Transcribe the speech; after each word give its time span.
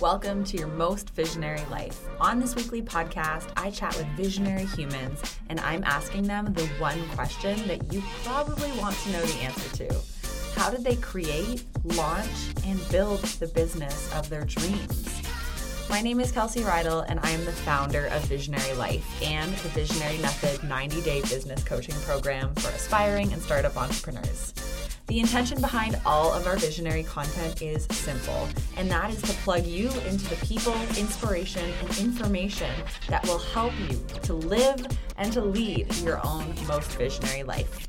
Welcome 0.00 0.44
to 0.44 0.56
your 0.56 0.68
most 0.68 1.10
visionary 1.10 1.64
life. 1.72 2.06
On 2.20 2.38
this 2.38 2.54
weekly 2.54 2.82
podcast, 2.82 3.50
I 3.56 3.72
chat 3.72 3.96
with 3.96 4.06
visionary 4.16 4.66
humans 4.66 5.20
and 5.48 5.58
I'm 5.58 5.82
asking 5.82 6.22
them 6.22 6.52
the 6.52 6.66
one 6.78 7.02
question 7.16 7.66
that 7.66 7.92
you 7.92 8.00
probably 8.22 8.70
want 8.78 8.94
to 8.98 9.10
know 9.10 9.22
the 9.22 9.40
answer 9.40 9.76
to. 9.78 10.00
How 10.54 10.70
did 10.70 10.84
they 10.84 10.94
create, 10.96 11.64
launch, 11.82 12.30
and 12.64 12.80
build 12.90 13.24
the 13.40 13.48
business 13.48 14.14
of 14.14 14.28
their 14.28 14.44
dreams? 14.44 15.20
My 15.90 16.00
name 16.00 16.20
is 16.20 16.30
Kelsey 16.30 16.60
Rydell, 16.60 17.04
and 17.08 17.18
I 17.24 17.30
am 17.30 17.44
the 17.44 17.50
founder 17.50 18.06
of 18.06 18.22
Visionary 18.26 18.74
Life 18.74 19.20
and 19.20 19.50
the 19.50 19.68
Visionary 19.70 20.18
Method 20.18 20.62
90 20.62 21.02
day 21.02 21.22
business 21.22 21.64
coaching 21.64 21.96
program 22.02 22.54
for 22.54 22.68
aspiring 22.68 23.32
and 23.32 23.42
startup 23.42 23.76
entrepreneurs. 23.76 24.54
The 25.08 25.20
intention 25.20 25.58
behind 25.62 25.98
all 26.04 26.34
of 26.34 26.46
our 26.46 26.58
visionary 26.58 27.02
content 27.02 27.62
is 27.62 27.86
simple, 27.90 28.46
and 28.76 28.90
that 28.90 29.08
is 29.08 29.22
to 29.22 29.32
plug 29.38 29.64
you 29.64 29.88
into 30.06 30.28
the 30.28 30.36
people, 30.44 30.74
inspiration, 30.98 31.64
and 31.80 31.98
information 31.98 32.70
that 33.08 33.26
will 33.26 33.38
help 33.38 33.72
you 33.88 34.04
to 34.24 34.34
live 34.34 34.86
and 35.16 35.32
to 35.32 35.40
lead 35.40 35.94
your 36.00 36.20
own 36.26 36.54
most 36.66 36.92
visionary 36.98 37.42
life. 37.42 37.88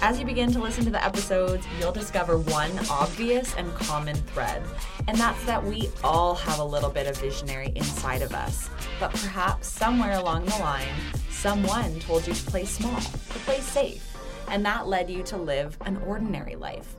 As 0.00 0.18
you 0.18 0.24
begin 0.24 0.50
to 0.52 0.58
listen 0.58 0.86
to 0.86 0.90
the 0.90 1.04
episodes, 1.04 1.66
you'll 1.78 1.92
discover 1.92 2.38
one 2.38 2.72
obvious 2.88 3.54
and 3.56 3.70
common 3.74 4.16
thread, 4.16 4.62
and 5.08 5.18
that's 5.18 5.44
that 5.44 5.62
we 5.62 5.90
all 6.02 6.34
have 6.34 6.60
a 6.60 6.64
little 6.64 6.90
bit 6.90 7.06
of 7.06 7.18
visionary 7.18 7.72
inside 7.76 8.22
of 8.22 8.32
us. 8.32 8.70
But 8.98 9.10
perhaps 9.10 9.68
somewhere 9.68 10.18
along 10.18 10.46
the 10.46 10.58
line, 10.60 10.94
someone 11.28 12.00
told 12.00 12.26
you 12.26 12.32
to 12.32 12.44
play 12.44 12.64
small, 12.64 12.98
to 12.98 13.38
play 13.40 13.60
safe 13.60 14.11
and 14.52 14.66
that 14.66 14.86
led 14.86 15.08
you 15.08 15.22
to 15.24 15.36
live 15.38 15.78
an 15.86 15.96
ordinary 16.06 16.54
life. 16.54 16.94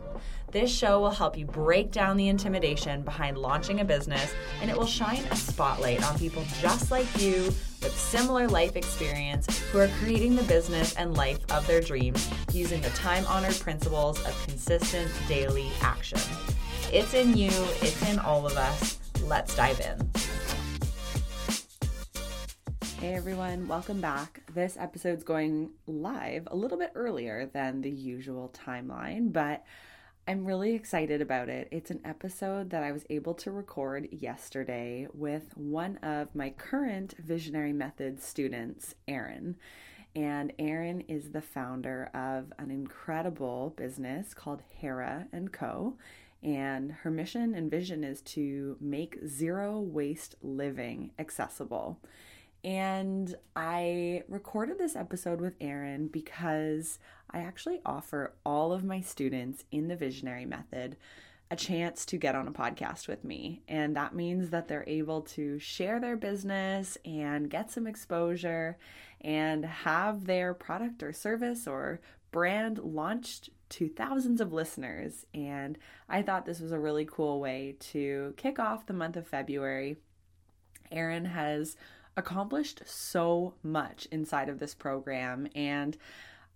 This 0.52 0.75
show 0.75 0.99
will 0.99 1.11
help 1.11 1.38
you 1.38 1.45
break 1.45 1.91
down 1.91 2.17
the 2.17 2.27
intimidation 2.27 3.03
behind 3.03 3.38
launching 3.38 3.80
a 3.80 3.85
business, 3.85 4.34
and 4.61 4.70
it 4.70 4.77
will 4.77 4.88
shine 4.88 5.23
a 5.31 5.35
spotlight 5.35 6.03
on 6.03 6.17
people 6.17 6.44
just 6.59 6.89
like 6.91 7.08
you 7.22 7.45
with 7.81 7.97
similar 7.97 8.47
life 8.47 8.75
experience 8.75 9.59
who 9.72 9.80
are 9.80 9.88
creating 10.00 10.36
the 10.36 10.44
business 10.44 10.95
and 10.95 11.16
life 11.16 11.39
of 11.52 11.66
their 11.67 11.81
dreams 11.81 12.28
using 12.52 12.81
the 12.81 12.89
time 12.89 13.25
honored 13.28 13.59
principles 13.59 14.19
of 14.25 14.45
consistent 14.47 15.11
daily 15.28 15.72
action. 15.81 16.19
It's 16.91 17.13
in 17.13 17.38
you, 17.38 17.52
it's 17.81 18.09
in 18.09 18.19
all 18.19 18.47
of 18.47 18.58
us. 18.58 19.00
Let's 19.23 19.56
dive 19.56 19.80
in. 19.80 20.42
Hey 23.04 23.16
everyone, 23.16 23.68
welcome 23.68 24.00
back. 24.00 24.44
This 24.54 24.78
episode's 24.78 25.26
going 25.26 25.72
live 25.88 26.48
a 26.50 26.56
little 26.56 26.78
bit 26.78 26.94
earlier 26.96 27.50
than 27.54 27.82
the 27.82 27.90
usual 27.92 28.50
timeline, 28.56 29.34
but 29.34 29.66
I'm 30.26 30.46
really 30.46 30.73
excited 30.73 31.22
about 31.22 31.50
it. 31.50 31.68
It's 31.70 31.92
an 31.92 32.00
episode 32.06 32.70
that 32.70 32.81
I 32.81 32.94
was 32.94 33.04
able 33.09 33.34
to 33.34 33.52
record 33.52 34.08
yesterday 34.14 35.09
with 35.14 35.52
one 35.58 35.98
of 35.98 36.34
my 36.34 36.52
current 36.52 37.14
Visionary 37.20 37.74
Methods 37.74 38.24
students, 38.24 38.96
Erin. 39.06 39.58
And 40.16 40.54
Erin 40.58 41.02
is 41.02 41.31
the 41.31 41.42
founder 41.42 42.09
of 42.14 42.54
an 42.58 42.72
incredible 42.72 43.74
business 43.76 44.34
called 44.34 44.62
Hera 44.80 45.28
and 45.34 45.52
Co. 45.52 45.98
And 46.42 46.94
her 46.94 47.12
mission 47.12 47.54
and 47.54 47.70
vision 47.70 48.06
is 48.06 48.22
to 48.22 48.78
make 48.80 49.18
zero 49.28 49.81
waste 49.81 50.36
living 50.42 51.12
accessible. 51.20 52.00
And 52.64 53.36
I 53.56 54.23
recorded 54.30 54.78
this 54.78 54.95
episode 54.95 55.42
with 55.42 55.56
Erin 55.59 56.08
because 56.08 56.97
I 57.30 57.39
actually 57.39 57.81
offer 57.86 58.33
all 58.45 58.72
of 58.72 58.86
my 58.86 59.02
students 59.02 59.66
in 59.72 59.89
the 59.89 59.97
Visionary 59.97 60.45
Method 60.45 60.95
a 61.52 61.56
chance 61.58 62.06
to 62.06 62.17
get 62.17 62.36
on 62.36 62.47
a 62.47 62.52
podcast 62.52 63.08
with 63.08 63.23
me. 63.25 63.61
And 63.67 63.95
that 63.95 64.16
means 64.16 64.50
that 64.50 64.67
they're 64.67 64.86
able 64.88 65.22
to 65.22 65.59
share 65.59 66.00
their 66.00 66.16
business 66.16 66.97
and 67.06 67.50
get 67.50 67.69
some 67.69 67.86
exposure 67.86 68.78
and 69.22 69.66
have 69.66 70.25
their 70.25 70.53
product 70.53 71.03
or 71.03 71.12
service 71.12 71.68
or 71.68 72.00
brand 72.31 72.80
launched 72.80 73.50
to 73.69 73.90
thousands 73.90 74.40
of 74.40 74.53
listeners. 74.53 75.25
And 75.34 75.78
I 76.07 76.22
thought 76.22 76.45
this 76.45 76.59
was 76.62 76.72
a 76.72 76.80
really 76.80 77.06
cool 77.06 77.40
way 77.40 77.75
to 77.91 78.34
kick 78.38 78.57
off 78.57 78.85
the 78.85 78.94
month 78.94 79.18
of 79.18 79.28
February. 79.28 79.97
Erin 80.91 81.25
has 81.25 81.75
accomplished 82.16 82.81
so 82.85 83.53
much 83.63 84.07
inside 84.12 84.50
of 84.50 84.59
this 84.59 84.74
program 84.74 85.47
and 85.56 85.97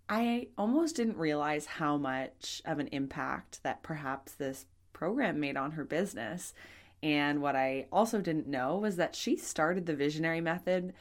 I 0.08 0.48
almost 0.56 0.96
didn't 0.96 1.18
realize 1.18 1.66
how 1.66 1.98
much 1.98 2.62
of 2.64 2.78
an 2.78 2.88
impact 2.92 3.62
that 3.62 3.82
perhaps 3.82 4.32
this 4.32 4.64
program 4.94 5.38
made 5.38 5.56
on 5.56 5.72
her 5.72 5.84
business. 5.84 6.54
And 7.02 7.42
what 7.42 7.54
I 7.54 7.86
also 7.92 8.20
didn't 8.20 8.48
know 8.48 8.78
was 8.78 8.96
that 8.96 9.14
she 9.14 9.36
started 9.36 9.84
the 9.84 9.94
visionary 9.94 10.40
method 10.40 10.94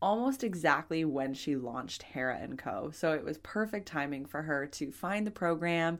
almost 0.00 0.42
exactly 0.42 1.04
when 1.04 1.34
she 1.34 1.56
launched 1.56 2.02
Hera 2.02 2.38
and 2.40 2.56
Co. 2.56 2.90
So 2.92 3.12
it 3.12 3.24
was 3.24 3.38
perfect 3.38 3.86
timing 3.86 4.26
for 4.26 4.42
her 4.42 4.66
to 4.66 4.90
find 4.90 5.26
the 5.26 5.30
program, 5.30 5.98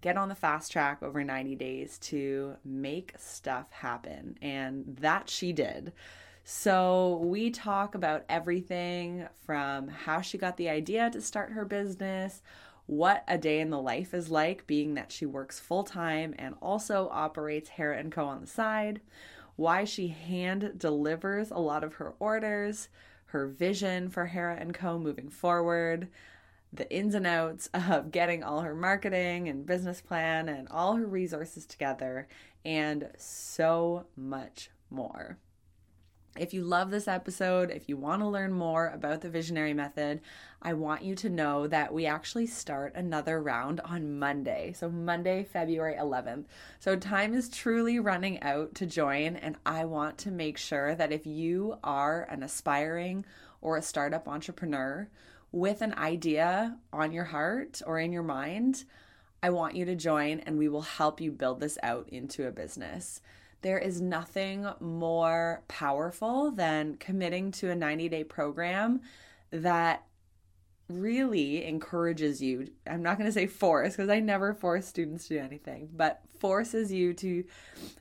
get 0.00 0.16
on 0.16 0.28
the 0.28 0.34
fast 0.34 0.72
track 0.72 1.02
over 1.02 1.22
90 1.22 1.56
days 1.56 1.98
to 1.98 2.56
make 2.64 3.12
stuff 3.18 3.70
happen. 3.70 4.38
And 4.40 4.96
that 5.00 5.28
she 5.28 5.52
did. 5.52 5.92
So, 6.46 7.22
we 7.24 7.50
talk 7.50 7.94
about 7.94 8.26
everything 8.28 9.26
from 9.46 9.88
how 9.88 10.20
she 10.20 10.36
got 10.36 10.58
the 10.58 10.68
idea 10.68 11.08
to 11.10 11.22
start 11.22 11.52
her 11.52 11.64
business, 11.64 12.42
what 12.84 13.24
a 13.26 13.38
day 13.38 13.60
in 13.60 13.70
the 13.70 13.80
life 13.80 14.12
is 14.12 14.30
like, 14.30 14.66
being 14.66 14.92
that 14.92 15.10
she 15.10 15.24
works 15.24 15.58
full 15.58 15.84
time 15.84 16.34
and 16.38 16.54
also 16.60 17.08
operates 17.10 17.70
Hera 17.70 17.98
and 17.98 18.12
Co. 18.12 18.26
on 18.26 18.42
the 18.42 18.46
side, 18.46 19.00
why 19.56 19.84
she 19.84 20.08
hand 20.08 20.74
delivers 20.76 21.50
a 21.50 21.58
lot 21.58 21.82
of 21.82 21.94
her 21.94 22.12
orders, 22.18 22.90
her 23.26 23.46
vision 23.46 24.10
for 24.10 24.26
Hera 24.26 24.56
and 24.60 24.74
Co. 24.74 24.98
moving 24.98 25.30
forward, 25.30 26.08
the 26.70 26.90
ins 26.94 27.14
and 27.14 27.26
outs 27.26 27.70
of 27.72 28.10
getting 28.10 28.44
all 28.44 28.60
her 28.60 28.74
marketing 28.74 29.48
and 29.48 29.64
business 29.64 30.02
plan 30.02 30.50
and 30.50 30.68
all 30.68 30.96
her 30.96 31.06
resources 31.06 31.64
together, 31.64 32.28
and 32.66 33.08
so 33.16 34.04
much 34.14 34.68
more. 34.90 35.38
If 36.36 36.52
you 36.52 36.64
love 36.64 36.90
this 36.90 37.06
episode, 37.06 37.70
if 37.70 37.88
you 37.88 37.96
want 37.96 38.20
to 38.20 38.26
learn 38.26 38.52
more 38.52 38.88
about 38.88 39.20
the 39.20 39.30
visionary 39.30 39.72
method, 39.72 40.20
I 40.60 40.72
want 40.72 41.04
you 41.04 41.14
to 41.14 41.28
know 41.28 41.68
that 41.68 41.94
we 41.94 42.06
actually 42.06 42.48
start 42.48 42.96
another 42.96 43.40
round 43.40 43.80
on 43.80 44.18
Monday. 44.18 44.72
So, 44.72 44.90
Monday, 44.90 45.44
February 45.44 45.94
11th. 45.94 46.46
So, 46.80 46.96
time 46.96 47.34
is 47.34 47.48
truly 47.48 48.00
running 48.00 48.42
out 48.42 48.74
to 48.76 48.86
join, 48.86 49.36
and 49.36 49.56
I 49.64 49.84
want 49.84 50.18
to 50.18 50.32
make 50.32 50.58
sure 50.58 50.96
that 50.96 51.12
if 51.12 51.24
you 51.24 51.78
are 51.84 52.24
an 52.24 52.42
aspiring 52.42 53.24
or 53.60 53.76
a 53.76 53.82
startup 53.82 54.26
entrepreneur 54.26 55.08
with 55.52 55.82
an 55.82 55.94
idea 55.96 56.78
on 56.92 57.12
your 57.12 57.24
heart 57.24 57.80
or 57.86 58.00
in 58.00 58.12
your 58.12 58.24
mind, 58.24 58.84
I 59.40 59.50
want 59.50 59.76
you 59.76 59.84
to 59.84 59.94
join 59.94 60.40
and 60.40 60.58
we 60.58 60.68
will 60.68 60.82
help 60.82 61.20
you 61.20 61.30
build 61.30 61.60
this 61.60 61.78
out 61.82 62.08
into 62.08 62.48
a 62.48 62.50
business. 62.50 63.20
There 63.64 63.78
is 63.78 63.98
nothing 63.98 64.66
more 64.78 65.62
powerful 65.68 66.50
than 66.50 66.98
committing 66.98 67.50
to 67.52 67.70
a 67.70 67.74
90 67.74 68.10
day 68.10 68.22
program 68.22 69.00
that 69.52 70.04
really 70.90 71.64
encourages 71.64 72.42
you. 72.42 72.68
I'm 72.86 73.02
not 73.02 73.16
going 73.16 73.26
to 73.26 73.32
say 73.32 73.46
force 73.46 73.96
because 73.96 74.10
I 74.10 74.20
never 74.20 74.52
force 74.52 74.86
students 74.86 75.28
to 75.28 75.38
do 75.38 75.40
anything, 75.40 75.88
but 75.96 76.20
forces 76.40 76.92
you 76.92 77.14
to 77.14 77.44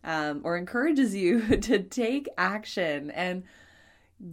um, 0.03 0.41
or 0.43 0.57
encourages 0.57 1.15
you 1.15 1.55
to 1.61 1.81
take 1.81 2.27
action 2.37 3.09
and 3.11 3.43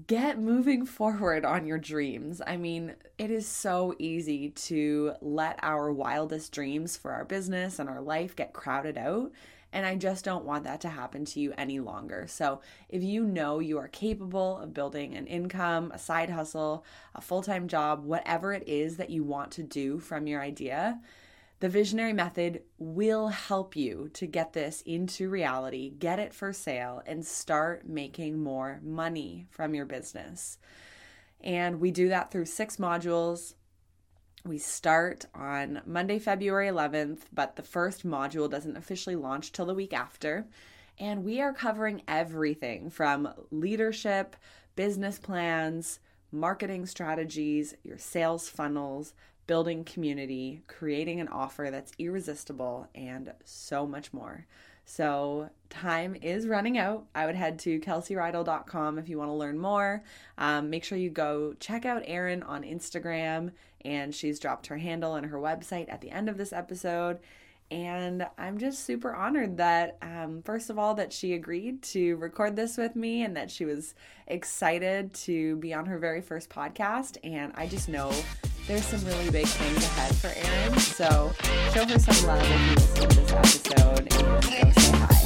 get 0.09 0.41
moving 0.41 0.85
forward 0.85 1.45
on 1.45 1.65
your 1.65 1.79
dreams. 1.79 2.43
I 2.45 2.57
mean, 2.57 2.97
it 3.19 3.31
is 3.31 3.47
so 3.47 3.95
easy 4.01 4.49
to 4.51 5.13
let 5.21 5.61
our 5.63 5.93
wildest 5.93 6.51
dreams 6.51 6.97
for 6.97 7.13
our 7.13 7.25
business 7.25 7.79
and 7.79 7.89
our 7.89 8.01
life 8.01 8.35
get 8.35 8.53
crowded 8.53 8.99
out 8.99 9.31
and 9.73 9.87
I 9.87 9.95
just 9.97 10.25
don't 10.25 10.45
want 10.45 10.65
that 10.65 10.81
to 10.83 10.89
happen 10.89 11.25
to 11.27 11.41
you 11.41 11.53
any 11.57 11.81
longer. 11.81 12.27
So, 12.29 12.61
if 12.89 13.03
you 13.03 13.25
know 13.25 13.59
you 13.59 13.79
are 13.79 13.89
capable 13.89 14.59
of 14.59 14.75
building 14.75 15.15
an 15.15 15.27
income, 15.27 15.93
a 15.93 15.99
side 15.99 16.31
hustle, 16.31 16.85
a 17.15 17.21
full 17.21 17.43
time 17.43 17.69
job, 17.69 18.05
whatever 18.05 18.53
it 18.53 18.69
is 18.69 18.97
that 18.97 19.11
you 19.11 19.23
want 19.23 19.51
to 19.53 19.63
do 19.63 19.99
from 19.99 20.27
your 20.27 20.41
idea, 20.41 21.01
the 21.61 21.69
visionary 21.69 22.15
method 22.15 22.63
will 22.79 23.29
help 23.29 23.77
you 23.77 24.11
to 24.15 24.27
get 24.27 24.55
this 24.55 24.83
into 24.87 25.29
reality, 25.29 25.91
get 25.91 26.19
it 26.19 26.33
for 26.33 26.53
sale, 26.53 27.03
and 27.07 27.25
start 27.25 27.87
making 27.87 28.43
more 28.43 28.81
money 28.83 29.47
from 29.51 29.75
your 29.75 29.85
business. 29.85 30.59
And 31.43 31.81
we 31.81 31.91
do 31.91 32.09
that 32.09 32.31
through 32.31 32.47
six 32.47 32.77
modules 32.77 33.55
we 34.45 34.59
start 34.59 35.27
on 35.35 35.83
Monday, 35.85 36.19
February 36.19 36.69
11th, 36.69 37.21
but 37.33 37.57
the 37.57 37.63
first 37.63 38.07
module 38.07 38.51
doesn't 38.51 38.77
officially 38.77 39.17
launch 39.17 39.53
till 39.53 39.67
the 39.67 39.75
week 39.75 39.93
after. 39.93 40.47
And 40.99 41.25
we 41.25 41.41
are 41.41 41.53
covering 41.53 42.03
everything 42.09 42.91
from 42.91 43.33
leadership, 43.51 44.37
business 44.77 45.19
plans, 45.19 46.01
marketing 46.33 46.87
strategies, 46.87 47.75
your 47.83 47.99
sales 47.99 48.49
funnels, 48.49 49.15
building 49.47 49.85
community, 49.85 50.63
creating 50.69 51.21
an 51.21 51.29
offer 51.29 51.69
that's 51.71 51.93
irresistible, 51.99 52.89
and 52.95 53.33
so 53.45 53.87
much 53.87 54.13
more. 54.13 54.47
So 54.91 55.49
time 55.69 56.17
is 56.21 56.49
running 56.49 56.77
out. 56.77 57.07
I 57.15 57.25
would 57.25 57.37
head 57.37 57.61
to 57.61 57.79
kelseyridle.com 57.79 58.99
if 58.99 59.09
you 59.09 59.19
want 59.19 59.29
to 59.29 59.35
learn 59.35 59.57
more. 59.57 60.03
Um, 60.37 60.69
make 60.69 60.83
sure 60.83 60.99
you 60.99 61.11
go 61.11 61.55
check 61.61 61.85
out 61.87 62.03
Erin 62.07 62.43
on 62.43 62.65
Instagram, 62.65 63.53
and 63.85 64.13
she's 64.13 64.41
dropped 64.41 64.67
her 64.67 64.79
handle 64.79 65.15
and 65.15 65.27
her 65.27 65.39
website 65.39 65.89
at 65.93 66.01
the 66.01 66.11
end 66.11 66.29
of 66.29 66.39
this 66.39 66.53
episode. 66.53 67.21
And 67.71 68.27
I'm 68.37 68.59
just 68.59 68.85
super 68.85 69.15
honored 69.15 69.59
that, 69.59 69.97
um, 70.03 70.43
first 70.45 70.71
of 70.71 70.79
all, 70.79 70.95
that 70.97 71.13
she 71.13 71.35
agreed 71.35 71.83
to 71.83 72.17
record 72.17 72.57
this 72.57 72.77
with 72.77 72.97
me 72.97 73.23
and 73.23 73.37
that 73.37 73.49
she 73.49 73.65
was 73.65 73.95
excited 74.27 75.15
to 75.15 75.55
be 75.59 75.73
on 75.73 75.87
her 75.87 76.01
very 76.01 76.21
first 76.21 76.51
podcast. 76.51 77.17
And 77.23 77.53
I 77.55 77.69
just 77.69 77.89
know 77.89 78.13
there's 78.71 78.87
some 78.87 79.05
really 79.05 79.31
big 79.33 79.47
things 79.49 79.85
ahead 79.85 80.15
for 80.15 80.29
Erin. 80.29 80.79
So 80.79 81.33
show 81.75 81.85
her 81.85 81.99
some 81.99 82.25
love 82.25 82.41
if 82.41 82.49
you 82.69 82.75
listen 82.77 83.09
to 83.09 83.17
this 83.17 83.33
episode 83.33 83.99
and 83.99 84.11
go 84.11 84.41
say 84.79 84.93
hi. 84.95 85.17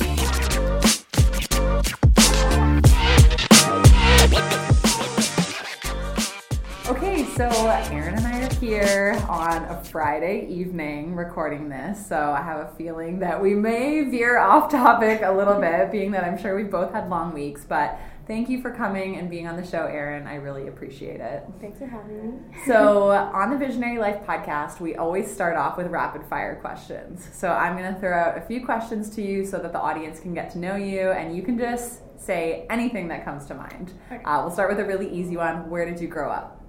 Okay, 6.88 7.24
so 7.36 7.44
Erin 7.92 8.14
and 8.14 8.26
I 8.26 8.44
are 8.44 8.54
here 8.54 9.22
on 9.28 9.64
a 9.64 9.84
Friday 9.84 10.46
evening 10.48 11.14
recording 11.14 11.68
this. 11.68 12.06
So 12.06 12.16
I 12.16 12.40
have 12.40 12.60
a 12.60 12.74
feeling 12.76 13.18
that 13.18 13.42
we 13.42 13.54
may 13.54 14.04
veer 14.04 14.38
off 14.38 14.70
topic 14.70 15.20
a 15.22 15.32
little 15.32 15.60
bit, 15.60 15.92
being 15.92 16.12
that 16.12 16.24
I'm 16.24 16.38
sure 16.38 16.56
we've 16.56 16.70
both 16.70 16.92
had 16.92 17.10
long 17.10 17.34
weeks, 17.34 17.66
but 17.68 17.98
Thank 18.26 18.48
you 18.48 18.62
for 18.62 18.70
coming 18.70 19.16
and 19.16 19.28
being 19.28 19.46
on 19.46 19.56
the 19.56 19.66
show, 19.66 19.84
Erin. 19.84 20.26
I 20.26 20.36
really 20.36 20.68
appreciate 20.68 21.20
it. 21.20 21.44
Thanks 21.60 21.78
for 21.78 21.86
having 21.86 22.32
me. 22.32 22.38
so, 22.66 23.10
on 23.10 23.50
the 23.50 23.58
Visionary 23.58 23.98
Life 23.98 24.24
podcast, 24.26 24.80
we 24.80 24.96
always 24.96 25.30
start 25.30 25.56
off 25.56 25.76
with 25.76 25.88
rapid 25.88 26.24
fire 26.24 26.56
questions. 26.56 27.28
So, 27.34 27.50
I'm 27.50 27.76
going 27.76 27.92
to 27.92 28.00
throw 28.00 28.16
out 28.18 28.38
a 28.38 28.40
few 28.40 28.64
questions 28.64 29.10
to 29.16 29.22
you 29.22 29.44
so 29.44 29.58
that 29.58 29.72
the 29.72 29.80
audience 29.80 30.20
can 30.20 30.32
get 30.32 30.50
to 30.52 30.58
know 30.58 30.74
you 30.74 31.10
and 31.10 31.36
you 31.36 31.42
can 31.42 31.58
just 31.58 32.00
say 32.18 32.66
anything 32.70 33.08
that 33.08 33.26
comes 33.26 33.44
to 33.46 33.54
mind. 33.54 33.92
Okay. 34.10 34.24
Uh, 34.24 34.40
we'll 34.40 34.50
start 34.50 34.70
with 34.70 34.80
a 34.80 34.84
really 34.86 35.10
easy 35.10 35.36
one. 35.36 35.68
Where 35.68 35.84
did 35.84 36.00
you 36.00 36.08
grow 36.08 36.30
up? 36.30 36.62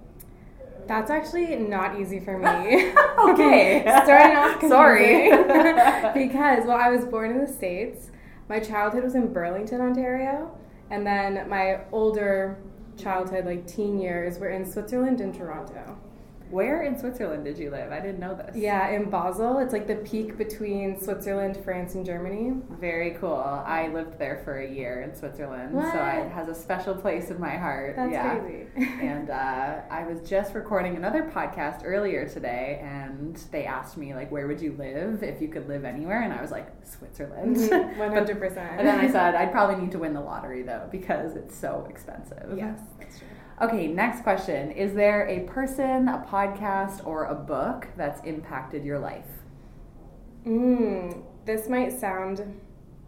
That's 0.87 1.09
actually 1.09 1.55
not 1.55 1.99
easy 1.99 2.19
for 2.19 2.37
me. 2.37 2.91
okay. 3.31 3.81
Starting 4.03 4.37
off 4.37 4.61
Sorry. 4.61 5.29
because, 6.13 6.67
well, 6.67 6.77
I 6.77 6.89
was 6.89 7.05
born 7.05 7.31
in 7.31 7.39
the 7.39 7.51
States. 7.51 8.11
My 8.49 8.59
childhood 8.59 9.05
was 9.05 9.15
in 9.15 9.31
Burlington, 9.31 9.79
Ontario. 9.79 10.51
And 10.89 11.05
then 11.05 11.49
my 11.49 11.81
older 11.91 12.57
childhood, 12.97 13.45
like 13.45 13.67
teen 13.67 13.99
years, 13.99 14.39
were 14.39 14.49
in 14.49 14.69
Switzerland 14.69 15.21
and 15.21 15.33
Toronto. 15.33 15.97
Where 16.49 16.83
in 16.83 16.97
Switzerland 16.97 17.43
did 17.43 17.57
you 17.57 17.71
live? 17.71 17.91
I 17.91 17.99
didn't 17.99 18.19
know 18.19 18.35
this. 18.35 18.55
Yeah, 18.55 18.89
in 18.89 19.09
Basel. 19.09 19.57
It's 19.59 19.73
like 19.73 19.87
the 19.87 19.95
peak 19.95 20.37
between 20.37 20.99
Switzerland, 21.01 21.57
France, 21.63 21.95
and 21.95 22.05
Germany. 22.05 22.53
Very 22.79 23.11
cool. 23.11 23.33
I 23.33 23.87
lived 23.87 24.19
there 24.19 24.41
for 24.43 24.59
a 24.59 24.69
year 24.69 25.01
in 25.01 25.15
Switzerland, 25.15 25.73
what? 25.73 25.91
so 25.91 25.99
it 25.99 26.29
has 26.31 26.47
a 26.47 26.55
special 26.55 26.93
place 26.93 27.31
in 27.31 27.39
my 27.39 27.57
heart. 27.57 27.95
That's 27.95 28.11
yeah. 28.11 28.37
crazy. 28.37 28.67
and 29.01 29.29
uh, 29.29 29.81
I 29.89 30.03
was 30.03 30.27
just 30.27 30.53
recording 30.53 30.95
another 30.95 31.23
podcast 31.23 31.81
earlier 31.83 32.27
today, 32.29 32.79
and 32.83 33.35
they 33.51 33.65
asked 33.65 33.97
me 33.97 34.13
like, 34.13 34.31
"Where 34.31 34.47
would 34.47 34.61
you 34.61 34.75
live 34.77 35.23
if 35.23 35.41
you 35.41 35.47
could 35.47 35.67
live 35.67 35.83
anywhere?" 35.83 36.21
And 36.21 36.31
I 36.31 36.41
was 36.41 36.51
like, 36.51 36.67
"Switzerland." 36.85 37.55
Mm-hmm. 37.55 37.99
One 37.99 38.13
hundred 38.13 38.39
percent. 38.39 38.79
And 38.79 38.87
then 38.87 38.99
I 38.99 39.11
said, 39.11 39.35
"I'd 39.35 39.51
probably 39.51 39.81
need 39.81 39.91
to 39.91 39.99
win 39.99 40.13
the 40.13 40.21
lottery 40.21 40.61
though 40.61 40.87
because 40.91 41.35
it's 41.35 41.57
so 41.57 41.87
expensive." 41.89 42.53
Yes, 42.55 42.79
that's 42.99 43.17
true. 43.17 43.27
Okay, 43.61 43.87
next 43.87 44.23
question. 44.23 44.71
Is 44.71 44.93
there 44.93 45.27
a 45.27 45.41
person, 45.47 46.09
a 46.09 46.25
podcast, 46.29 47.05
or 47.07 47.25
a 47.25 47.35
book 47.35 47.87
that's 47.95 48.21
impacted 48.25 48.83
your 48.83 48.99
life? 48.99 49.27
Mm, 50.45 51.23
this 51.45 51.69
might 51.69 51.97
sound 51.97 52.59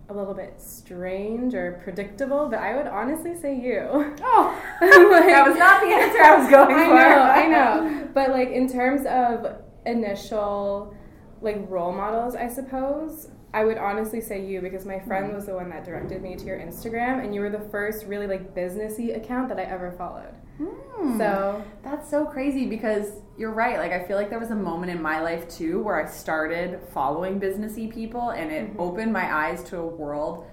a 0.09 0.13
little 0.13 0.33
bit 0.33 0.61
strange 0.61 1.53
or 1.53 1.81
predictable, 1.83 2.47
but 2.47 2.59
I 2.59 2.77
would 2.77 2.87
honestly 2.87 3.35
say 3.35 3.59
you. 3.59 4.15
Oh, 4.21 4.63
like, 4.81 5.25
that 5.25 5.45
was 5.45 5.57
not 5.57 5.81
the 5.81 5.87
answer 5.87 6.23
I 6.23 6.37
was 6.37 6.49
going 6.49 6.75
I 6.75 6.85
for. 6.87 6.93
I 6.95 7.47
know, 7.47 7.83
I 7.83 7.87
know. 7.91 8.09
But 8.13 8.29
like 8.29 8.49
in 8.49 8.71
terms 8.71 9.05
of 9.05 9.61
initial 9.85 10.95
like 11.41 11.57
role 11.69 11.91
models, 11.91 12.35
I 12.35 12.47
suppose, 12.47 13.27
I 13.53 13.63
would 13.63 13.77
honestly 13.77 14.21
say 14.21 14.45
you 14.45 14.61
because 14.61 14.85
my 14.85 14.99
friend 14.99 15.27
mm-hmm. 15.27 15.35
was 15.35 15.45
the 15.45 15.53
one 15.53 15.69
that 15.69 15.85
directed 15.85 16.21
me 16.21 16.35
to 16.35 16.45
your 16.45 16.59
Instagram, 16.59 17.23
and 17.23 17.33
you 17.33 17.41
were 17.41 17.49
the 17.49 17.67
first 17.71 18.05
really 18.05 18.27
like 18.27 18.53
businessy 18.53 19.15
account 19.15 19.49
that 19.49 19.59
I 19.59 19.63
ever 19.63 19.91
followed. 19.91 20.33
Mm. 20.59 21.17
So 21.17 21.63
that's 21.83 22.09
so 22.09 22.25
crazy 22.25 22.65
because 22.65 23.21
you're 23.37 23.53
right. 23.53 23.77
Like 23.77 23.91
I 23.91 24.03
feel 24.05 24.17
like 24.17 24.29
there 24.29 24.39
was 24.39 24.51
a 24.51 24.55
moment 24.55 24.91
in 24.91 25.01
my 25.01 25.21
life 25.21 25.47
too 25.47 25.81
where 25.81 26.03
I 26.03 26.09
started 26.09 26.79
following 26.93 27.39
businessy 27.39 27.91
people, 27.91 28.29
and 28.29 28.51
it 28.51 28.69
mm-hmm. 28.69 28.79
opened 28.79 29.13
my 29.13 29.33
eyes 29.33 29.63
to 29.65 29.77
a 29.77 29.85
world 29.85 30.45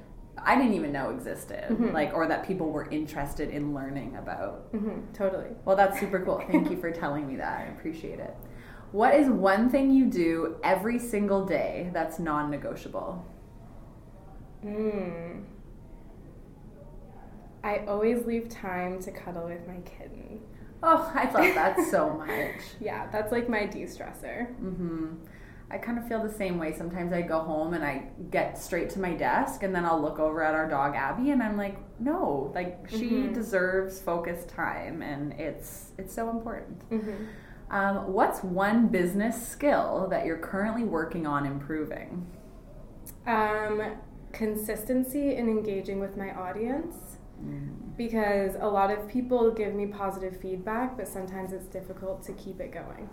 I 0.44 0.56
didn't 0.56 0.74
even 0.74 0.92
know 0.92 1.10
existed, 1.10 1.64
mm-hmm. 1.70 1.92
like 1.92 2.12
or 2.12 2.26
that 2.26 2.46
people 2.46 2.70
were 2.70 2.88
interested 2.90 3.50
in 3.50 3.74
learning 3.74 4.16
about. 4.16 4.72
Mm-hmm. 4.72 5.12
Totally. 5.12 5.50
Well, 5.64 5.76
that's 5.76 5.98
super 5.98 6.20
cool. 6.20 6.42
Thank 6.50 6.70
you 6.70 6.76
for 6.76 6.90
telling 6.90 7.26
me 7.26 7.36
that. 7.36 7.60
I 7.60 7.62
appreciate 7.72 8.18
it. 8.18 8.34
What 8.94 9.16
is 9.16 9.28
one 9.28 9.70
thing 9.70 9.90
you 9.90 10.04
do 10.06 10.54
every 10.62 11.00
single 11.00 11.44
day 11.44 11.90
that's 11.92 12.20
non 12.20 12.48
negotiable? 12.48 13.26
Mm. 14.64 15.42
I 17.64 17.78
always 17.88 18.24
leave 18.24 18.48
time 18.48 19.02
to 19.02 19.10
cuddle 19.10 19.46
with 19.46 19.66
my 19.66 19.78
kitten. 19.78 20.40
Oh, 20.80 21.10
I 21.12 21.24
love 21.24 21.54
that 21.56 21.76
so 21.90 22.10
much. 22.10 22.60
yeah, 22.80 23.08
that's 23.10 23.32
like 23.32 23.48
my 23.48 23.66
de 23.66 23.82
stressor. 23.82 24.54
Mm-hmm. 24.62 25.14
I 25.72 25.78
kind 25.78 25.98
of 25.98 26.06
feel 26.06 26.22
the 26.22 26.32
same 26.32 26.58
way. 26.58 26.72
Sometimes 26.72 27.12
I 27.12 27.22
go 27.22 27.40
home 27.40 27.74
and 27.74 27.82
I 27.82 28.10
get 28.30 28.56
straight 28.56 28.90
to 28.90 29.00
my 29.00 29.12
desk 29.14 29.64
and 29.64 29.74
then 29.74 29.84
I'll 29.84 30.00
look 30.00 30.20
over 30.20 30.40
at 30.40 30.54
our 30.54 30.68
dog 30.68 30.94
Abby 30.94 31.32
and 31.32 31.42
I'm 31.42 31.56
like, 31.56 31.78
no, 31.98 32.52
like 32.54 32.86
she 32.88 33.10
mm-hmm. 33.10 33.32
deserves 33.32 33.98
focused 33.98 34.50
time 34.50 35.02
and 35.02 35.32
it's 35.32 35.90
it's 35.98 36.14
so 36.14 36.30
important. 36.30 36.88
Mm-hmm. 36.90 37.24
Um, 37.70 38.12
what's 38.12 38.42
one 38.42 38.88
business 38.88 39.46
skill 39.46 40.06
that 40.10 40.26
you're 40.26 40.38
currently 40.38 40.84
working 40.84 41.26
on 41.26 41.46
improving? 41.46 42.26
Um, 43.26 43.96
consistency 44.32 45.34
in 45.34 45.48
engaging 45.48 46.00
with 46.00 46.16
my 46.16 46.30
audience. 46.34 47.16
Mm. 47.42 47.96
Because 47.96 48.56
a 48.60 48.66
lot 48.66 48.90
of 48.90 49.08
people 49.08 49.50
give 49.50 49.74
me 49.74 49.86
positive 49.86 50.40
feedback, 50.40 50.96
but 50.96 51.08
sometimes 51.08 51.52
it's 51.52 51.66
difficult 51.66 52.22
to 52.24 52.32
keep 52.32 52.60
it 52.60 52.72
going. 52.72 53.08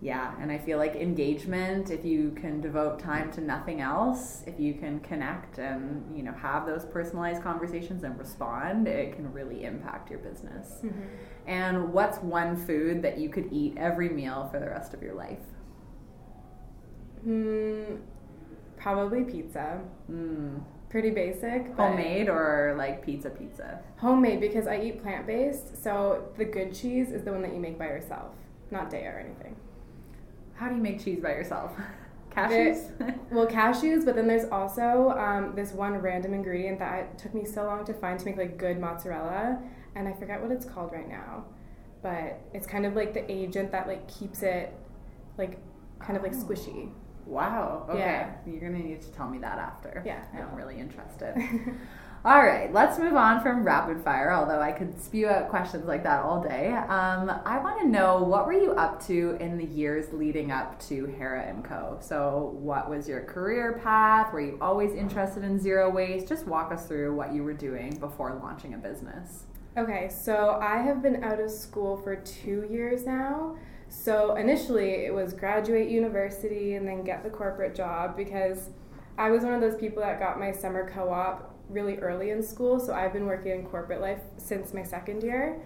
Yeah, 0.00 0.32
and 0.40 0.52
I 0.52 0.58
feel 0.58 0.78
like 0.78 0.94
engagement, 0.94 1.90
if 1.90 2.04
you 2.04 2.30
can 2.40 2.60
devote 2.60 3.00
time 3.00 3.32
to 3.32 3.40
nothing 3.40 3.80
else, 3.80 4.44
if 4.46 4.60
you 4.60 4.74
can 4.74 5.00
connect 5.00 5.58
and, 5.58 6.16
you 6.16 6.22
know, 6.22 6.32
have 6.32 6.66
those 6.66 6.84
personalized 6.84 7.42
conversations 7.42 8.04
and 8.04 8.16
respond, 8.16 8.86
it 8.86 9.16
can 9.16 9.32
really 9.32 9.64
impact 9.64 10.08
your 10.08 10.20
business. 10.20 10.82
Mm-hmm. 10.84 11.00
And 11.48 11.92
what's 11.92 12.18
one 12.18 12.56
food 12.56 13.02
that 13.02 13.18
you 13.18 13.28
could 13.28 13.52
eat 13.52 13.74
every 13.76 14.08
meal 14.08 14.48
for 14.52 14.60
the 14.60 14.68
rest 14.68 14.94
of 14.94 15.02
your 15.02 15.14
life? 15.14 15.42
Mm, 17.26 17.98
probably 18.76 19.24
pizza. 19.24 19.80
Mm. 20.08 20.62
Pretty 20.90 21.10
basic. 21.10 21.74
Homemade 21.76 22.28
or 22.28 22.74
like 22.78 23.04
pizza 23.04 23.30
pizza? 23.30 23.80
Homemade 23.96 24.40
because 24.40 24.66
I 24.68 24.80
eat 24.80 25.02
plant 25.02 25.26
based, 25.26 25.82
so 25.82 26.28
the 26.38 26.44
good 26.44 26.72
cheese 26.72 27.10
is 27.10 27.24
the 27.24 27.32
one 27.32 27.42
that 27.42 27.52
you 27.52 27.60
make 27.60 27.78
by 27.78 27.86
yourself, 27.86 28.32
not 28.70 28.90
Daiya 28.90 29.14
or 29.14 29.18
anything. 29.18 29.56
How 30.58 30.68
do 30.68 30.74
you 30.74 30.82
make 30.82 31.02
cheese 31.02 31.20
by 31.20 31.30
yourself? 31.30 31.72
cashews? 32.34 32.90
well, 33.30 33.46
cashews, 33.46 34.04
but 34.04 34.16
then 34.16 34.26
there's 34.26 34.50
also 34.50 35.10
um, 35.10 35.54
this 35.54 35.72
one 35.72 35.94
random 35.94 36.34
ingredient 36.34 36.78
that 36.78 37.16
took 37.18 37.34
me 37.34 37.44
so 37.44 37.64
long 37.64 37.84
to 37.84 37.94
find 37.94 38.18
to 38.18 38.24
make 38.24 38.36
like 38.36 38.58
good 38.58 38.80
mozzarella, 38.80 39.60
and 39.94 40.08
I 40.08 40.12
forget 40.12 40.42
what 40.42 40.50
it's 40.50 40.64
called 40.64 40.92
right 40.92 41.08
now, 41.08 41.44
but 42.02 42.40
it's 42.52 42.66
kind 42.66 42.86
of 42.86 42.96
like 42.96 43.14
the 43.14 43.30
agent 43.30 43.70
that 43.72 43.86
like 43.86 44.08
keeps 44.08 44.42
it 44.42 44.74
like 45.36 45.58
kind 46.00 46.16
of 46.16 46.22
like 46.22 46.32
oh. 46.34 46.44
squishy. 46.44 46.90
Wow. 47.24 47.86
Okay. 47.90 47.98
Yeah. 47.98 48.30
You're 48.46 48.60
gonna 48.60 48.82
need 48.82 49.02
to 49.02 49.12
tell 49.12 49.28
me 49.28 49.38
that 49.38 49.58
after. 49.58 50.02
Yeah. 50.04 50.24
I'm 50.34 50.54
really 50.56 50.78
interested. 50.78 51.34
All 52.28 52.42
right, 52.42 52.70
let's 52.74 52.98
move 52.98 53.16
on 53.16 53.40
from 53.40 53.64
rapid 53.64 54.04
fire, 54.04 54.34
although 54.34 54.60
I 54.60 54.70
could 54.70 55.02
spew 55.02 55.28
out 55.28 55.48
questions 55.48 55.86
like 55.86 56.02
that 56.02 56.22
all 56.22 56.42
day. 56.42 56.74
Um, 56.74 57.32
I 57.46 57.58
want 57.58 57.80
to 57.80 57.88
know 57.88 58.22
what 58.22 58.46
were 58.46 58.52
you 58.52 58.72
up 58.72 59.02
to 59.06 59.38
in 59.40 59.56
the 59.56 59.64
years 59.64 60.12
leading 60.12 60.52
up 60.52 60.78
to 60.88 61.06
Hera 61.06 61.56
Co. 61.64 61.96
So, 62.02 62.54
what 62.60 62.90
was 62.90 63.08
your 63.08 63.22
career 63.22 63.80
path? 63.82 64.30
Were 64.30 64.42
you 64.42 64.58
always 64.60 64.92
interested 64.92 65.42
in 65.42 65.58
zero 65.58 65.88
waste? 65.88 66.28
Just 66.28 66.46
walk 66.46 66.70
us 66.70 66.86
through 66.86 67.16
what 67.16 67.32
you 67.32 67.42
were 67.42 67.54
doing 67.54 67.96
before 67.96 68.38
launching 68.42 68.74
a 68.74 68.76
business. 68.76 69.44
Okay, 69.78 70.10
so 70.10 70.58
I 70.60 70.82
have 70.82 71.00
been 71.00 71.24
out 71.24 71.40
of 71.40 71.50
school 71.50 71.96
for 71.96 72.14
two 72.14 72.66
years 72.70 73.06
now. 73.06 73.56
So 73.88 74.34
initially, 74.34 75.06
it 75.06 75.14
was 75.14 75.32
graduate 75.32 75.88
university 75.88 76.74
and 76.74 76.86
then 76.86 77.04
get 77.04 77.24
the 77.24 77.30
corporate 77.30 77.74
job 77.74 78.18
because 78.18 78.68
I 79.16 79.30
was 79.30 79.44
one 79.44 79.54
of 79.54 79.62
those 79.62 79.76
people 79.76 80.02
that 80.02 80.20
got 80.20 80.38
my 80.38 80.52
summer 80.52 80.90
co 80.90 81.08
op 81.08 81.54
really 81.68 81.98
early 81.98 82.30
in 82.30 82.42
school, 82.42 82.80
so 82.80 82.92
I've 82.94 83.12
been 83.12 83.26
working 83.26 83.52
in 83.52 83.64
corporate 83.66 84.00
life 84.00 84.20
since 84.36 84.72
my 84.72 84.82
second 84.82 85.22
year 85.22 85.60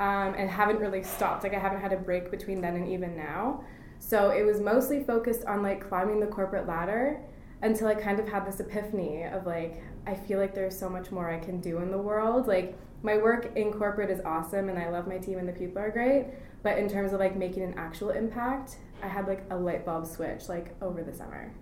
um, 0.00 0.34
and 0.36 0.50
haven't 0.50 0.78
really 0.78 1.02
stopped. 1.02 1.42
Like, 1.42 1.54
I 1.54 1.58
haven't 1.58 1.80
had 1.80 1.92
a 1.92 1.96
break 1.96 2.30
between 2.30 2.60
then 2.60 2.76
and 2.76 2.88
even 2.88 3.16
now. 3.16 3.64
So 3.98 4.30
it 4.30 4.44
was 4.44 4.60
mostly 4.60 5.02
focused 5.02 5.44
on 5.46 5.62
like 5.62 5.88
climbing 5.88 6.20
the 6.20 6.26
corporate 6.26 6.66
ladder. 6.66 7.20
until 7.62 7.88
I 7.88 7.94
kind 7.94 8.20
of 8.20 8.28
had 8.28 8.46
this 8.46 8.60
epiphany 8.60 9.24
of 9.24 9.46
like, 9.46 9.82
I 10.06 10.14
feel 10.14 10.38
like 10.38 10.54
there's 10.54 10.78
so 10.78 10.88
much 10.88 11.10
more 11.10 11.30
I 11.30 11.38
can 11.38 11.60
do 11.60 11.78
in 11.78 11.90
the 11.90 11.98
world. 11.98 12.46
Like, 12.46 12.76
my 13.02 13.16
work 13.18 13.52
in 13.56 13.72
corporate 13.72 14.10
is 14.10 14.20
awesome 14.24 14.68
and 14.68 14.78
I 14.78 14.88
love 14.90 15.06
my 15.06 15.18
team 15.18 15.38
and 15.38 15.48
the 15.48 15.52
people 15.52 15.78
are 15.78 15.90
great. 15.90 16.26
But 16.62 16.78
in 16.78 16.88
terms 16.88 17.12
of 17.12 17.20
like 17.20 17.36
making 17.36 17.62
an 17.62 17.74
actual 17.76 18.10
impact, 18.10 18.76
I 19.02 19.08
had 19.08 19.28
like 19.28 19.44
a 19.50 19.56
light 19.56 19.84
bulb 19.84 20.06
switch 20.06 20.48
like 20.48 20.74
over 20.82 21.02
the 21.02 21.12
summer. 21.12 21.52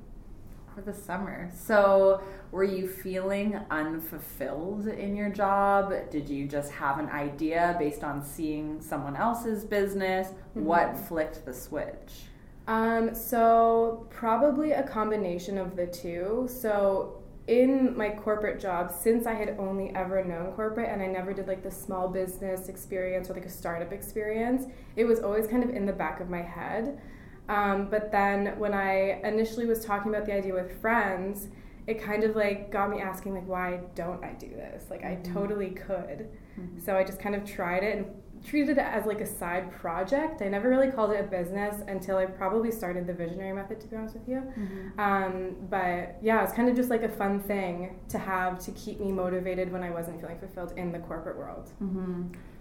For 0.75 0.81
the 0.81 0.93
summer. 0.93 1.50
So, 1.54 2.21
were 2.50 2.64
you 2.64 2.88
feeling 2.88 3.61
unfulfilled 3.71 4.88
in 4.88 5.14
your 5.14 5.28
job? 5.28 5.93
Did 6.11 6.28
you 6.28 6.49
just 6.49 6.73
have 6.73 6.99
an 6.99 7.09
idea 7.11 7.76
based 7.78 8.02
on 8.02 8.25
seeing 8.25 8.81
someone 8.81 9.14
else's 9.14 9.64
business? 9.64 10.28
Mm-hmm. 10.28 10.64
What 10.64 10.97
flicked 10.97 11.45
the 11.45 11.54
switch? 11.54 12.25
Um, 12.66 13.14
so, 13.14 14.09
probably 14.11 14.73
a 14.73 14.83
combination 14.83 15.59
of 15.59 15.76
the 15.76 15.87
two. 15.87 16.49
So, 16.50 17.23
in 17.47 17.97
my 17.97 18.09
corporate 18.11 18.59
job, 18.59 18.90
since 18.90 19.26
I 19.26 19.35
had 19.35 19.57
only 19.59 19.95
ever 19.95 20.25
known 20.25 20.52
corporate 20.54 20.88
and 20.88 21.02
I 21.02 21.07
never 21.07 21.33
did 21.33 21.47
like 21.47 21.62
the 21.62 21.71
small 21.71 22.09
business 22.09 22.69
experience 22.69 23.31
or 23.31 23.35
like 23.35 23.45
a 23.45 23.50
startup 23.50 23.93
experience, 23.93 24.64
it 24.97 25.04
was 25.04 25.21
always 25.21 25.47
kind 25.47 25.62
of 25.62 25.71
in 25.71 25.87
the 25.87 25.93
back 25.93 26.21
of 26.21 26.31
my 26.31 26.43
head. 26.43 27.00
Um, 27.48 27.88
but 27.90 28.10
then 28.10 28.58
when 28.58 28.72
I 28.72 29.20
initially 29.24 29.66
was 29.66 29.84
talking 29.84 30.14
about 30.14 30.26
the 30.26 30.34
idea 30.34 30.54
with 30.54 30.80
friends, 30.80 31.48
it 31.86 32.02
kind 32.02 32.24
of 32.24 32.34
like 32.34 32.70
got 32.70 32.88
me 32.88 33.00
asking 33.00 33.34
like 33.34 33.46
why 33.46 33.80
don't 33.94 34.24
I 34.24 34.32
do 34.32 34.48
this? 34.48 34.86
Like 34.90 35.04
I 35.04 35.16
mm-hmm. 35.16 35.34
totally 35.34 35.70
could. 35.70 36.28
Mm-hmm. 36.58 36.78
So 36.78 36.96
I 36.96 37.04
just 37.04 37.20
kind 37.20 37.34
of 37.34 37.44
tried 37.44 37.82
it 37.82 37.96
and 37.96 38.06
treated 38.44 38.76
it 38.76 38.84
as 38.84 39.06
like 39.06 39.20
a 39.20 39.26
side 39.26 39.72
project. 39.72 40.42
I 40.42 40.48
never 40.48 40.68
really 40.68 40.90
called 40.90 41.10
it 41.12 41.20
a 41.20 41.22
business 41.22 41.82
until 41.88 42.16
I 42.16 42.26
probably 42.26 42.70
started 42.70 43.06
the 43.06 43.14
visionary 43.14 43.52
method, 43.52 43.80
to 43.80 43.86
be 43.86 43.96
honest 43.96 44.14
with 44.14 44.28
you. 44.28 44.36
Mm-hmm. 44.36 45.00
Um, 45.00 45.56
but 45.70 46.18
yeah, 46.22 46.42
it's 46.44 46.52
kind 46.52 46.68
of 46.68 46.76
just 46.76 46.90
like 46.90 47.02
a 47.02 47.08
fun 47.08 47.40
thing 47.40 47.98
to 48.10 48.18
have 48.18 48.58
to 48.60 48.72
keep 48.72 49.00
me 49.00 49.12
motivated 49.12 49.72
when 49.72 49.82
I 49.82 49.90
wasn't 49.90 50.20
feeling 50.20 50.38
fulfilled 50.38 50.74
in 50.76 50.92
the 50.92 50.98
corporate 50.98 51.38
world. 51.38 51.70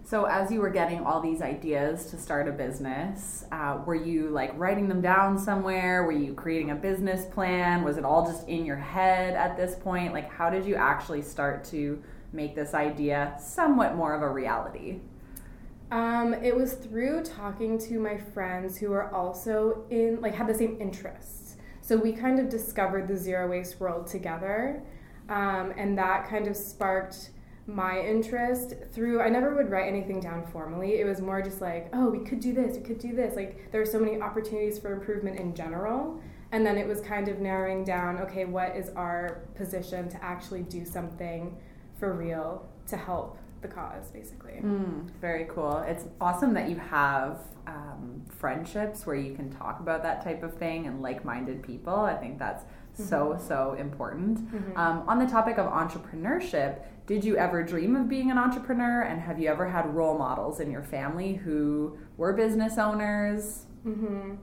So, 0.06 0.26
as 0.26 0.52
you 0.52 0.60
were 0.60 0.70
getting 0.70 1.06
all 1.06 1.22
these 1.22 1.42
ideas 1.42 2.08
to 2.08 2.18
start 2.18 2.50
a 2.50 2.52
business, 2.52 3.46
uh, 3.54 3.80
were 3.86 3.96
you 3.96 4.30
like 4.30 4.52
writing 4.58 4.90
them 4.90 5.00
down 5.00 5.40
somewhere? 5.40 6.04
Were 6.04 6.12
you 6.12 6.34
creating 6.34 6.72
a 6.72 6.76
business 6.76 7.26
plan? 7.26 7.84
Was 7.84 7.98
it 7.98 8.04
all 8.04 8.26
just 8.26 8.48
in 8.50 8.66
your 8.66 8.76
head 8.76 9.34
at 9.34 9.56
this 9.56 9.76
point? 9.76 10.12
Like, 10.14 10.30
how 10.30 10.50
did 10.50 10.66
you 10.66 10.76
actually 10.76 11.22
start 11.22 11.64
to 11.66 12.04
make 12.34 12.54
this 12.54 12.74
idea 12.74 13.38
somewhat 13.42 13.96
more 13.96 14.14
of 14.14 14.22
a 14.22 14.30
reality? 14.30 15.00
Um, 15.90 16.34
it 16.34 16.54
was 16.54 16.74
through 16.74 17.24
talking 17.24 17.78
to 17.80 17.98
my 17.98 18.18
friends 18.18 18.78
who 18.78 18.90
were 18.90 19.14
also 19.14 19.86
in, 19.90 20.20
like, 20.20 20.36
had 20.36 20.48
the 20.48 20.54
same 20.54 20.76
interests. 20.82 21.56
So 21.80 21.96
we 21.96 22.12
kind 22.12 22.40
of 22.40 22.50
discovered 22.50 23.08
the 23.08 23.16
zero 23.16 23.50
waste 23.50 23.80
world 23.80 24.08
together. 24.08 24.84
Um, 25.30 25.74
and 25.78 25.98
that 25.98 26.28
kind 26.28 26.48
of 26.48 26.58
sparked 26.58 27.30
my 27.66 28.00
interest 28.00 28.74
through 28.92 29.22
I 29.22 29.30
never 29.30 29.56
would 29.56 29.70
write 29.70 29.88
anything 29.88 30.20
down 30.20 30.46
formally. 30.48 31.00
It 31.00 31.06
was 31.06 31.22
more 31.22 31.42
just 31.42 31.62
like, 31.62 31.90
oh, 31.94 32.10
we 32.10 32.20
could 32.20 32.40
do 32.40 32.54
this, 32.54 32.78
we 32.78 32.84
could 32.84 33.00
do 33.00 33.16
this. 33.16 33.36
Like 33.36 33.72
there 33.72 33.82
are 33.82 33.86
so 33.86 34.00
many 34.00 34.22
opportunities 34.22 34.80
for 34.80 34.92
improvement 34.94 35.40
in 35.40 35.56
general. 35.56 36.20
And 36.52 36.66
then 36.66 36.78
it 36.78 36.88
was 36.88 37.02
kind 37.02 37.30
of 37.30 37.40
narrowing 37.40 37.84
down, 37.84 38.20
okay, 38.20 38.46
what 38.46 38.76
is 38.76 38.90
our 38.90 39.42
position 39.56 40.08
to 40.10 40.24
actually 40.24 40.62
do 40.62 40.86
something 40.86 41.58
for 41.98 42.14
real 42.14 42.70
to 42.88 42.98
help 42.98 43.40
the 43.62 43.68
cause, 43.68 44.12
basically. 44.12 44.60
Mm, 44.62 45.10
very 45.20 45.46
cool. 45.50 45.78
It's 45.88 46.04
awesome 46.22 46.54
that 46.54 46.70
you 46.70 46.76
have 46.76 47.40
um, 47.66 48.22
friendships 48.30 49.06
where 49.08 49.16
you 49.16 49.34
can 49.34 49.50
talk 49.50 49.80
about 49.80 50.04
that 50.04 50.24
type 50.24 50.44
of 50.44 50.54
thing 50.58 50.86
and 50.86 51.02
like 51.02 51.26
minded 51.26 51.64
people. 51.64 51.96
I 51.96 52.16
think 52.16 52.38
that's 52.38 52.64
mm-hmm. 52.64 53.04
so, 53.04 53.40
so 53.48 53.76
important. 53.80 54.40
Mm-hmm. 54.40 54.78
Um, 54.78 55.04
on 55.08 55.18
the 55.18 55.26
topic 55.26 55.58
of 55.58 55.66
entrepreneurship, 55.72 56.84
did 57.06 57.26
you 57.26 57.38
ever 57.38 57.64
dream 57.64 57.96
of 57.96 58.08
being 58.08 58.32
an 58.32 58.38
entrepreneur? 58.38 59.02
And 59.02 59.22
have 59.22 59.40
you 59.40 59.50
ever 59.50 59.68
had 59.68 59.94
role 59.94 60.18
models 60.18 60.60
in 60.60 60.72
your 60.72 60.84
family 60.84 61.34
who 61.34 61.98
were 62.18 62.34
business 62.34 62.78
owners? 62.78 63.66
Mm-hmm. 63.86 64.36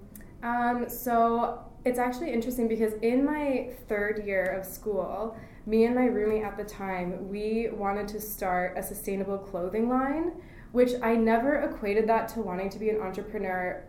Um, 0.42 0.88
so 0.88 1.64
it's 1.84 1.98
actually 1.98 2.32
interesting 2.32 2.68
because 2.68 2.94
in 3.02 3.24
my 3.24 3.70
third 3.88 4.24
year 4.26 4.44
of 4.44 4.66
school, 4.66 5.36
me 5.66 5.84
and 5.84 5.94
my 5.94 6.06
roommate 6.06 6.44
at 6.44 6.56
the 6.56 6.64
time, 6.64 7.28
we 7.28 7.68
wanted 7.72 8.08
to 8.08 8.20
start 8.20 8.76
a 8.76 8.82
sustainable 8.82 9.38
clothing 9.38 9.88
line, 9.88 10.32
which 10.72 10.92
I 11.02 11.14
never 11.14 11.62
equated 11.62 12.06
that 12.08 12.28
to 12.30 12.40
wanting 12.40 12.68
to 12.70 12.78
be 12.78 12.90
an 12.90 13.00
entrepreneur 13.00 13.84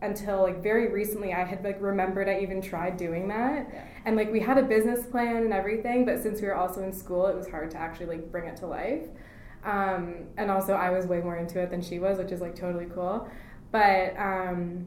until 0.00 0.42
like 0.42 0.62
very 0.62 0.92
recently 0.92 1.32
I 1.32 1.44
had 1.44 1.64
like 1.64 1.80
remembered 1.80 2.28
I 2.28 2.40
even 2.40 2.62
tried 2.62 2.96
doing 2.96 3.28
that. 3.28 3.68
Yeah. 3.72 3.84
And 4.04 4.16
like 4.16 4.30
we 4.30 4.40
had 4.40 4.58
a 4.58 4.62
business 4.62 5.06
plan 5.06 5.38
and 5.38 5.52
everything, 5.52 6.04
but 6.04 6.22
since 6.22 6.40
we 6.40 6.46
were 6.46 6.54
also 6.54 6.82
in 6.82 6.92
school, 6.92 7.26
it 7.26 7.36
was 7.36 7.48
hard 7.48 7.70
to 7.72 7.78
actually 7.78 8.06
like 8.06 8.30
bring 8.30 8.46
it 8.46 8.56
to 8.58 8.66
life. 8.66 9.08
Um, 9.64 10.26
and 10.36 10.50
also 10.50 10.74
I 10.74 10.90
was 10.90 11.06
way 11.06 11.20
more 11.20 11.36
into 11.36 11.60
it 11.60 11.70
than 11.70 11.82
she 11.82 11.98
was, 11.98 12.18
which 12.18 12.30
is 12.30 12.40
like 12.40 12.54
totally 12.54 12.86
cool. 12.94 13.28
But 13.72 14.16
um, 14.16 14.86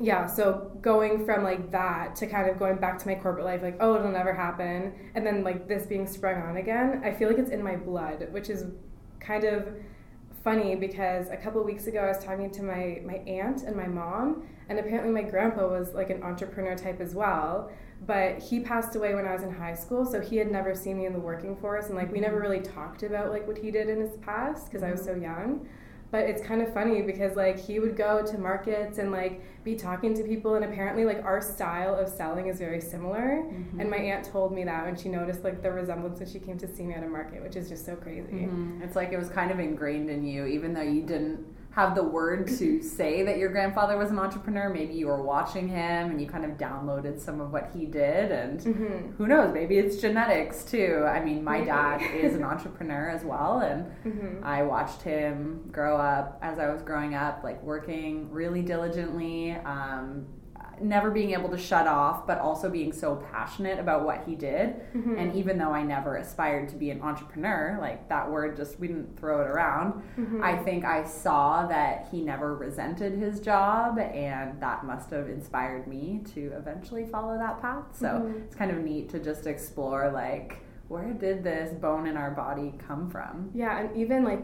yeah, 0.00 0.26
so 0.26 0.72
going 0.80 1.24
from 1.24 1.44
like 1.44 1.70
that 1.70 2.16
to 2.16 2.26
kind 2.26 2.50
of 2.50 2.58
going 2.58 2.76
back 2.76 2.98
to 2.98 3.06
my 3.06 3.14
corporate 3.14 3.44
life, 3.44 3.62
like, 3.62 3.76
oh, 3.80 3.94
it'll 3.96 4.10
never 4.10 4.34
happen. 4.34 4.92
And 5.14 5.26
then 5.26 5.44
like 5.44 5.68
this 5.68 5.86
being 5.86 6.06
sprung 6.06 6.42
on 6.42 6.56
again, 6.56 7.02
I 7.04 7.12
feel 7.12 7.28
like 7.28 7.38
it's 7.38 7.50
in 7.50 7.62
my 7.62 7.76
blood, 7.76 8.26
which 8.32 8.50
is 8.50 8.64
kind 9.20 9.44
of 9.44 9.68
funny 10.42 10.74
because 10.74 11.28
a 11.28 11.36
couple 11.36 11.62
weeks 11.62 11.86
ago 11.86 12.00
I 12.00 12.08
was 12.08 12.22
talking 12.24 12.50
to 12.50 12.62
my, 12.62 13.00
my 13.04 13.16
aunt 13.26 13.62
and 13.62 13.76
my 13.76 13.86
mom, 13.86 14.46
and 14.68 14.78
apparently 14.78 15.12
my 15.12 15.28
grandpa 15.28 15.68
was 15.68 15.94
like 15.94 16.10
an 16.10 16.22
entrepreneur 16.22 16.76
type 16.76 17.00
as 17.00 17.14
well. 17.14 17.70
But 18.06 18.38
he 18.38 18.60
passed 18.60 18.96
away 18.96 19.14
when 19.14 19.26
I 19.26 19.34
was 19.34 19.42
in 19.42 19.52
high 19.52 19.74
school, 19.74 20.06
so 20.06 20.20
he 20.20 20.38
had 20.38 20.50
never 20.50 20.74
seen 20.74 20.96
me 20.96 21.04
in 21.04 21.12
the 21.12 21.18
working 21.18 21.54
force, 21.56 21.86
and 21.88 21.96
like 21.96 22.10
we 22.10 22.18
never 22.18 22.40
really 22.40 22.60
talked 22.60 23.02
about 23.02 23.30
like 23.30 23.46
what 23.46 23.58
he 23.58 23.70
did 23.70 23.90
in 23.90 24.00
his 24.00 24.16
past 24.18 24.66
because 24.66 24.82
I 24.82 24.90
was 24.90 25.00
mm-hmm. 25.00 25.20
so 25.20 25.22
young 25.22 25.68
but 26.10 26.24
it's 26.24 26.42
kind 26.42 26.60
of 26.60 26.72
funny 26.74 27.02
because 27.02 27.36
like 27.36 27.58
he 27.58 27.78
would 27.78 27.96
go 27.96 28.24
to 28.24 28.38
markets 28.38 28.98
and 28.98 29.12
like 29.12 29.42
be 29.64 29.74
talking 29.74 30.14
to 30.14 30.22
people 30.22 30.54
and 30.54 30.64
apparently 30.64 31.04
like 31.04 31.22
our 31.24 31.40
style 31.40 31.94
of 31.94 32.08
selling 32.08 32.46
is 32.46 32.58
very 32.58 32.80
similar 32.80 33.42
mm-hmm. 33.44 33.80
and 33.80 33.90
my 33.90 33.96
aunt 33.96 34.24
told 34.24 34.52
me 34.52 34.64
that 34.64 34.84
when 34.84 34.96
she 34.96 35.08
noticed 35.08 35.44
like 35.44 35.62
the 35.62 35.70
resemblance 35.70 36.18
when 36.18 36.28
she 36.28 36.38
came 36.38 36.58
to 36.58 36.66
see 36.74 36.82
me 36.82 36.94
at 36.94 37.02
a 37.02 37.06
market 37.06 37.42
which 37.42 37.56
is 37.56 37.68
just 37.68 37.84
so 37.84 37.94
crazy 37.94 38.22
mm-hmm. 38.32 38.82
it's 38.82 38.96
like 38.96 39.12
it 39.12 39.18
was 39.18 39.28
kind 39.28 39.50
of 39.50 39.60
ingrained 39.60 40.10
in 40.10 40.24
you 40.24 40.46
even 40.46 40.72
though 40.72 40.82
you 40.82 41.02
didn't 41.02 41.44
have 41.72 41.94
the 41.94 42.02
word 42.02 42.48
to 42.58 42.82
say 42.82 43.22
that 43.22 43.38
your 43.38 43.48
grandfather 43.48 43.96
was 43.96 44.10
an 44.10 44.18
entrepreneur. 44.18 44.68
Maybe 44.68 44.94
you 44.94 45.06
were 45.06 45.22
watching 45.22 45.68
him 45.68 46.10
and 46.10 46.20
you 46.20 46.26
kind 46.26 46.44
of 46.44 46.52
downloaded 46.52 47.20
some 47.20 47.40
of 47.40 47.52
what 47.52 47.70
he 47.72 47.86
did, 47.86 48.32
and 48.32 48.60
mm-hmm. 48.60 49.12
who 49.12 49.26
knows, 49.28 49.54
maybe 49.54 49.78
it's 49.78 50.00
genetics 50.00 50.64
too. 50.64 51.04
I 51.06 51.24
mean, 51.24 51.44
my 51.44 51.58
maybe. 51.58 51.66
dad 51.66 52.02
is 52.14 52.34
an 52.34 52.42
entrepreneur 52.42 53.08
as 53.08 53.22
well, 53.24 53.60
and 53.60 53.84
mm-hmm. 54.04 54.44
I 54.44 54.62
watched 54.64 55.02
him 55.02 55.68
grow 55.70 55.96
up 55.96 56.38
as 56.42 56.58
I 56.58 56.72
was 56.72 56.82
growing 56.82 57.14
up, 57.14 57.44
like 57.44 57.62
working 57.62 58.30
really 58.30 58.62
diligently. 58.62 59.52
Um, 59.52 60.26
never 60.80 61.10
being 61.10 61.32
able 61.32 61.48
to 61.50 61.58
shut 61.58 61.86
off, 61.86 62.26
but 62.26 62.38
also 62.38 62.70
being 62.70 62.92
so 62.92 63.16
passionate 63.32 63.78
about 63.78 64.04
what 64.04 64.24
he 64.26 64.34
did. 64.34 64.76
Mm-hmm. 64.94 65.16
And 65.18 65.34
even 65.34 65.58
though 65.58 65.72
I 65.72 65.82
never 65.82 66.16
aspired 66.16 66.68
to 66.70 66.76
be 66.76 66.90
an 66.90 67.02
entrepreneur, 67.02 67.78
like 67.80 68.08
that 68.08 68.30
word 68.30 68.56
just, 68.56 68.78
we 68.80 68.88
didn't 68.88 69.18
throw 69.18 69.40
it 69.42 69.46
around. 69.46 70.02
Mm-hmm. 70.18 70.42
I 70.42 70.56
think 70.56 70.84
I 70.84 71.04
saw 71.04 71.66
that 71.66 72.08
he 72.10 72.22
never 72.22 72.54
resented 72.54 73.14
his 73.14 73.40
job, 73.40 73.98
and 73.98 74.60
that 74.60 74.84
must 74.84 75.10
have 75.10 75.28
inspired 75.28 75.86
me 75.86 76.22
to 76.34 76.52
eventually 76.56 77.06
follow 77.06 77.36
that 77.38 77.60
path. 77.60 77.84
So 77.98 78.06
mm-hmm. 78.06 78.42
it's 78.44 78.56
kind 78.56 78.70
of 78.70 78.78
neat 78.78 79.08
to 79.10 79.18
just 79.18 79.46
explore, 79.46 80.10
like, 80.10 80.62
where 80.88 81.12
did 81.12 81.44
this 81.44 81.72
bone 81.74 82.06
in 82.06 82.16
our 82.16 82.32
body 82.32 82.74
come 82.86 83.08
from? 83.08 83.50
Yeah, 83.54 83.78
and 83.78 83.96
even 83.96 84.24
like 84.24 84.42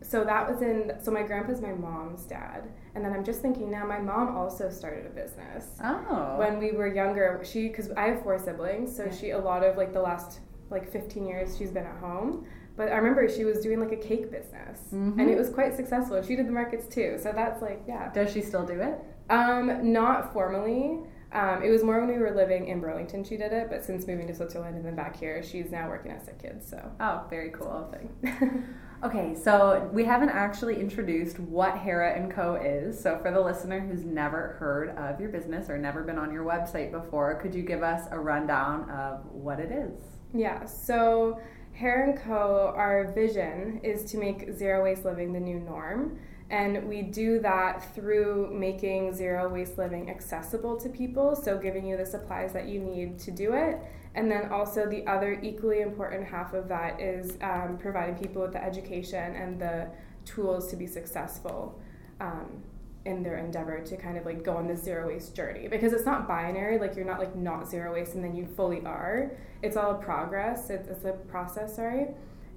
so 0.00 0.24
that 0.24 0.48
was 0.48 0.62
in 0.62 0.92
so 1.02 1.10
my 1.10 1.22
grandpa's 1.22 1.60
my 1.60 1.72
mom's 1.72 2.22
dad 2.22 2.68
and 2.98 3.04
then 3.04 3.12
i'm 3.12 3.24
just 3.24 3.40
thinking 3.40 3.70
now 3.70 3.86
my 3.86 4.00
mom 4.00 4.36
also 4.36 4.68
started 4.68 5.06
a 5.06 5.10
business. 5.10 5.78
Oh. 5.84 6.34
When 6.36 6.58
we 6.58 6.72
were 6.72 6.88
younger 6.88 7.40
she 7.44 7.68
because 7.68 7.92
i 7.92 8.08
have 8.08 8.22
four 8.24 8.38
siblings 8.40 8.94
so 8.94 9.04
yeah. 9.04 9.14
she 9.14 9.30
a 9.30 9.38
lot 9.38 9.62
of 9.62 9.76
like 9.76 9.92
the 9.92 10.02
last 10.02 10.40
like 10.68 10.90
15 10.90 11.24
years 11.24 11.56
she's 11.56 11.70
been 11.70 11.86
at 11.86 11.96
home. 11.98 12.44
But 12.76 12.88
i 12.88 12.96
remember 12.96 13.28
she 13.28 13.44
was 13.44 13.60
doing 13.60 13.78
like 13.78 13.92
a 13.92 13.96
cake 13.96 14.32
business. 14.32 14.80
Mm-hmm. 14.92 15.20
and 15.20 15.30
it 15.30 15.38
was 15.38 15.48
quite 15.48 15.76
successful. 15.76 16.20
She 16.22 16.34
did 16.34 16.48
the 16.48 16.52
markets 16.52 16.92
too. 16.92 17.18
So 17.22 17.30
that's 17.32 17.62
like 17.62 17.82
yeah. 17.86 18.12
Does 18.12 18.32
she 18.32 18.42
still 18.42 18.66
do 18.66 18.80
it? 18.80 18.98
Um 19.30 19.92
not 19.92 20.32
formally. 20.32 20.98
Um, 21.30 21.62
it 21.62 21.68
was 21.68 21.84
more 21.84 22.00
when 22.00 22.08
we 22.08 22.16
were 22.16 22.34
living 22.34 22.68
in 22.68 22.80
Burlington 22.80 23.22
she 23.22 23.36
did 23.36 23.52
it, 23.52 23.68
but 23.68 23.84
since 23.84 24.06
moving 24.06 24.26
to 24.28 24.34
Switzerland 24.34 24.76
and 24.76 24.84
then 24.84 24.96
back 24.96 25.14
here, 25.14 25.42
she's 25.42 25.70
now 25.70 25.86
working 25.86 26.10
at 26.10 26.24
Sick 26.24 26.40
Kids. 26.40 26.66
So. 26.66 26.90
Oh, 27.00 27.24
very 27.28 27.50
cool. 27.50 27.92
Thing. 27.92 28.64
Okay, 29.04 29.36
so 29.36 29.88
we 29.92 30.04
haven't 30.04 30.30
actually 30.30 30.80
introduced 30.80 31.38
what 31.38 31.78
Hera 31.78 32.18
and 32.18 32.32
Co 32.32 32.56
is. 32.56 33.00
So 33.00 33.16
for 33.18 33.30
the 33.30 33.40
listener 33.40 33.78
who's 33.78 34.04
never 34.04 34.56
heard 34.58 34.90
of 34.96 35.20
your 35.20 35.28
business 35.28 35.70
or 35.70 35.78
never 35.78 36.02
been 36.02 36.18
on 36.18 36.32
your 36.32 36.44
website 36.44 36.90
before, 36.90 37.36
could 37.36 37.54
you 37.54 37.62
give 37.62 37.84
us 37.84 38.08
a 38.10 38.18
rundown 38.18 38.90
of 38.90 39.24
what 39.26 39.60
it 39.60 39.70
is? 39.70 40.00
Yeah. 40.34 40.64
So 40.64 41.40
Hera 41.72 42.10
and 42.10 42.18
Co, 42.18 42.72
our 42.74 43.12
vision 43.12 43.80
is 43.84 44.04
to 44.10 44.18
make 44.18 44.52
zero 44.52 44.82
waste 44.82 45.04
living 45.04 45.32
the 45.32 45.38
new 45.38 45.60
norm. 45.60 46.18
And 46.50 46.88
we 46.88 47.02
do 47.02 47.38
that 47.38 47.94
through 47.94 48.50
making 48.52 49.14
zero 49.14 49.48
waste 49.48 49.78
living 49.78 50.10
accessible 50.10 50.76
to 50.80 50.88
people, 50.88 51.36
so 51.36 51.56
giving 51.56 51.86
you 51.86 51.96
the 51.96 52.06
supplies 52.06 52.52
that 52.54 52.66
you 52.66 52.80
need 52.80 53.20
to 53.20 53.30
do 53.30 53.52
it 53.52 53.78
And 54.18 54.28
then 54.28 54.50
also 54.50 54.84
the 54.84 55.06
other 55.06 55.38
equally 55.44 55.80
important 55.80 56.26
half 56.26 56.52
of 56.52 56.66
that 56.66 57.00
is 57.00 57.38
um, 57.40 57.78
providing 57.78 58.16
people 58.16 58.42
with 58.42 58.52
the 58.52 58.62
education 58.62 59.36
and 59.36 59.60
the 59.60 59.86
tools 60.24 60.68
to 60.70 60.76
be 60.76 60.88
successful 60.88 61.80
um, 62.18 62.64
in 63.04 63.22
their 63.22 63.36
endeavor 63.36 63.78
to 63.78 63.96
kind 63.96 64.18
of 64.18 64.26
like 64.26 64.42
go 64.42 64.56
on 64.56 64.66
the 64.66 64.76
zero 64.76 65.06
waste 65.06 65.36
journey. 65.36 65.68
Because 65.68 65.92
it's 65.92 66.04
not 66.04 66.26
binary 66.26 66.80
like 66.80 66.96
you're 66.96 67.04
not 67.04 67.20
like 67.20 67.36
not 67.36 67.70
zero 67.70 67.92
waste 67.92 68.16
and 68.16 68.24
then 68.24 68.34
you 68.34 68.44
fully 68.44 68.84
are. 68.84 69.30
It's 69.62 69.76
all 69.76 69.92
a 69.92 70.02
progress. 70.02 70.68
It's, 70.68 70.88
it's 70.88 71.04
a 71.04 71.12
process 71.12 71.76
sorry. 71.76 72.08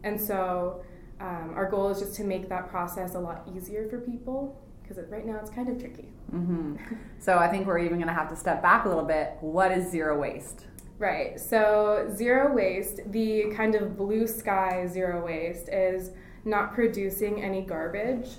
And 0.03 0.19
so 0.19 0.83
um, 1.19 1.53
our 1.55 1.69
goal 1.69 1.91
is 1.91 1.99
just 1.99 2.15
to 2.15 2.23
make 2.23 2.49
that 2.49 2.71
process 2.71 3.13
a 3.13 3.19
lot 3.19 3.47
easier 3.55 3.87
for 3.87 3.99
people 3.99 4.59
because 4.81 4.97
right 5.11 5.27
now 5.27 5.37
it's 5.39 5.51
kind 5.51 5.69
of 5.69 5.79
tricky. 5.79 6.07
Mm-hmm. 6.33 6.77
so 7.19 7.37
i 7.37 7.49
think 7.49 7.67
we're 7.67 7.79
even 7.79 7.97
going 7.97 8.07
to 8.07 8.13
have 8.13 8.29
to 8.29 8.37
step 8.37 8.63
back 8.63 8.85
a 8.85 8.87
little 8.87 9.05
bit. 9.05 9.37
What 9.41 9.71
is 9.71 9.91
zero 9.91 10.17
waste 10.17 10.65
Right. 11.01 11.39
So, 11.39 12.11
zero 12.13 12.53
waste, 12.53 12.99
the 13.11 13.51
kind 13.55 13.73
of 13.73 13.97
blue 13.97 14.27
sky 14.27 14.85
zero 14.85 15.25
waste, 15.25 15.67
is 15.67 16.11
not 16.45 16.75
producing 16.75 17.41
any 17.41 17.63
garbage 17.63 18.29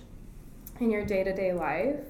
in 0.78 0.88
your 0.88 1.04
day 1.04 1.24
to 1.24 1.34
day 1.34 1.52
life, 1.52 2.04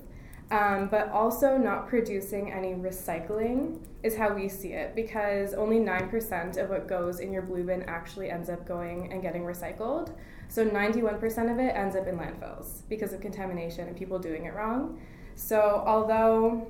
um, 0.51 0.89
but 0.91 1.09
also 1.09 1.57
not 1.57 1.89
producing 1.89 2.53
any 2.53 2.75
recycling 2.75 3.79
is 4.03 4.15
how 4.15 4.35
we 4.35 4.47
see 4.47 4.75
it 4.75 4.95
because 4.95 5.55
only 5.55 5.79
9% 5.79 6.63
of 6.63 6.69
what 6.69 6.87
goes 6.87 7.21
in 7.21 7.33
your 7.33 7.41
blue 7.41 7.65
bin 7.65 7.83
actually 7.85 8.29
ends 8.29 8.51
up 8.51 8.69
going 8.69 9.11
and 9.11 9.23
getting 9.23 9.45
recycled. 9.45 10.13
So, 10.49 10.67
91% 10.67 11.51
of 11.51 11.61
it 11.61 11.75
ends 11.75 11.97
up 11.97 12.07
in 12.07 12.19
landfills 12.19 12.83
because 12.91 13.15
of 13.15 13.23
contamination 13.23 13.89
and 13.89 13.97
people 13.97 14.19
doing 14.19 14.45
it 14.45 14.53
wrong. 14.53 15.01
So, 15.35 15.83
although 15.87 16.67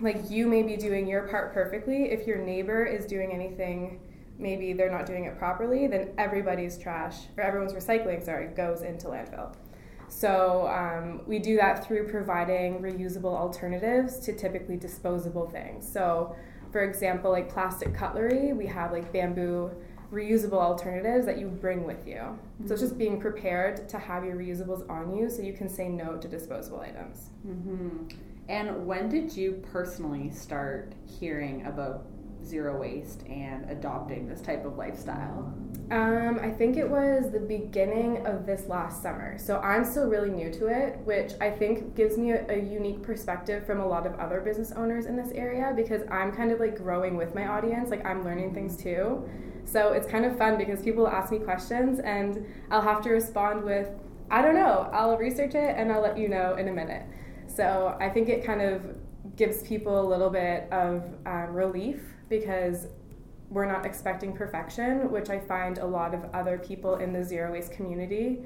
like 0.00 0.30
you 0.30 0.46
may 0.46 0.62
be 0.62 0.76
doing 0.76 1.06
your 1.06 1.26
part 1.28 1.54
perfectly 1.54 2.10
if 2.10 2.26
your 2.26 2.38
neighbor 2.38 2.84
is 2.84 3.06
doing 3.06 3.32
anything 3.32 4.00
maybe 4.38 4.72
they're 4.72 4.90
not 4.90 5.06
doing 5.06 5.24
it 5.24 5.38
properly 5.38 5.86
then 5.86 6.10
everybody's 6.18 6.76
trash 6.78 7.16
or 7.36 7.42
everyone's 7.42 7.72
recycling 7.72 8.22
sorry 8.24 8.48
goes 8.48 8.82
into 8.82 9.06
landfill 9.06 9.54
so 10.08 10.68
um, 10.68 11.20
we 11.26 11.38
do 11.38 11.56
that 11.56 11.84
through 11.84 12.08
providing 12.08 12.80
reusable 12.80 13.34
alternatives 13.36 14.18
to 14.20 14.32
typically 14.32 14.76
disposable 14.76 15.48
things 15.48 15.90
so 15.90 16.36
for 16.70 16.82
example 16.82 17.30
like 17.30 17.48
plastic 17.48 17.94
cutlery 17.94 18.52
we 18.52 18.66
have 18.66 18.92
like 18.92 19.10
bamboo 19.12 19.70
reusable 20.12 20.60
alternatives 20.60 21.26
that 21.26 21.38
you 21.38 21.48
bring 21.48 21.84
with 21.84 22.06
you 22.06 22.14
mm-hmm. 22.14 22.66
so 22.66 22.74
it's 22.74 22.82
just 22.82 22.92
mm-hmm. 22.92 22.98
being 22.98 23.20
prepared 23.20 23.88
to 23.88 23.98
have 23.98 24.24
your 24.24 24.36
reusables 24.36 24.88
on 24.88 25.16
you 25.16 25.28
so 25.28 25.42
you 25.42 25.52
can 25.52 25.68
say 25.68 25.88
no 25.88 26.16
to 26.16 26.28
disposable 26.28 26.80
items 26.80 27.30
mm-hmm. 27.46 28.06
And 28.48 28.86
when 28.86 29.08
did 29.08 29.36
you 29.36 29.62
personally 29.72 30.30
start 30.30 30.94
hearing 31.04 31.66
about 31.66 32.06
zero 32.44 32.78
waste 32.78 33.24
and 33.26 33.68
adopting 33.70 34.28
this 34.28 34.40
type 34.40 34.64
of 34.64 34.76
lifestyle? 34.76 35.52
Um, 35.90 36.40
I 36.42 36.50
think 36.50 36.76
it 36.76 36.88
was 36.88 37.30
the 37.30 37.40
beginning 37.40 38.26
of 38.26 38.44
this 38.44 38.66
last 38.68 39.02
summer. 39.02 39.38
So 39.38 39.58
I'm 39.58 39.84
still 39.84 40.08
really 40.08 40.30
new 40.30 40.50
to 40.52 40.66
it, 40.66 40.98
which 41.04 41.32
I 41.40 41.50
think 41.50 41.94
gives 41.94 42.18
me 42.18 42.32
a, 42.32 42.44
a, 42.50 42.58
unique 42.58 43.02
perspective 43.02 43.64
from 43.64 43.78
a 43.78 43.86
lot 43.86 44.04
of 44.04 44.14
other 44.14 44.40
business 44.40 44.72
owners 44.72 45.06
in 45.06 45.16
this 45.16 45.30
area 45.32 45.72
because 45.76 46.02
I'm 46.10 46.32
kind 46.32 46.50
of 46.50 46.58
like 46.58 46.76
growing 46.76 47.16
with 47.16 47.36
my 47.36 47.46
audience. 47.46 47.90
Like 47.90 48.04
I'm 48.04 48.24
learning 48.24 48.52
things 48.52 48.76
too. 48.76 49.28
So 49.64 49.92
it's 49.92 50.08
kind 50.08 50.24
of 50.24 50.36
fun 50.36 50.58
because 50.58 50.82
people 50.82 51.06
ask 51.06 51.30
me 51.30 51.38
questions 51.38 52.00
and 52.00 52.44
I'll 52.70 52.82
have 52.82 53.00
to 53.02 53.10
respond 53.10 53.62
with, 53.62 53.88
I 54.28 54.42
don't 54.42 54.54
know, 54.54 54.88
I'll 54.92 55.16
research 55.16 55.54
it 55.54 55.76
and 55.76 55.92
I'll 55.92 56.02
let 56.02 56.18
you 56.18 56.28
know 56.28 56.54
in 56.56 56.66
a 56.66 56.72
minute. 56.72 57.02
So 57.56 57.96
I 57.98 58.10
think 58.10 58.28
it 58.28 58.44
kind 58.44 58.60
of 58.60 58.82
gives 59.34 59.62
people 59.62 59.98
a 59.98 60.06
little 60.06 60.28
bit 60.28 60.70
of 60.70 61.02
um, 61.24 61.54
relief 61.54 62.02
because 62.28 62.88
we're 63.48 63.64
not 63.64 63.86
expecting 63.86 64.36
perfection, 64.36 65.10
which 65.10 65.30
I 65.30 65.38
find 65.38 65.78
a 65.78 65.86
lot 65.86 66.12
of 66.14 66.24
other 66.34 66.58
people 66.58 66.96
in 66.96 67.14
the 67.14 67.24
zero 67.24 67.52
waste 67.52 67.72
community 67.72 68.42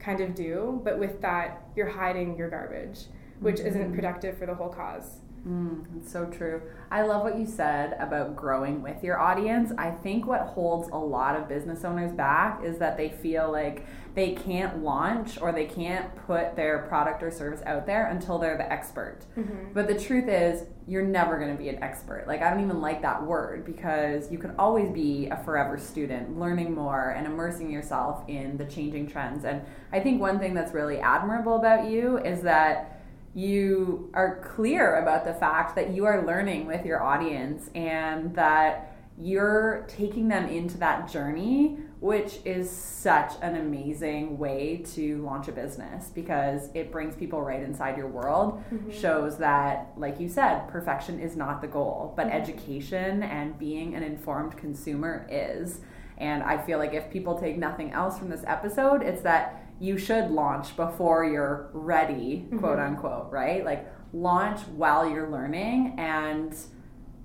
kind 0.00 0.20
of 0.20 0.34
do. 0.34 0.80
But 0.82 0.98
with 0.98 1.20
that, 1.20 1.68
you're 1.76 1.88
hiding 1.88 2.36
your 2.36 2.50
garbage, 2.50 3.04
which 3.38 3.56
mm-hmm. 3.56 3.68
isn't 3.68 3.94
productive 3.94 4.36
for 4.36 4.46
the 4.46 4.54
whole 4.54 4.70
cause. 4.70 5.20
Mm, 5.46 5.84
it's 5.96 6.12
so 6.12 6.26
true. 6.26 6.62
I 6.90 7.02
love 7.02 7.22
what 7.22 7.38
you 7.38 7.46
said 7.46 7.96
about 8.00 8.34
growing 8.34 8.82
with 8.82 9.04
your 9.04 9.18
audience. 9.18 9.72
I 9.78 9.90
think 9.90 10.26
what 10.26 10.40
holds 10.42 10.88
a 10.88 10.96
lot 10.96 11.36
of 11.36 11.48
business 11.48 11.84
owners 11.84 12.12
back 12.12 12.62
is 12.64 12.78
that 12.78 12.96
they 12.96 13.10
feel 13.10 13.50
like 13.50 13.86
they 14.14 14.32
can't 14.32 14.82
launch 14.82 15.40
or 15.40 15.52
they 15.52 15.66
can't 15.66 16.14
put 16.26 16.56
their 16.56 16.80
product 16.88 17.22
or 17.22 17.30
service 17.30 17.62
out 17.66 17.86
there 17.86 18.06
until 18.06 18.38
they're 18.38 18.56
the 18.56 18.70
expert. 18.72 19.20
Mm-hmm. 19.36 19.72
But 19.74 19.86
the 19.86 19.98
truth 19.98 20.28
is, 20.28 20.64
you're 20.88 21.02
never 21.02 21.38
going 21.38 21.54
to 21.54 21.62
be 21.62 21.68
an 21.68 21.82
expert. 21.82 22.24
Like, 22.26 22.42
I 22.42 22.50
don't 22.50 22.64
even 22.64 22.80
like 22.80 23.02
that 23.02 23.22
word 23.22 23.64
because 23.64 24.32
you 24.32 24.38
can 24.38 24.54
always 24.58 24.90
be 24.90 25.28
a 25.28 25.36
forever 25.44 25.78
student, 25.78 26.38
learning 26.38 26.74
more 26.74 27.10
and 27.10 27.26
immersing 27.26 27.70
yourself 27.70 28.24
in 28.26 28.56
the 28.56 28.64
changing 28.64 29.06
trends. 29.06 29.44
And 29.44 29.62
I 29.92 30.00
think 30.00 30.20
one 30.20 30.38
thing 30.38 30.54
that's 30.54 30.72
really 30.72 30.98
admirable 30.98 31.56
about 31.56 31.88
you 31.88 32.18
is 32.18 32.42
that 32.42 32.97
you 33.38 34.10
are 34.14 34.40
clear 34.40 34.96
about 34.96 35.24
the 35.24 35.32
fact 35.32 35.76
that 35.76 35.94
you 35.94 36.04
are 36.06 36.26
learning 36.26 36.66
with 36.66 36.84
your 36.84 37.00
audience 37.00 37.70
and 37.72 38.34
that 38.34 38.96
you're 39.16 39.86
taking 39.86 40.26
them 40.26 40.46
into 40.48 40.76
that 40.78 41.08
journey, 41.08 41.76
which 42.00 42.40
is 42.44 42.68
such 42.68 43.32
an 43.40 43.54
amazing 43.54 44.38
way 44.38 44.82
to 44.84 45.22
launch 45.22 45.46
a 45.46 45.52
business 45.52 46.08
because 46.08 46.68
it 46.74 46.90
brings 46.90 47.14
people 47.14 47.40
right 47.40 47.62
inside 47.62 47.96
your 47.96 48.08
world, 48.08 48.60
mm-hmm. 48.72 48.90
shows 48.90 49.38
that, 49.38 49.92
like 49.96 50.18
you 50.18 50.28
said, 50.28 50.66
perfection 50.66 51.20
is 51.20 51.36
not 51.36 51.60
the 51.60 51.68
goal, 51.68 52.14
but 52.16 52.26
mm-hmm. 52.26 52.36
education 52.36 53.22
and 53.22 53.56
being 53.56 53.94
an 53.94 54.02
informed 54.02 54.56
consumer 54.56 55.28
is. 55.30 55.78
And 56.16 56.42
I 56.42 56.58
feel 56.58 56.78
like 56.78 56.92
if 56.92 57.08
people 57.08 57.38
take 57.38 57.56
nothing 57.56 57.92
else 57.92 58.18
from 58.18 58.30
this 58.30 58.42
episode, 58.48 59.02
it's 59.02 59.22
that 59.22 59.67
you 59.80 59.98
should 59.98 60.30
launch 60.30 60.76
before 60.76 61.24
you're 61.24 61.70
ready, 61.72 62.46
mm-hmm. 62.46 62.58
quote 62.58 62.78
unquote, 62.78 63.30
right? 63.30 63.64
Like 63.64 63.90
launch 64.12 64.60
while 64.68 65.08
you're 65.08 65.30
learning 65.30 65.94
and 65.98 66.56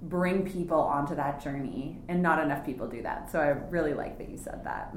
bring 0.01 0.45
people 0.45 0.79
onto 0.79 1.15
that 1.15 1.41
journey. 1.41 1.97
And 2.07 2.21
not 2.21 2.43
enough 2.43 2.65
people 2.65 2.87
do 2.87 3.01
that. 3.03 3.31
So 3.31 3.39
I 3.39 3.47
really 3.47 3.93
like 3.93 4.17
that 4.17 4.29
you 4.29 4.37
said 4.37 4.63
that. 4.65 4.93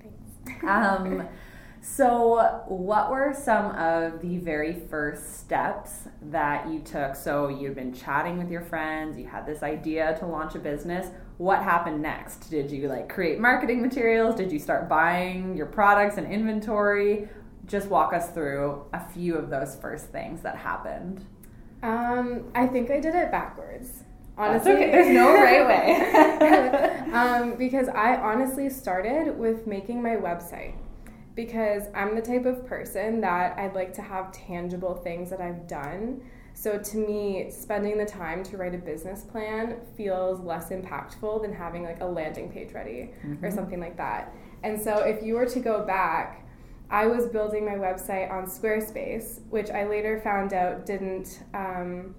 Thanks. 0.00 0.64
um, 0.68 1.28
so, 1.80 2.64
what 2.66 3.10
were 3.10 3.32
some 3.32 3.70
of 3.76 4.20
the 4.20 4.38
very 4.38 4.74
first 4.90 5.38
steps 5.38 6.08
that 6.22 6.68
you 6.68 6.80
took? 6.80 7.14
So, 7.14 7.48
you'd 7.48 7.76
been 7.76 7.94
chatting 7.94 8.36
with 8.36 8.50
your 8.50 8.62
friends, 8.62 9.16
you 9.16 9.26
had 9.26 9.46
this 9.46 9.62
idea 9.62 10.16
to 10.18 10.26
launch 10.26 10.56
a 10.56 10.58
business 10.58 11.06
what 11.38 11.62
happened 11.62 12.02
next? 12.02 12.50
Did 12.50 12.70
you 12.70 12.88
like 12.88 13.08
create 13.08 13.38
marketing 13.40 13.80
materials? 13.80 14.34
Did 14.34 14.52
you 14.52 14.58
start 14.58 14.88
buying 14.88 15.56
your 15.56 15.66
products 15.66 16.18
and 16.18 16.30
inventory? 16.30 17.28
Just 17.64 17.88
walk 17.88 18.12
us 18.12 18.30
through 18.30 18.84
a 18.92 19.00
few 19.00 19.36
of 19.36 19.48
those 19.48 19.76
first 19.76 20.06
things 20.06 20.42
that 20.42 20.56
happened. 20.56 21.24
Um, 21.82 22.44
I 22.54 22.66
think 22.66 22.90
I 22.90 22.98
did 22.98 23.14
it 23.14 23.30
backwards. 23.30 24.02
Honestly, 24.36 24.72
okay. 24.72 24.90
there's 24.90 25.08
no 25.08 25.32
right 25.32 25.66
way. 25.66 27.10
um, 27.12 27.56
because 27.56 27.88
I 27.88 28.16
honestly 28.16 28.68
started 28.68 29.36
with 29.36 29.66
making 29.66 30.02
my 30.02 30.16
website 30.16 30.74
because 31.34 31.84
I'm 31.94 32.16
the 32.16 32.22
type 32.22 32.46
of 32.46 32.66
person 32.66 33.20
that 33.20 33.56
I'd 33.58 33.74
like 33.74 33.92
to 33.94 34.02
have 34.02 34.32
tangible 34.32 34.94
things 34.94 35.30
that 35.30 35.40
I've 35.40 35.68
done 35.68 36.20
so 36.60 36.76
to 36.76 36.96
me, 36.96 37.52
spending 37.52 37.98
the 37.98 38.04
time 38.04 38.42
to 38.42 38.56
write 38.56 38.74
a 38.74 38.78
business 38.78 39.22
plan 39.22 39.76
feels 39.96 40.40
less 40.40 40.70
impactful 40.70 41.42
than 41.42 41.52
having 41.52 41.84
like 41.84 42.00
a 42.00 42.04
landing 42.04 42.50
page 42.50 42.72
ready 42.72 43.12
mm-hmm. 43.24 43.44
or 43.44 43.48
something 43.52 43.78
like 43.78 43.96
that. 43.96 44.34
And 44.64 44.80
so 44.80 44.98
if 45.04 45.22
you 45.22 45.34
were 45.34 45.46
to 45.46 45.60
go 45.60 45.86
back, 45.86 46.44
I 46.90 47.06
was 47.06 47.26
building 47.26 47.64
my 47.64 47.76
website 47.76 48.28
on 48.32 48.46
Squarespace, 48.46 49.40
which 49.50 49.70
I 49.70 49.86
later 49.86 50.20
found 50.24 50.52
out 50.52 50.84
didn't 50.84 51.44
um, 51.54 52.16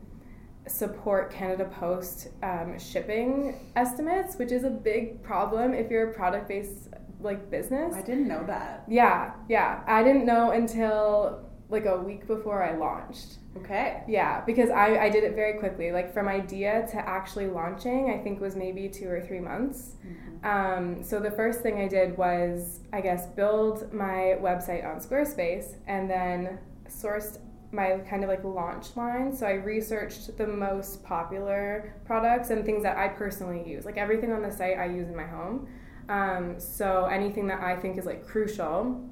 support 0.68 1.34
Canada 1.34 1.66
Post 1.66 2.30
um, 2.42 2.80
shipping 2.80 3.70
estimates, 3.76 4.38
which 4.38 4.54
is 4.54 4.64
a 4.64 4.70
big 4.70 5.22
problem 5.22 5.74
if 5.74 5.92
you're 5.92 6.12
a 6.12 6.14
product 6.14 6.48
based 6.48 6.88
like 7.20 7.52
business. 7.52 7.94
I 7.94 8.04
didn't 8.04 8.30
know 8.30 8.46
that. 8.48 8.86
Yeah, 8.88 9.34
yeah. 9.50 9.82
I 9.86 10.02
didn't 10.02 10.26
know 10.26 10.52
until 10.52 11.49
like 11.70 11.86
a 11.86 11.98
week 11.98 12.26
before 12.26 12.64
I 12.64 12.76
launched. 12.76 13.38
Okay. 13.58 14.04
Yeah, 14.08 14.42
because 14.46 14.70
I, 14.70 14.98
I 14.98 15.10
did 15.10 15.24
it 15.24 15.36
very 15.36 15.60
quickly. 15.60 15.92
Like 15.92 16.14
from 16.14 16.28
idea 16.28 16.88
to 16.92 16.98
actually 16.98 17.48
launching, 17.48 18.10
I 18.12 18.24
think 18.24 18.42
was 18.42 18.56
maybe 18.56 18.90
two 18.90 19.10
or 19.10 19.22
three 19.22 19.40
months. 19.40 19.96
Mm-hmm. 20.06 20.48
Um, 20.48 21.04
so 21.04 21.20
the 21.20 21.32
first 21.32 21.62
thing 21.62 21.80
I 21.80 21.88
did 21.88 22.18
was, 22.18 22.80
I 22.92 23.02
guess, 23.02 23.28
build 23.28 23.94
my 23.94 24.38
website 24.42 24.86
on 24.86 25.00
Squarespace 25.00 25.76
and 25.88 26.10
then 26.10 26.60
sourced 26.88 27.40
my 27.72 28.00
kind 28.10 28.24
of 28.24 28.30
like 28.30 28.44
launch 28.44 28.96
line. 28.96 29.36
So 29.36 29.46
I 29.46 29.54
researched 29.54 30.38
the 30.38 30.48
most 30.48 31.04
popular 31.04 31.94
products 32.06 32.50
and 32.50 32.66
things 32.66 32.82
that 32.82 32.98
I 32.98 33.10
personally 33.10 33.68
use. 33.68 33.86
Like 33.86 33.98
everything 33.98 34.32
on 34.32 34.42
the 34.42 34.52
site 34.52 34.78
I 34.78 34.86
use 34.86 35.08
in 35.08 35.16
my 35.16 35.28
home. 35.28 35.68
Um, 36.08 36.60
so 36.60 37.06
anything 37.06 37.46
that 37.48 37.62
I 37.62 37.76
think 37.76 38.00
is 38.00 38.06
like 38.06 38.26
crucial, 38.26 39.08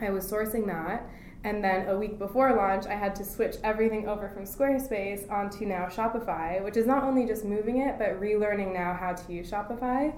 I 0.00 0.08
was 0.08 0.30
sourcing 0.30 0.66
that 0.66 1.06
And 1.44 1.62
then 1.62 1.88
a 1.88 1.96
week 1.96 2.18
before 2.18 2.52
launch, 2.54 2.86
I 2.86 2.94
had 2.94 3.14
to 3.16 3.24
switch 3.24 3.56
everything 3.62 4.08
over 4.08 4.28
from 4.28 4.44
Squarespace 4.44 5.30
onto 5.30 5.64
now 5.66 5.86
Shopify, 5.86 6.62
which 6.64 6.76
is 6.76 6.84
not 6.86 7.04
only 7.04 7.26
just 7.26 7.44
moving 7.44 7.78
it, 7.78 7.96
but 7.98 8.20
relearning 8.20 8.72
now 8.74 8.92
how 8.92 9.12
to 9.12 9.32
use 9.32 9.50
Shopify 9.50 10.12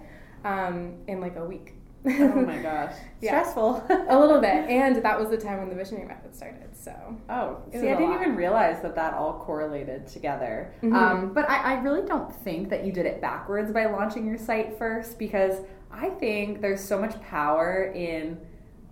um, 0.45 0.95
in 1.09 1.21
like 1.21 1.37
a 1.37 1.45
week. 1.45 1.75
oh 2.07 2.11
my 2.43 2.57
gosh. 2.63 2.95
Yeah. 3.21 3.31
Stressful. 3.43 3.85
a 4.09 4.19
little 4.19 4.41
bit. 4.41 4.51
And 4.71 4.97
that 5.05 5.21
was 5.21 5.29
the 5.29 5.37
time 5.37 5.59
when 5.59 5.69
the 5.69 5.75
visionary 5.75 6.09
method 6.09 6.35
started. 6.35 6.75
So, 6.75 6.93
Oh, 7.29 7.59
see, 7.71 7.79
I 7.81 7.95
didn't 7.97 8.11
lot. 8.13 8.23
even 8.23 8.35
realize 8.37 8.81
that 8.81 8.95
that 8.95 9.13
all 9.13 9.35
correlated 9.45 10.07
together. 10.07 10.73
Mhm. 10.83 10.95
Um, 10.95 11.35
but 11.35 11.49
I, 11.51 11.75
I 11.75 11.81
really 11.83 12.07
don't 12.07 12.35
think 12.35 12.71
that 12.71 12.87
you 12.87 12.93
did 12.93 13.05
it 13.05 13.21
backwards 13.21 13.71
by 13.73 13.85
launching 13.85 14.27
your 14.27 14.39
site 14.39 14.79
first 14.79 15.19
because 15.19 15.57
I 15.93 16.09
think 16.09 16.63
there's 16.63 16.83
so 16.83 16.99
much 16.99 17.21
power 17.21 17.93
in. 17.95 18.41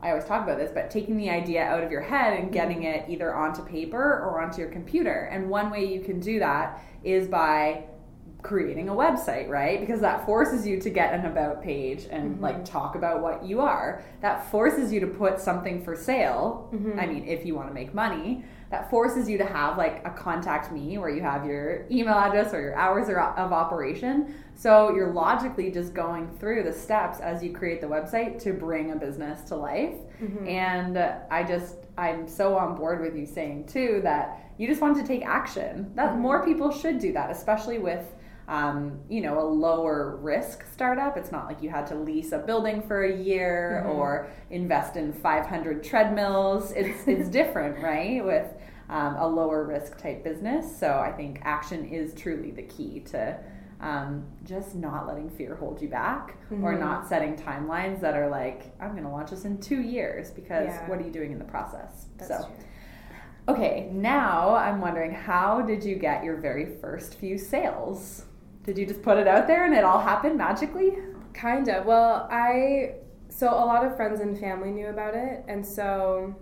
I 0.01 0.11
always 0.11 0.25
talk 0.25 0.45
about 0.45 0.59
this, 0.59 0.71
but 0.73 0.91
taking 0.91 1.17
the 1.17 1.29
idea 1.29 1.65
out 1.65 1.83
of 1.83 1.91
your 1.91 2.03
head 2.03 2.39
and 2.39 2.53
getting 2.53 2.85
it 2.85 3.09
either 3.09 3.35
onto 3.35 3.65
paper 3.65 3.99
or 3.99 4.41
onto 4.41 4.61
your 4.61 4.71
computer. 4.71 5.29
And 5.33 5.51
one 5.51 5.71
way 5.71 5.93
you 5.93 6.01
can 6.01 6.21
do 6.21 6.39
that 6.39 6.81
is 7.03 7.27
by 7.27 7.85
creating 8.43 8.89
a 8.89 8.93
website, 8.93 9.49
right? 9.49 9.81
Because 9.81 10.01
that 10.01 10.25
forces 10.25 10.65
you 10.65 10.81
to 10.81 10.91
get 10.91 11.13
an 11.13 11.27
about 11.27 11.63
page 11.63 12.07
and 12.11 12.35
mm-hmm. 12.35 12.43
like 12.43 12.65
talk 12.65 12.95
about 12.95 13.21
what 13.21 13.45
you 13.45 13.61
are. 13.61 14.03
That 14.21 14.49
forces 14.51 14.93
you 14.93 15.01
to 15.01 15.09
put 15.09 15.41
something 15.41 15.83
for 15.83 15.97
sale. 15.97 16.71
Mm-hmm. 16.73 17.01
I 17.01 17.07
mean, 17.07 17.27
if 17.27 17.45
you 17.45 17.57
want 17.57 17.69
to 17.69 17.75
make 17.75 17.93
money, 17.93 18.45
that 18.71 18.91
forces 18.91 19.29
you 19.29 19.39
to 19.39 19.45
have 19.47 19.79
like 19.79 20.03
a 20.05 20.11
contact 20.11 20.71
me 20.71 20.99
where 20.99 21.09
you 21.09 21.23
have 21.23 21.47
your 21.47 21.87
email 21.91 22.15
address 22.15 22.53
or 22.53 22.61
your 22.61 22.75
hours 22.75 23.09
of 23.09 23.53
operation. 23.53 24.35
So 24.55 24.95
you're 24.95 25.13
logically 25.13 25.71
just 25.71 25.95
going 25.95 26.29
through 26.39 26.65
the 26.65 26.73
steps 26.73 27.21
as 27.21 27.43
you 27.43 27.53
create 27.53 27.81
the 27.81 27.87
website 27.87 28.43
to 28.43 28.53
bring 28.53 28.93
a 28.93 28.97
business 28.97 29.43
to 29.49 29.57
life. 29.57 29.95
And 30.47 30.99
uh, 30.99 31.19
I 31.31 31.45
just, 31.45 31.77
I'm 31.97 32.29
so 32.29 32.59
on 32.59 32.77
board 32.77 33.01
with 33.01 33.17
you 33.17 33.25
saying 33.25 33.69
too 33.69 34.01
that 34.05 34.53
you 34.59 34.67
just 34.67 34.83
want 34.83 34.97
to 34.99 35.05
take 35.05 35.25
action. 35.25 35.91
That 35.95 36.19
more 36.19 36.45
people 36.45 36.71
should 36.71 36.99
do 36.99 37.13
that, 37.15 37.31
especially 37.31 37.79
with 37.79 38.05
um, 38.49 38.99
you 39.11 39.21
know, 39.21 39.39
a 39.39 39.45
lower 39.45 40.17
risk 40.17 40.65
startup. 40.73 41.19
It's 41.19 41.31
not 41.31 41.47
like 41.47 41.63
you 41.63 41.69
had 41.69 41.87
to 41.89 41.95
lease 41.95 42.33
a 42.33 42.39
building 42.39 42.81
for 42.81 43.05
a 43.05 43.15
year 43.15 43.85
or 43.87 44.31
invest 44.51 44.97
in 44.97 45.13
500 45.13 45.85
treadmills. 45.85 46.73
It's 46.73 47.07
it's 47.07 47.29
different, 47.41 47.83
right? 47.83 48.25
With 48.25 48.47
um, 48.88 49.16
a 49.16 49.27
lower 49.27 49.64
risk 49.64 49.98
type 49.98 50.24
business. 50.24 50.79
So 50.79 50.98
I 50.98 51.12
think 51.12 51.40
action 51.42 51.87
is 51.87 52.14
truly 52.14 52.51
the 52.51 52.62
key 52.62 53.01
to 53.11 53.38
um, 53.81 54.24
just 54.44 54.74
not 54.74 55.07
letting 55.07 55.31
fear 55.31 55.55
hold 55.55 55.81
you 55.81 55.88
back 55.88 56.37
or 56.62 56.77
not 56.77 57.09
setting 57.09 57.37
timelines 57.37 58.01
that 58.01 58.16
are 58.16 58.29
like, 58.29 58.74
I'm 58.81 58.90
going 58.92 59.05
to 59.05 59.09
launch 59.09 59.31
this 59.31 59.44
in 59.44 59.61
two 59.61 59.81
years 59.81 60.31
because 60.31 60.66
Yeah. 60.66 60.88
what 60.88 60.98
are 60.98 61.03
you 61.03 61.12
doing 61.12 61.31
in 61.33 61.38
the 61.38 61.44
process? 61.44 62.07
that's 62.16 62.29
so. 62.29 62.46
true. 62.46 62.55
Okay, 63.48 63.88
now 63.92 64.55
I'm 64.55 64.81
wondering 64.81 65.12
how 65.12 65.62
did 65.62 65.83
you 65.85 65.94
get 65.94 66.22
your 66.24 66.37
very 66.37 66.66
first 66.81 67.14
few 67.14 67.38
sales? 67.38 68.24
Did 68.64 68.77
you 68.77 68.85
just 68.85 69.01
put 69.03 69.16
it 69.16 69.27
out 69.27 69.46
there 69.46 69.64
and 69.64 69.74
it 69.74 69.85
all 69.85 70.01
happened 70.01 70.37
magically? 70.37 70.98
Kind 71.33 71.68
of. 71.68 71.87
Well, 71.87 72.29
I 72.31 72.96
so 73.31 73.48
a 73.48 73.64
lot 73.64 73.85
of 73.87 73.96
friends 73.96 74.20
and 74.20 74.38
family 74.38 74.70
knew 74.70 74.88
about 74.88 75.14
it, 75.14 75.44
and 75.48 75.64
so 75.64 76.35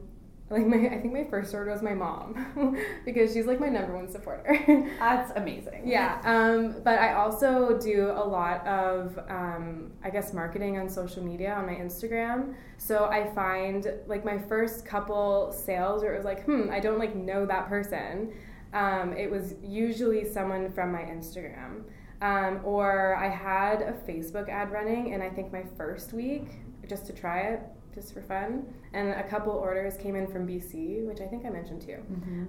like 0.48 0.66
my 0.66 0.76
I 0.76 1.00
think 1.00 1.12
my 1.12 1.24
first 1.24 1.52
order 1.54 1.72
was 1.72 1.82
my 1.82 1.94
mom 1.94 2.76
because 3.04 3.32
she's 3.32 3.46
like 3.46 3.59
my 3.59 3.68
number 3.68 3.94
one 3.96 4.09
supporter. 4.09 4.56
That's 4.98 5.32
amazing. 5.37 5.82
yeah. 5.85 6.20
Um, 6.24 6.76
but 6.85 6.98
I 6.98 7.14
also 7.14 7.78
do 7.78 8.12
a 8.14 8.24
lot 8.24 8.64
of 8.66 9.18
um, 9.28 9.90
I 10.04 10.11
guess 10.11 10.32
marketing 10.32 10.78
on 10.78 10.88
social 10.88 11.22
media 11.22 11.52
on 11.54 11.66
my 11.66 11.74
Instagram. 11.74 12.54
So 12.78 13.06
I 13.06 13.28
find 13.35 13.88
like 14.06 14.24
my 14.24 14.38
first 14.38 14.87
couple 14.87 15.52
sales 15.52 16.02
where 16.02 16.14
it 16.14 16.16
was 16.16 16.24
like, 16.24 16.44
hmm, 16.44 16.68
I 16.70 16.78
don't 16.78 16.98
like 16.98 17.16
know 17.16 17.44
that 17.46 17.68
person. 17.68 18.32
Um, 18.72 19.14
it 19.14 19.30
was 19.30 19.54
usually 19.62 20.24
someone 20.24 20.70
from 20.72 20.92
my 20.92 21.02
Instagram. 21.02 21.85
Um, 22.22 22.61
or 22.64 23.14
I 23.16 23.29
had 23.29 23.83
a 23.83 23.92
Facebook 23.92 24.48
ad 24.48 24.70
running, 24.72 25.12
and 25.14 25.22
I 25.22 25.29
think 25.29 25.52
my 25.52 25.64
first 25.76 26.12
week, 26.12 26.48
just 26.88 27.07
to 27.07 27.12
try 27.12 27.40
it, 27.40 27.61
just 27.94 28.14
for 28.14 28.22
fun, 28.22 28.64
and 28.92 29.11
a 29.11 29.22
couple 29.29 29.52
orders 29.52 29.96
came 29.96 30.16
in 30.16 30.26
from 30.26 30.46
BC, 30.46 31.07
which 31.07 31.20
I 31.20 31.26
think 31.26 31.44
I 31.44 31.50
mentioned 31.50 31.83
too. 31.83 31.98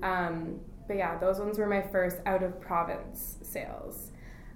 Um, 0.03 0.59
but 0.87 0.97
yeah, 0.97 1.17
those 1.17 1.39
ones 1.39 1.57
were 1.57 1.67
my 1.67 1.81
first 1.81 2.17
out 2.25 2.43
of 2.43 2.59
province 2.61 3.37
sales. 3.41 4.11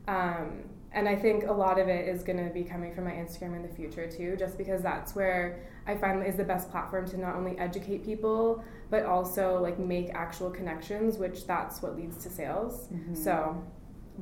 Um, 0.08 0.64
and 0.94 1.08
I 1.08 1.16
think 1.16 1.46
a 1.46 1.54
lot 1.54 1.80
of 1.80 1.88
it 1.88 2.08
is 2.10 2.24
going 2.24 2.46
to 2.46 2.54
be 2.54 2.64
coming 2.64 2.94
from 2.94 3.06
my 3.06 3.12
Instagram 3.12 3.56
in 3.56 3.62
the 3.62 3.70
future 3.70 4.10
too, 4.10 4.36
just 4.38 4.58
because 4.58 4.82
that's 4.82 5.16
where 5.16 5.60
I 5.88 5.96
find 5.96 6.26
is 6.26 6.36
the 6.36 6.44
best 6.44 6.70
platform 6.70 7.08
to 7.10 7.18
not 7.18 7.36
only 7.36 7.58
educate 7.58 8.04
people, 8.04 8.64
but 8.90 9.06
also 9.06 9.62
like 9.62 9.80
make 9.80 10.10
actual 10.14 10.50
connections, 10.50 11.18
which 11.18 11.48
that's 11.48 11.82
what 11.82 11.96
leads 11.96 12.18
to 12.24 12.30
sales. 12.30 12.90
So 13.14 13.64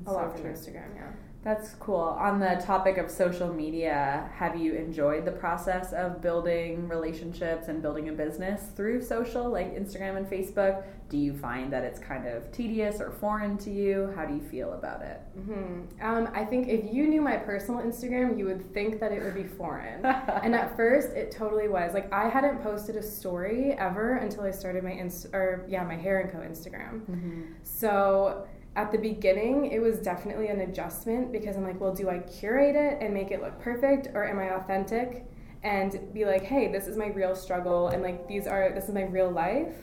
a 0.07 0.11
lot 0.11 0.31
from 0.33 0.41
true. 0.41 0.51
Instagram, 0.51 0.95
yeah. 0.95 1.11
That's 1.41 1.69
cool. 1.75 1.95
On 1.95 2.37
the 2.41 2.61
topic 2.65 2.97
of 2.97 3.09
social 3.09 3.53
media, 3.53 4.29
have 4.35 4.57
you 4.57 4.73
enjoyed 4.73 5.23
the 5.23 5.31
process 5.31 5.93
of 5.93 6.21
building 6.21 6.89
relationships 6.89 7.69
and 7.69 7.81
building 7.81 8.09
a 8.09 8.11
business 8.11 8.71
through 8.75 9.01
social, 9.01 9.49
like 9.49 9.73
Instagram 9.73 10.17
and 10.17 10.27
Facebook? 10.27 10.83
Do 11.07 11.17
you 11.17 11.33
find 11.33 11.71
that 11.71 11.85
it's 11.85 11.97
kind 11.97 12.27
of 12.27 12.51
tedious 12.51 12.99
or 12.99 13.09
foreign 13.11 13.57
to 13.59 13.71
you? 13.71 14.11
How 14.17 14.25
do 14.25 14.33
you 14.33 14.41
feel 14.41 14.73
about 14.73 15.01
it? 15.01 15.21
hmm 15.35 15.83
Um, 16.01 16.27
I 16.33 16.43
think 16.43 16.67
if 16.67 16.93
you 16.93 17.07
knew 17.07 17.21
my 17.21 17.37
personal 17.37 17.79
Instagram, 17.81 18.37
you 18.37 18.43
would 18.43 18.73
think 18.73 18.99
that 18.99 19.13
it 19.13 19.23
would 19.23 19.33
be 19.33 19.45
foreign. 19.45 20.05
and 20.43 20.53
at 20.53 20.75
first, 20.75 21.11
it 21.15 21.31
totally 21.31 21.69
was. 21.69 21.93
Like 21.93 22.11
I 22.11 22.27
hadn't 22.27 22.61
posted 22.61 22.97
a 22.97 23.01
story 23.01 23.71
ever 23.79 24.15
until 24.17 24.43
I 24.43 24.51
started 24.51 24.83
my 24.83 24.91
inst 24.91 25.27
or 25.31 25.65
yeah, 25.69 25.85
my 25.85 25.95
Hera 25.95 26.23
and 26.23 26.31
Co 26.33 26.39
Instagram. 26.39 27.45
So 27.63 28.45
at 28.79 28.93
the 28.93 28.97
beginning, 28.97 29.71
it 29.73 29.81
was 29.81 29.99
definitely 29.99 30.47
an 30.47 30.61
adjustment 30.61 31.33
because 31.33 31.57
I'm 31.57 31.65
like, 31.65 31.81
well, 31.81 31.93
do 31.93 32.09
I 32.09 32.19
curate 32.19 32.77
it 32.77 32.99
and 33.01 33.13
make 33.13 33.29
it 33.29 33.41
look 33.41 33.59
perfect, 33.59 34.07
or 34.13 34.25
am 34.25 34.39
I 34.39 34.55
authentic 34.55 35.25
and 35.63 36.13
be 36.13 36.23
like, 36.23 36.43
hey, 36.43 36.71
this 36.71 36.87
is 36.87 36.95
my 36.95 37.07
real 37.07 37.35
struggle, 37.35 37.89
and 37.89 38.01
like 38.01 38.25
these 38.29 38.47
are 38.47 38.71
this 38.73 38.85
is 38.85 38.93
my 38.93 39.03
real 39.03 39.29
life. 39.29 39.75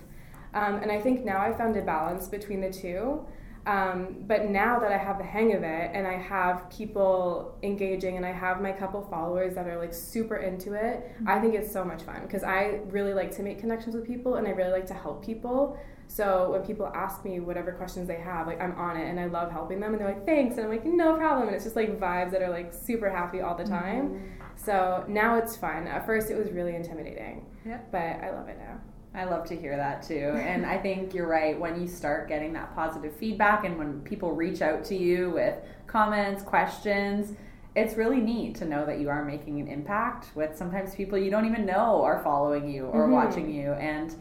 Um, 0.55 0.77
and 0.77 0.91
I 0.91 0.99
think 0.99 1.27
now 1.27 1.43
I 1.43 1.53
found 1.53 1.77
a 1.77 1.83
balance 1.83 2.27
between 2.29 2.63
the 2.63 2.71
two. 2.71 3.27
Um, 3.67 4.23
but 4.27 4.49
now 4.49 4.79
that 4.79 4.93
I 4.93 4.97
have 4.97 5.19
the 5.19 5.25
hang 5.25 5.53
of 5.53 5.65
it 5.65 5.91
and 5.93 6.07
I 6.07 6.17
have 6.17 6.71
people 6.71 7.59
engaging 7.65 8.17
and 8.17 8.25
I 8.25 8.33
have 8.33 8.63
my 8.63 8.71
couple 8.71 9.03
followers 9.11 9.57
that 9.57 9.67
are 9.67 9.77
like 9.77 9.93
super 9.93 10.37
into 10.37 10.73
it, 10.75 11.11
I 11.27 11.41
think 11.41 11.55
it's 11.55 11.71
so 11.71 11.85
much 11.85 12.03
fun 12.03 12.23
because 12.23 12.45
I 12.45 12.81
really 12.87 13.13
like 13.13 13.35
to 13.37 13.43
make 13.43 13.59
connections 13.59 13.97
with 13.97 14.07
people 14.07 14.37
and 14.37 14.47
I 14.47 14.53
really 14.53 14.71
like 14.71 14.87
to 14.87 14.95
help 14.95 15.23
people. 15.23 15.77
So 16.09 16.51
when 16.53 16.63
people 16.63 16.87
ask 16.95 17.25
me 17.25 17.41
whatever 17.41 17.73
questions 17.73 18.07
they 18.09 18.17
have, 18.17 18.47
like 18.47 18.61
I'm 18.61 18.73
on 18.73 18.97
it 18.97 19.09
and 19.09 19.19
I 19.19 19.27
love 19.27 19.51
helping 19.51 19.81
them 19.81 19.93
and 19.93 20.01
they're 20.01 20.09
like, 20.09 20.25
thanks. 20.25 20.57
And 20.57 20.65
I'm 20.65 20.71
like, 20.71 20.85
no 20.85 21.17
problem. 21.17 21.49
And 21.49 21.55
it's 21.55 21.65
just 21.65 21.77
like 21.77 21.99
vibes 21.99 22.31
that 22.31 22.43
are 22.43 22.51
like 22.51 22.73
super 22.73 23.11
happy 23.11 23.41
all 23.41 23.57
the 23.57 23.65
time. 23.65 24.33
So 24.57 25.05
now 25.09 25.37
it's 25.37 25.57
fun. 25.57 25.87
At 25.87 26.07
first 26.07 26.31
it 26.31 26.37
was 26.37 26.51
really 26.51 26.75
intimidating, 26.75 27.45
Yep. 27.67 27.93
but 27.93 27.99
I 27.99 28.31
love 28.31 28.49
it 28.49 28.59
now. 28.59 28.81
I 29.15 29.25
love 29.25 29.47
to 29.49 29.57
hear 29.57 29.77
that 29.77 30.03
too. 30.03 30.15
And 30.39 30.65
I 30.67 30.79
think 30.79 31.13
you're 31.15 31.29
right. 31.29 31.59
When 31.59 31.81
you 31.81 31.89
start 31.89 32.29
getting 32.29 32.53
that 32.55 32.75
positive 32.75 33.15
feedback 33.17 33.65
and 33.65 33.79
when 33.79 34.01
people 34.01 34.33
reach 34.33 34.63
out 34.63 34.85
to 34.85 34.97
you 34.97 35.31
with 35.31 35.55
comments, 35.87 36.43
questions, 36.43 37.33
it's 37.75 37.95
really 37.97 38.21
neat 38.21 38.55
to 38.57 38.65
know 38.65 38.87
that 38.87 39.01
you 39.01 39.09
are 39.11 39.25
making 39.25 39.61
an 39.61 39.69
impact 39.69 40.29
with 40.35 40.57
sometimes 40.57 40.95
people 40.95 41.19
you 41.19 41.31
don't 41.31 41.47
even 41.47 41.67
know 41.67 42.03
are 42.03 42.23
following 42.23 42.69
you 42.71 42.87
or 42.87 43.07
Mhm. 43.09 43.13
watching 43.13 43.51
you. 43.51 43.73
And 43.73 44.15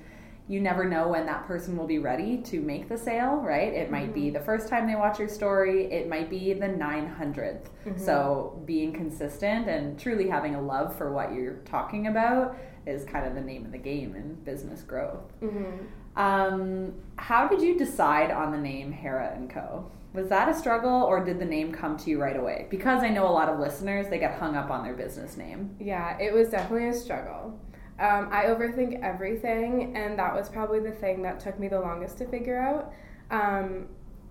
you 0.47 0.59
never 0.59 0.85
know 0.85 1.07
when 1.07 1.25
that 1.25 1.47
person 1.47 1.75
will 1.75 1.87
be 1.87 1.97
ready 1.97 2.37
to 2.37 2.61
make 2.61 2.87
the 2.87 2.97
sale, 2.97 3.37
right? 3.37 3.73
It 3.73 3.89
might 3.89 4.13
be 4.13 4.29
the 4.29 4.39
first 4.39 4.67
time 4.67 4.85
they 4.85 4.95
watch 4.95 5.17
your 5.17 5.27
story, 5.27 5.91
it 5.91 6.07
might 6.07 6.29
be 6.29 6.53
the 6.53 6.67
900th. 6.67 7.65
So, 7.97 8.61
being 8.65 8.93
consistent 8.93 9.67
and 9.67 9.99
truly 9.99 10.29
having 10.29 10.55
a 10.55 10.61
love 10.61 10.95
for 10.95 11.11
what 11.11 11.33
you're 11.33 11.57
talking 11.65 12.07
about 12.07 12.57
is 12.85 13.05
kind 13.05 13.25
of 13.25 13.33
the 13.33 13.41
name 13.41 13.65
of 13.65 13.71
the 13.71 13.79
game 13.79 14.15
in 14.15 14.35
business 14.43 14.81
growth. 14.81 15.23
Mm-hmm. 15.41 15.85
Um, 16.15 16.93
how 17.17 17.47
did 17.47 17.61
you 17.61 17.77
decide 17.77 18.31
on 18.31 18.51
the 18.51 18.57
name 18.57 18.91
Hera 18.91 19.33
and 19.35 19.49
Co? 19.49 19.89
Was 20.13 20.29
that 20.29 20.47
a 20.47 20.53
struggle 20.53 21.03
or 21.03 21.25
did 21.25 21.39
the 21.39 21.45
name 21.45 21.73
come 21.73 21.97
to 21.97 22.09
you 22.09 22.21
right 22.21 22.37
away? 22.37 22.67
Because 22.69 23.03
I 23.03 23.09
know 23.09 23.27
a 23.27 23.31
lot 23.31 23.49
of 23.49 23.59
listeners, 23.59 24.07
they 24.07 24.17
get 24.17 24.39
hung 24.39 24.55
up 24.55 24.69
on 24.69 24.83
their 24.83 24.93
business 24.93 25.35
name. 25.35 25.75
Yeah, 25.79 26.17
it 26.19 26.33
was 26.33 26.49
definitely 26.49 26.87
a 26.87 26.93
struggle. 26.93 27.59
Um, 27.97 28.29
I 28.31 28.45
overthink 28.45 29.01
everything, 29.01 29.95
and 29.95 30.19
that 30.19 30.33
was 30.35 30.49
probably 30.49 30.79
the 30.79 30.91
thing 30.91 31.21
that 31.21 31.39
took 31.39 31.57
me 31.59 31.67
the 31.67 31.79
longest 31.79 32.17
to 32.17 32.27
figure 32.27 32.57
out. 32.59 32.93
Um, 33.31 33.87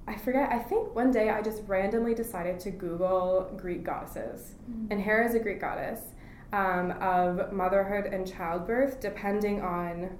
I 0.06 0.16
forget, 0.16 0.50
I 0.52 0.58
think 0.58 0.94
one 0.94 1.10
day 1.10 1.30
I 1.30 1.40
just 1.40 1.62
randomly 1.66 2.14
decided 2.14 2.60
to 2.60 2.70
Google 2.70 3.50
Greek 3.56 3.82
goddesses. 3.82 4.56
And 4.90 5.00
Hera 5.00 5.26
is 5.26 5.34
a 5.34 5.38
Greek 5.38 5.60
goddess 5.60 6.00
um, 6.52 6.90
of 7.00 7.52
motherhood 7.52 8.12
and 8.12 8.30
childbirth, 8.30 9.00
depending 9.00 9.62
on 9.62 10.18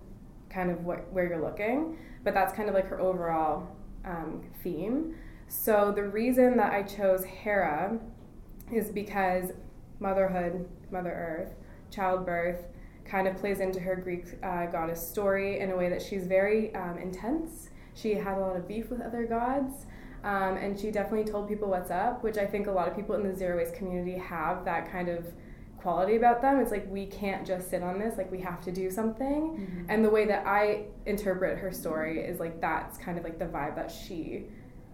kind 0.48 0.70
of 0.70 0.84
what, 0.84 1.12
where 1.12 1.28
you're 1.28 1.42
looking. 1.42 1.98
But 2.22 2.32
that's 2.32 2.54
kind 2.54 2.70
of 2.70 2.74
like 2.74 2.86
her 2.88 2.98
overall 2.98 3.68
um, 4.06 4.42
theme. 4.62 5.16
So 5.48 5.92
the 5.94 6.04
reason 6.04 6.56
that 6.56 6.72
I 6.72 6.82
chose 6.82 7.24
Hera 7.24 7.98
is 8.72 8.90
because 8.90 9.52
motherhood, 10.00 10.66
Mother 10.90 11.12
Earth, 11.12 11.54
childbirth, 11.90 12.64
kind 13.04 13.28
of 13.28 13.36
plays 13.36 13.60
into 13.60 13.80
her 13.80 13.96
Greek 13.96 14.26
uh, 14.42 14.66
goddess 14.66 15.06
story 15.06 15.60
in 15.60 15.70
a 15.70 15.76
way 15.76 15.88
that 15.88 16.02
she's 16.02 16.26
very 16.26 16.74
um, 16.74 16.98
intense. 16.98 17.70
She 17.94 18.14
had 18.14 18.38
a 18.38 18.40
lot 18.40 18.56
of 18.56 18.66
beef 18.66 18.90
with 18.90 19.00
other 19.00 19.24
gods. 19.26 19.86
Um, 20.24 20.56
and 20.56 20.78
she 20.78 20.90
definitely 20.90 21.30
told 21.30 21.48
people 21.48 21.68
what's 21.68 21.90
up, 21.90 22.24
which 22.24 22.38
I 22.38 22.46
think 22.46 22.66
a 22.66 22.72
lot 22.72 22.88
of 22.88 22.96
people 22.96 23.14
in 23.14 23.28
the 23.28 23.36
zero 23.36 23.58
waste 23.58 23.74
community 23.74 24.16
have 24.18 24.64
that 24.64 24.90
kind 24.90 25.10
of 25.10 25.26
quality 25.76 26.16
about 26.16 26.40
them. 26.40 26.60
It's 26.60 26.70
like 26.70 26.90
we 26.90 27.04
can't 27.04 27.46
just 27.46 27.68
sit 27.68 27.82
on 27.82 27.98
this, 27.98 28.16
like 28.16 28.32
we 28.32 28.40
have 28.40 28.62
to 28.62 28.72
do 28.72 28.90
something. 28.90 29.50
Mm-hmm. 29.50 29.90
And 29.90 30.02
the 30.02 30.08
way 30.08 30.24
that 30.24 30.46
I 30.46 30.86
interpret 31.04 31.58
her 31.58 31.70
story 31.70 32.20
is 32.20 32.40
like 32.40 32.58
that's 32.58 32.96
kind 32.96 33.18
of 33.18 33.24
like 33.24 33.38
the 33.38 33.44
vibe 33.44 33.76
that 33.76 33.90
she 33.90 34.46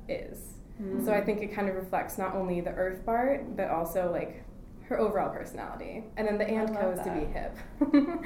is. 0.09 0.55
Mm-hmm. 0.83 1.05
So 1.05 1.13
I 1.13 1.21
think 1.21 1.43
it 1.43 1.55
kind 1.55 1.69
of 1.69 1.77
reflects 1.77 2.19
not 2.19 2.35
only 2.35 2.61
the 2.61 2.73
earth 2.73 3.07
part, 3.07 3.57
but 3.57 3.71
also 3.71 4.11
like 4.11 4.43
her 4.91 4.99
overall 4.99 5.31
personality. 5.31 6.03
And 6.17 6.27
then 6.27 6.37
the 6.37 6.47
and 6.49 6.77
co 6.77 6.91
is 6.91 6.99
that. 6.99 7.05
to 7.05 7.21
be 7.21 7.33
hip. 7.33 7.57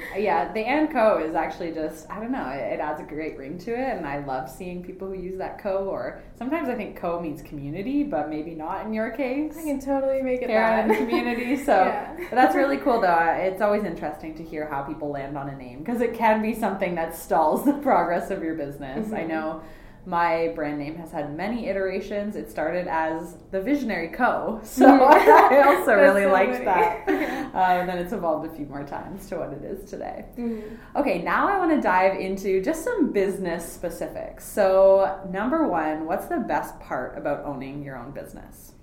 yeah, 0.17 0.51
the 0.51 0.61
and 0.61 0.91
co 0.91 1.19
is 1.19 1.35
actually 1.35 1.71
just 1.71 2.09
I 2.09 2.19
don't 2.19 2.31
know, 2.31 2.49
it, 2.49 2.73
it, 2.73 2.79
adds 2.79 2.99
a 2.99 3.03
great 3.03 3.37
ring 3.37 3.59
to 3.59 3.71
it 3.71 3.97
and 3.97 4.05
I 4.05 4.25
love 4.25 4.49
seeing 4.49 4.83
people 4.83 5.07
who 5.07 5.13
use 5.13 5.37
that 5.37 5.61
co 5.61 5.85
or 5.85 6.23
sometimes 6.37 6.67
I 6.67 6.73
think 6.73 6.97
co 6.97 7.21
means 7.21 7.43
community, 7.43 8.03
but 8.03 8.29
maybe 8.29 8.55
not 8.55 8.83
in 8.83 8.93
your 8.93 9.11
case. 9.11 9.55
I 9.55 9.61
can 9.61 9.79
totally 9.79 10.23
make 10.23 10.41
it 10.41 10.47
that. 10.47 10.97
community. 10.97 11.55
So 11.65 11.71
yeah. 11.71 12.17
that's 12.31 12.55
really 12.55 12.77
cool 12.77 12.99
though. 12.99 13.37
It's 13.39 13.61
always 13.61 13.83
interesting 13.83 14.35
to 14.35 14.43
hear 14.43 14.67
how 14.67 14.81
people 14.81 15.09
land 15.09 15.37
on 15.37 15.49
a 15.49 15.55
name 15.55 15.79
because 15.79 16.01
it 16.01 16.13
can 16.13 16.41
be 16.41 16.53
something 16.53 16.95
that 16.95 17.15
stalls 17.15 17.63
the 17.63 17.73
progress 17.81 18.31
of 18.31 18.43
your 18.43 18.55
business. 18.55 19.07
Mm-hmm. 19.07 19.15
I 19.15 19.23
know 19.23 19.63
my 20.05 20.49
brand 20.49 20.77
name 20.77 20.95
has 20.95 21.11
had 21.11 21.35
many 21.35 21.67
iterations. 21.67 22.35
It 22.35 22.49
started 22.51 22.87
as 22.87 23.37
the 23.51 23.61
Visionary 23.61 24.09
Co. 24.09 24.61
So 24.75 24.85
I 25.05 25.63
also 25.65 25.95
really 25.95 26.23
so 26.23 26.31
liked 26.31 26.53
funny. 26.53 26.65
that. 26.65 27.41
Uh, 27.55 27.79
and 27.79 27.87
then 27.87 27.97
it's 27.97 28.11
evolved 28.11 28.45
a 28.45 28.53
few 28.53 28.65
more 28.65 28.83
times 28.83 29.29
to 29.29 29.37
what 29.37 29.53
it 29.53 29.63
is 29.63 29.89
today. 29.89 30.25
Mm-hmm. 30.37 30.75
Okay, 30.99 31.21
now 31.21 31.47
I 31.47 31.57
want 31.57 31.71
to 31.71 31.79
dive 31.79 32.19
into 32.19 32.61
just 32.61 32.83
some 32.83 33.13
business 33.13 33.63
specifics. 33.65 34.45
So, 34.45 35.21
number 35.31 35.65
one, 35.65 36.05
what's 36.05 36.25
the 36.25 36.39
best 36.39 36.77
part 36.81 37.17
about 37.17 37.45
owning 37.45 37.81
your 37.81 37.95
own 37.97 38.11
business? 38.11 38.73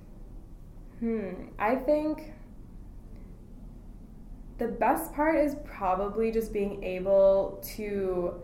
Hmm, 1.01 1.49
I 1.59 1.75
think 1.75 2.33
the 4.57 4.69
best 4.69 5.13
part 5.13 5.37
is 5.37 5.57
probably 5.65 6.31
just 6.31 6.51
being 6.51 6.83
able 6.83 7.63
to 7.75 8.41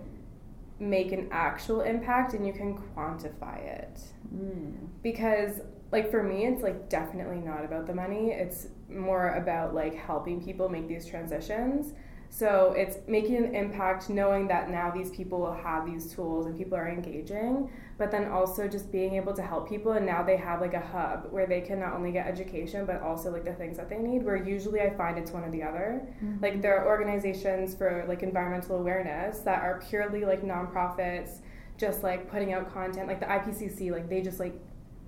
make 0.81 1.13
an 1.13 1.29
actual 1.31 1.81
impact 1.81 2.35
and 2.35 2.47
you 2.47 2.53
can 2.53 2.79
quantify 2.95 3.59
it. 3.65 4.01
Mm. 4.35 4.89
Because 5.03 5.61
like 5.91 6.11
for 6.11 6.23
me 6.23 6.47
it's 6.47 6.63
like 6.63 6.89
definitely 6.89 7.39
not 7.39 7.65
about 7.65 7.87
the 7.87 7.95
money. 7.95 8.31
It's 8.31 8.69
more 8.89 9.35
about 9.35 9.75
like 9.75 9.95
helping 9.95 10.43
people 10.43 10.69
make 10.69 10.89
these 10.89 11.07
transitions. 11.07 11.93
So 12.31 12.75
it's 12.77 12.99
making 13.09 13.37
an 13.37 13.55
impact 13.55 14.11
knowing 14.11 14.47
that 14.49 14.71
now 14.71 14.91
these 14.91 15.11
people 15.11 15.41
will 15.41 15.55
have 15.55 15.87
these 15.87 16.13
tools 16.13 16.47
and 16.47 16.57
people 16.57 16.77
are 16.77 16.89
engaging, 16.89 17.71
but 17.97 18.11
then 18.11 18.31
also 18.31 18.69
just 18.69 18.93
being 18.93 19.15
able 19.15 19.33
to 19.33 19.43
help 19.43 19.69
people 19.69 19.93
and 19.93 20.07
now 20.07 20.23
they 20.23 20.37
have 20.37 20.61
like 20.61 20.75
a 20.75 20.81
hub 20.81 21.27
where 21.31 21.47
they 21.47 21.61
can 21.61 21.81
not 21.81 21.95
only 21.95 22.13
get 22.13 22.27
education 22.27 22.87
but 22.87 23.03
also 23.03 23.31
like 23.33 23.45
the 23.45 23.55
things 23.55 23.77
that 23.77 23.89
they 23.89 23.99
need 23.99 24.25
where 24.25 24.37
usually 24.37 24.81
I 24.81 24.91
find 24.91 25.19
it's 25.19 25.33
one 25.33 25.43
or 25.43 25.51
the 25.51 25.63
other. 25.63 26.07
Mm-hmm. 26.23 26.43
Like 26.43 26.63
there 26.63 26.79
are 26.79 26.87
organizations 26.87 27.75
for 27.75 28.05
like 28.07 28.23
environmental 28.23 28.77
awareness 28.77 29.41
that 29.41 29.63
are 29.63 29.83
purely 29.89 30.25
like 30.25 30.43
nonprofits 30.43 31.39
just 31.77 32.03
like 32.03 32.31
putting 32.31 32.53
out 32.53 32.73
content 32.73 33.09
like 33.09 33.21
the 33.21 33.27
IPCC 33.27 33.91
like 33.91 34.09
they 34.09 34.21
just 34.21 34.39
like 34.39 34.55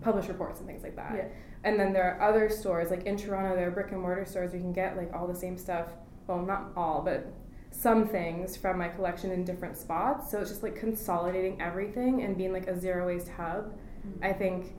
publish 0.00 0.26
reports 0.26 0.58
and 0.58 0.66
things 0.66 0.82
like 0.82 0.96
that. 0.96 1.12
Yeah. 1.14 1.28
And 1.62 1.78
then 1.78 1.92
there 1.92 2.04
are 2.04 2.28
other 2.28 2.48
stores 2.48 2.90
like 2.90 3.04
in 3.04 3.16
Toronto 3.16 3.54
there 3.54 3.68
are 3.68 3.70
brick 3.70 3.92
and 3.92 4.00
mortar 4.00 4.24
stores 4.24 4.50
where 4.50 4.56
you 4.56 4.62
can 4.62 4.72
get 4.72 4.96
like 4.96 5.12
all 5.12 5.28
the 5.28 5.34
same 5.34 5.58
stuff 5.58 5.90
well, 6.30 6.46
not 6.46 6.70
all, 6.76 7.02
but 7.02 7.26
some 7.72 8.06
things 8.06 8.56
from 8.56 8.78
my 8.78 8.88
collection 8.88 9.30
in 9.32 9.44
different 9.44 9.76
spots. 9.76 10.30
So 10.30 10.40
it's 10.40 10.50
just 10.50 10.62
like 10.62 10.76
consolidating 10.76 11.60
everything 11.60 12.22
and 12.22 12.36
being 12.36 12.52
like 12.52 12.68
a 12.68 12.78
zero 12.78 13.06
waste 13.06 13.28
hub, 13.28 13.72
mm-hmm. 14.06 14.24
I 14.24 14.32
think 14.32 14.74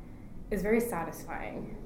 is 0.50 0.62
very 0.62 0.80
satisfying. 0.80 1.78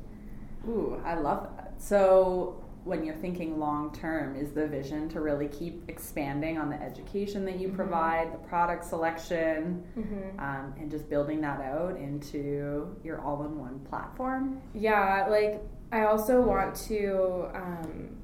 Ooh, 0.67 1.01
I 1.03 1.15
love 1.15 1.49
that. 1.57 1.73
So 1.77 2.63
when 2.83 3.03
you're 3.03 3.15
thinking 3.15 3.59
long 3.59 3.91
term, 3.93 4.35
is 4.35 4.51
the 4.51 4.67
vision 4.67 5.09
to 5.09 5.21
really 5.21 5.47
keep 5.47 5.89
expanding 5.89 6.59
on 6.59 6.69
the 6.69 6.79
education 6.79 7.43
that 7.45 7.59
you 7.59 7.67
mm-hmm. 7.67 7.77
provide, 7.77 8.33
the 8.33 8.37
product 8.37 8.83
selection, 8.85 9.83
mm-hmm. 9.97 10.39
um, 10.39 10.73
and 10.79 10.91
just 10.91 11.09
building 11.09 11.41
that 11.41 11.59
out 11.61 11.97
into 11.97 12.95
your 13.03 13.21
all 13.21 13.43
in 13.43 13.57
one 13.57 13.79
platform? 13.89 14.61
Yeah, 14.75 15.27
like 15.29 15.61
I 15.91 16.03
also 16.03 16.41
want 16.41 16.75
to. 16.87 17.47
Um, 17.55 18.17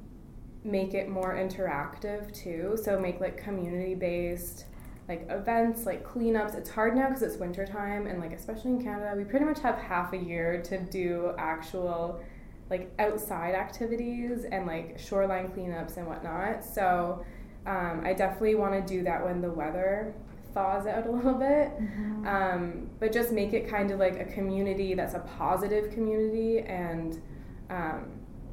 make 0.64 0.94
it 0.94 1.08
more 1.08 1.34
interactive 1.34 2.32
too. 2.32 2.78
So 2.82 2.98
make 2.98 3.20
like 3.20 3.36
community 3.36 3.94
based 3.94 4.66
like 5.08 5.26
events, 5.28 5.84
like 5.84 6.06
cleanups. 6.06 6.54
It's 6.54 6.70
hard 6.70 6.94
now 6.94 7.08
because 7.08 7.22
it's 7.22 7.36
wintertime 7.36 8.06
and 8.06 8.20
like 8.20 8.32
especially 8.32 8.72
in 8.72 8.82
Canada, 8.82 9.14
we 9.16 9.24
pretty 9.24 9.44
much 9.44 9.60
have 9.60 9.76
half 9.76 10.12
a 10.12 10.16
year 10.16 10.62
to 10.62 10.78
do 10.78 11.32
actual 11.38 12.20
like 12.70 12.92
outside 12.98 13.54
activities 13.54 14.44
and 14.50 14.66
like 14.66 14.98
shoreline 14.98 15.48
cleanups 15.48 15.96
and 15.96 16.06
whatnot. 16.06 16.64
So 16.64 17.24
um, 17.66 18.02
I 18.04 18.12
definitely 18.12 18.54
want 18.54 18.74
to 18.74 18.94
do 18.94 19.02
that 19.04 19.24
when 19.24 19.40
the 19.40 19.50
weather 19.50 20.14
thaws 20.54 20.86
out 20.86 21.06
a 21.06 21.10
little 21.10 21.34
bit. 21.34 21.70
Mm-hmm. 21.78 22.26
Um, 22.26 22.90
but 23.00 23.12
just 23.12 23.32
make 23.32 23.52
it 23.52 23.68
kind 23.68 23.90
of 23.90 23.98
like 23.98 24.18
a 24.20 24.24
community 24.24 24.94
that's 24.94 25.14
a 25.14 25.20
positive 25.20 25.92
community 25.92 26.60
and 26.60 27.20
um, 27.70 28.06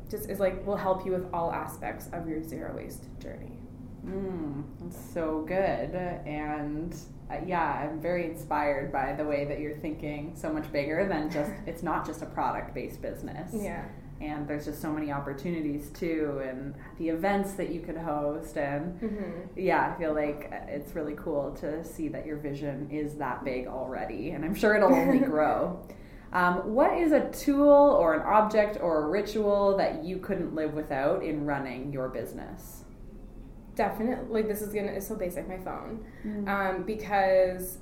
just 0.10 0.30
is 0.30 0.40
like 0.40 0.66
will 0.66 0.76
help 0.76 1.06
you 1.06 1.12
with 1.12 1.28
all 1.34 1.52
aspects 1.52 2.10
of 2.14 2.28
your 2.28 2.42
zero 2.42 2.76
waste 2.76 3.06
journey. 3.20 3.60
Mm, 4.06 4.64
that's 4.82 5.14
so 5.14 5.44
good. 5.48 5.96
And 5.96 6.96
uh, 7.30 7.38
yeah, 7.46 7.88
I'm 7.90 8.02
very 8.02 8.26
inspired 8.26 8.92
by 8.92 9.14
the 9.14 9.24
way 9.24 9.46
that 9.46 9.60
you're 9.60 9.78
thinking 9.78 10.34
so 10.36 10.52
much 10.52 10.72
bigger 10.72 11.08
than 11.08 11.30
just, 11.30 11.52
it's 11.68 11.84
not 11.84 12.06
just 12.06 12.22
a 12.22 12.26
product 12.26 12.74
based 12.74 13.02
business. 13.02 13.52
Yeah. 13.54 13.86
And 14.22 14.50
there's 14.50 14.66
just 14.66 14.82
so 14.82 14.92
many 14.92 15.14
opportunities 15.14 15.92
too, 15.92 16.42
and 16.44 16.76
the 16.98 17.08
events 17.08 17.54
that 17.54 17.70
you 17.70 17.80
could 17.80 17.96
host. 17.96 18.58
And 18.58 19.00
mm-hmm. 19.00 19.32
yeah, 19.56 19.94
I 19.96 19.98
feel 19.98 20.14
like 20.14 20.50
it's 20.68 20.94
really 20.94 21.14
cool 21.14 21.56
to 21.62 21.86
see 21.86 22.10
that 22.10 22.26
your 22.26 22.36
vision 22.36 22.90
is 22.92 23.16
that 23.16 23.46
big 23.46 23.68
already. 23.68 24.32
And 24.32 24.44
I'm 24.44 24.56
sure 24.56 24.76
it'll 24.76 24.94
only 24.94 25.20
grow. 25.26 25.88
Um, 26.32 26.74
what 26.74 26.96
is 26.98 27.12
a 27.12 27.30
tool 27.32 27.70
or 27.70 28.14
an 28.14 28.22
object 28.22 28.78
or 28.82 29.06
a 29.06 29.10
ritual 29.10 29.76
that 29.78 30.04
you 30.04 30.18
couldn't 30.18 30.54
live 30.54 30.74
without 30.74 31.24
in 31.24 31.46
running 31.46 31.92
your 31.92 32.10
business? 32.10 32.84
Definitely, 33.76 34.44
this 34.44 34.62
is 34.62 34.74
gonna 34.74 34.92
it's 34.92 35.08
so 35.08 35.16
basic. 35.16 35.48
My 35.48 35.58
phone, 35.58 36.06
mm. 36.26 36.48
um, 36.48 36.84
because 36.84 37.80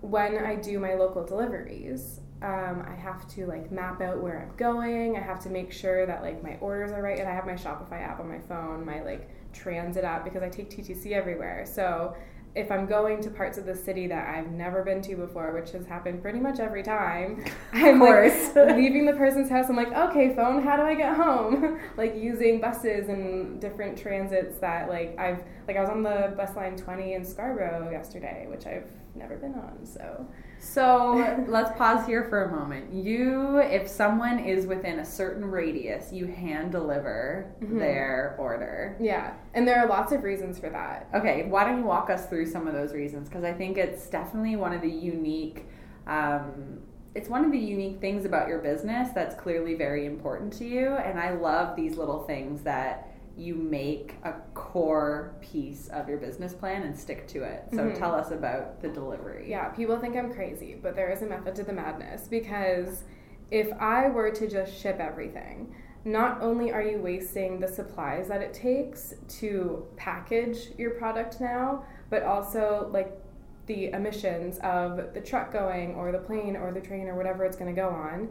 when 0.00 0.38
I 0.38 0.56
do 0.56 0.78
my 0.78 0.94
local 0.94 1.24
deliveries, 1.24 2.20
um, 2.42 2.84
I 2.88 2.94
have 2.94 3.28
to 3.34 3.46
like 3.46 3.70
map 3.70 4.00
out 4.00 4.20
where 4.20 4.40
I'm 4.40 4.56
going. 4.56 5.16
I 5.16 5.20
have 5.20 5.40
to 5.40 5.50
make 5.50 5.70
sure 5.70 6.06
that 6.06 6.22
like 6.22 6.42
my 6.42 6.56
orders 6.60 6.92
are 6.92 7.02
right, 7.02 7.18
and 7.18 7.28
I 7.28 7.34
have 7.34 7.46
my 7.46 7.54
Shopify 7.54 8.02
app 8.02 8.20
on 8.20 8.28
my 8.28 8.40
phone, 8.40 8.84
my 8.84 9.02
like 9.02 9.28
transit 9.52 10.02
app 10.02 10.24
because 10.24 10.42
I 10.42 10.48
take 10.48 10.70
TTC 10.70 11.12
everywhere. 11.12 11.64
So 11.66 12.16
if 12.54 12.70
I'm 12.70 12.86
going 12.86 13.20
to 13.22 13.30
parts 13.30 13.58
of 13.58 13.66
the 13.66 13.74
city 13.74 14.06
that 14.06 14.28
I've 14.28 14.52
never 14.52 14.84
been 14.84 15.02
to 15.02 15.16
before, 15.16 15.52
which 15.52 15.72
has 15.72 15.86
happened 15.86 16.22
pretty 16.22 16.38
much 16.38 16.60
every 16.60 16.82
time, 16.82 17.44
I'm 17.72 17.98
like 17.98 18.32
leaving 18.54 19.06
the 19.06 19.12
person's 19.12 19.50
house. 19.50 19.68
I'm 19.68 19.76
like, 19.76 19.92
okay, 19.92 20.34
phone, 20.34 20.62
how 20.62 20.76
do 20.76 20.82
I 20.82 20.94
get 20.94 21.16
home? 21.16 21.80
like 21.96 22.14
using 22.16 22.60
buses 22.60 23.08
and 23.08 23.60
different 23.60 23.98
transits 23.98 24.58
that 24.58 24.88
like 24.88 25.18
I've 25.18 25.42
like 25.66 25.76
I 25.76 25.80
was 25.80 25.90
on 25.90 26.02
the 26.02 26.32
bus 26.36 26.54
line 26.56 26.76
20 26.76 27.14
in 27.14 27.24
Scarborough 27.24 27.90
yesterday, 27.90 28.46
which 28.48 28.66
I've 28.66 28.90
never 29.14 29.36
been 29.36 29.54
on. 29.54 29.84
So 29.84 30.26
so 30.58 31.44
let's 31.46 31.76
pause 31.76 32.06
here 32.06 32.24
for 32.24 32.44
a 32.44 32.50
moment. 32.50 32.92
You, 32.92 33.58
if 33.58 33.88
someone 33.88 34.38
is 34.38 34.66
within 34.66 34.98
a 35.00 35.04
certain 35.04 35.44
radius, 35.44 36.12
you 36.12 36.26
hand 36.26 36.72
deliver 36.72 37.52
mm-hmm. 37.62 37.78
their 37.78 38.34
order. 38.38 38.96
Yeah, 39.00 39.34
and 39.52 39.68
there 39.68 39.78
are 39.78 39.88
lots 39.88 40.12
of 40.12 40.22
reasons 40.24 40.58
for 40.58 40.70
that. 40.70 41.08
Okay, 41.14 41.44
why 41.48 41.64
don't 41.64 41.78
you 41.78 41.84
walk 41.84 42.10
us 42.10 42.26
through 42.26 42.46
some 42.46 42.66
of 42.66 42.74
those 42.74 42.92
reasons? 42.92 43.28
Because 43.28 43.44
I 43.44 43.52
think 43.52 43.78
it's 43.78 44.08
definitely 44.08 44.56
one 44.56 44.72
of 44.72 44.80
the 44.80 44.90
unique. 44.90 45.66
Um, 46.06 46.80
it's 47.14 47.28
one 47.28 47.44
of 47.44 47.52
the 47.52 47.58
unique 47.58 48.00
things 48.00 48.24
about 48.24 48.48
your 48.48 48.58
business 48.58 49.10
that's 49.14 49.36
clearly 49.36 49.74
very 49.74 50.06
important 50.06 50.52
to 50.54 50.64
you, 50.64 50.88
and 50.88 51.20
I 51.20 51.30
love 51.30 51.76
these 51.76 51.96
little 51.96 52.24
things 52.24 52.62
that 52.62 53.13
you 53.36 53.54
make 53.54 54.14
a 54.22 54.32
core 54.54 55.34
piece 55.40 55.88
of 55.88 56.08
your 56.08 56.18
business 56.18 56.52
plan 56.52 56.82
and 56.82 56.96
stick 56.96 57.26
to 57.28 57.42
it. 57.42 57.64
So 57.72 57.78
mm-hmm. 57.78 57.98
tell 57.98 58.14
us 58.14 58.30
about 58.30 58.80
the 58.80 58.88
delivery. 58.88 59.50
Yeah, 59.50 59.68
people 59.68 59.98
think 59.98 60.16
I'm 60.16 60.32
crazy, 60.32 60.76
but 60.80 60.94
there 60.94 61.10
is 61.10 61.22
a 61.22 61.26
method 61.26 61.54
to 61.56 61.64
the 61.64 61.72
madness 61.72 62.28
because 62.28 63.04
if 63.50 63.72
I 63.80 64.08
were 64.08 64.30
to 64.30 64.48
just 64.48 64.76
ship 64.76 64.98
everything, 65.00 65.74
not 66.04 66.42
only 66.42 66.70
are 66.70 66.82
you 66.82 66.98
wasting 66.98 67.60
the 67.60 67.68
supplies 67.68 68.28
that 68.28 68.42
it 68.42 68.52
takes 68.52 69.14
to 69.40 69.86
package 69.96 70.70
your 70.78 70.90
product 70.90 71.40
now, 71.40 71.84
but 72.10 72.22
also 72.22 72.88
like 72.92 73.18
the 73.66 73.86
emissions 73.88 74.58
of 74.58 75.14
the 75.14 75.20
truck 75.20 75.52
going 75.52 75.94
or 75.94 76.12
the 76.12 76.18
plane 76.18 76.56
or 76.56 76.72
the 76.72 76.80
train 76.80 77.08
or 77.08 77.16
whatever 77.16 77.44
it's 77.44 77.56
going 77.56 77.74
to 77.74 77.80
go 77.80 77.88
on. 77.88 78.28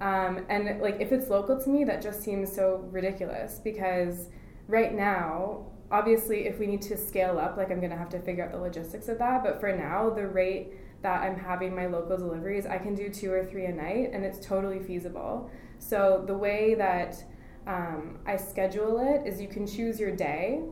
Um, 0.00 0.44
and 0.48 0.80
like 0.80 1.00
if 1.00 1.10
it's 1.10 1.28
local 1.28 1.60
to 1.60 1.68
me, 1.68 1.84
that 1.84 2.00
just 2.00 2.22
seems 2.22 2.54
so 2.54 2.86
ridiculous 2.90 3.60
because 3.62 4.28
right 4.68 4.94
now 4.94 5.66
obviously, 5.90 6.46
if 6.46 6.58
we 6.58 6.66
need 6.66 6.82
to 6.82 6.96
scale 6.96 7.38
up, 7.38 7.56
like 7.56 7.70
I'm 7.70 7.80
gonna 7.80 7.96
have 7.96 8.08
to 8.10 8.20
figure 8.20 8.44
out 8.44 8.52
the 8.52 8.58
logistics 8.58 9.08
of 9.08 9.18
that. 9.18 9.42
But 9.42 9.60
for 9.60 9.74
now, 9.74 10.10
the 10.10 10.26
rate 10.26 10.74
that 11.02 11.22
I'm 11.22 11.38
having 11.38 11.74
my 11.74 11.86
local 11.86 12.16
deliveries, 12.16 12.66
I 12.66 12.78
can 12.78 12.94
do 12.94 13.08
two 13.08 13.32
or 13.32 13.44
three 13.44 13.66
a 13.66 13.72
night, 13.72 14.10
and 14.12 14.24
it's 14.24 14.44
totally 14.44 14.80
feasible. 14.80 15.50
So 15.78 16.24
the 16.26 16.36
way 16.36 16.74
that 16.74 17.22
um, 17.66 18.18
I 18.26 18.36
schedule 18.36 18.98
it 19.00 19.26
is 19.26 19.40
you 19.40 19.48
can 19.48 19.66
choose 19.66 20.00
your 20.00 20.14
day, 20.14 20.62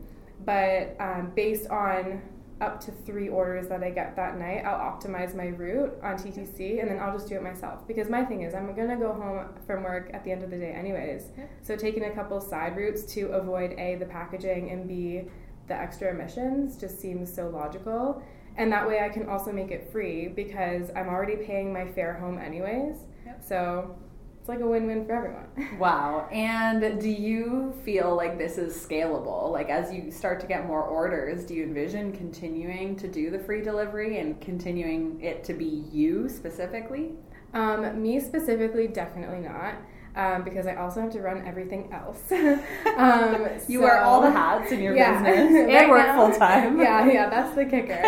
but 0.45 0.97
um, 0.99 1.33
based 1.35 1.69
on 1.69 2.23
up 2.61 2.81
to 2.81 2.93
three 2.93 3.29
orders 3.29 3.69
that 3.69 3.83
I 3.83 3.91
get 3.91 4.17
that 4.17 4.39
night, 4.39 4.65
I'll 4.65 4.93
optimize 4.93 5.35
my 5.35 5.49
route 5.49 5.99
on 6.03 6.17
TTC 6.17 6.81
and 6.81 6.89
then 6.89 6.99
I'll 6.99 7.13
just 7.13 7.29
do 7.29 7.35
it 7.35 7.43
myself. 7.43 7.87
Because 7.87 8.09
my 8.09 8.25
thing 8.25 8.43
is, 8.43 8.55
I'm 8.55 8.75
gonna 8.75 8.97
go 8.97 9.13
home 9.13 9.49
from 9.67 9.83
work 9.83 10.11
at 10.15 10.25
the 10.25 10.31
end 10.31 10.43
of 10.43 10.51
the 10.51 10.59
day, 10.59 10.73
anyways. 10.73 11.31
Yeah. 11.37 11.47
So 11.63 11.77
taking 11.77 12.05
a 12.05 12.11
couple 12.13 12.41
side 12.41 12.77
routes 12.77 13.03
to 13.15 13.27
avoid 13.29 13.73
A, 13.73 13.97
the 13.97 14.07
packaging, 14.07 14.71
and 14.71 14.87
B, 14.87 15.23
the 15.67 15.75
extra 15.75 16.11
emissions 16.11 16.77
just 16.77 17.01
seems 17.01 17.33
so 17.33 17.49
logical. 17.49 18.23
And 18.57 18.71
that 18.73 18.87
way 18.87 19.01
I 19.01 19.09
can 19.09 19.29
also 19.29 19.51
make 19.51 19.71
it 19.71 19.91
free 19.91 20.29
because 20.29 20.91
I'm 20.95 21.09
already 21.09 21.37
paying 21.37 21.73
my 21.73 21.87
fare 21.87 22.15
home, 22.15 22.39
anyways. 22.39 22.99
Yep. 23.27 23.43
So 23.43 23.97
it's 24.45 24.49
like 24.51 24.61
a 24.61 24.67
win 24.67 24.87
win 24.87 25.07
for 25.07 25.15
everyone. 25.15 25.47
Wow. 25.79 26.29
And 26.31 27.01
do 27.01 27.09
you 27.09 27.73
feel 27.83 28.15
like 28.15 28.37
this 28.37 28.59
is 28.59 28.77
scalable? 28.77 29.51
Like 29.51 29.71
as 29.71 29.91
you 29.91 30.11
start 30.11 30.39
to 30.41 30.47
get 30.47 30.67
more 30.67 30.83
orders, 30.83 31.47
do 31.47 31.55
you 31.55 31.63
envision 31.63 32.13
continuing 32.13 32.95
to 32.97 33.09
do 33.09 33.31
the 33.31 33.39
free 33.39 33.63
delivery 33.63 34.19
and 34.19 34.39
continuing 34.43 35.19
it 35.23 35.45
to 35.45 35.55
be 35.55 35.85
you 35.91 36.29
specifically? 36.29 37.13
Um, 37.55 38.03
me 38.03 38.21
specifically, 38.21 38.87
definitely 38.87 39.39
not. 39.39 39.77
Um, 40.15 40.45
because 40.45 40.67
I 40.67 40.75
also 40.75 41.01
have 41.01 41.11
to 41.13 41.23
run 41.23 41.43
everything 41.47 41.91
else. 41.91 42.31
um, 42.99 43.49
You 43.67 43.81
wear 43.81 44.03
all 44.03 44.21
the 44.21 44.31
hats 44.31 44.71
in 44.71 44.83
your 44.83 44.95
Yeah. 44.95 45.23
business 45.23 45.55
and 45.59 45.69
Right 45.73 45.89
work 45.89 46.15
full 46.17 46.39
time. 46.39 46.79
Yeah, 46.79 47.11
yeah, 47.11 47.31
that's 47.31 47.55
the 47.57 47.65
kicker. 47.65 48.03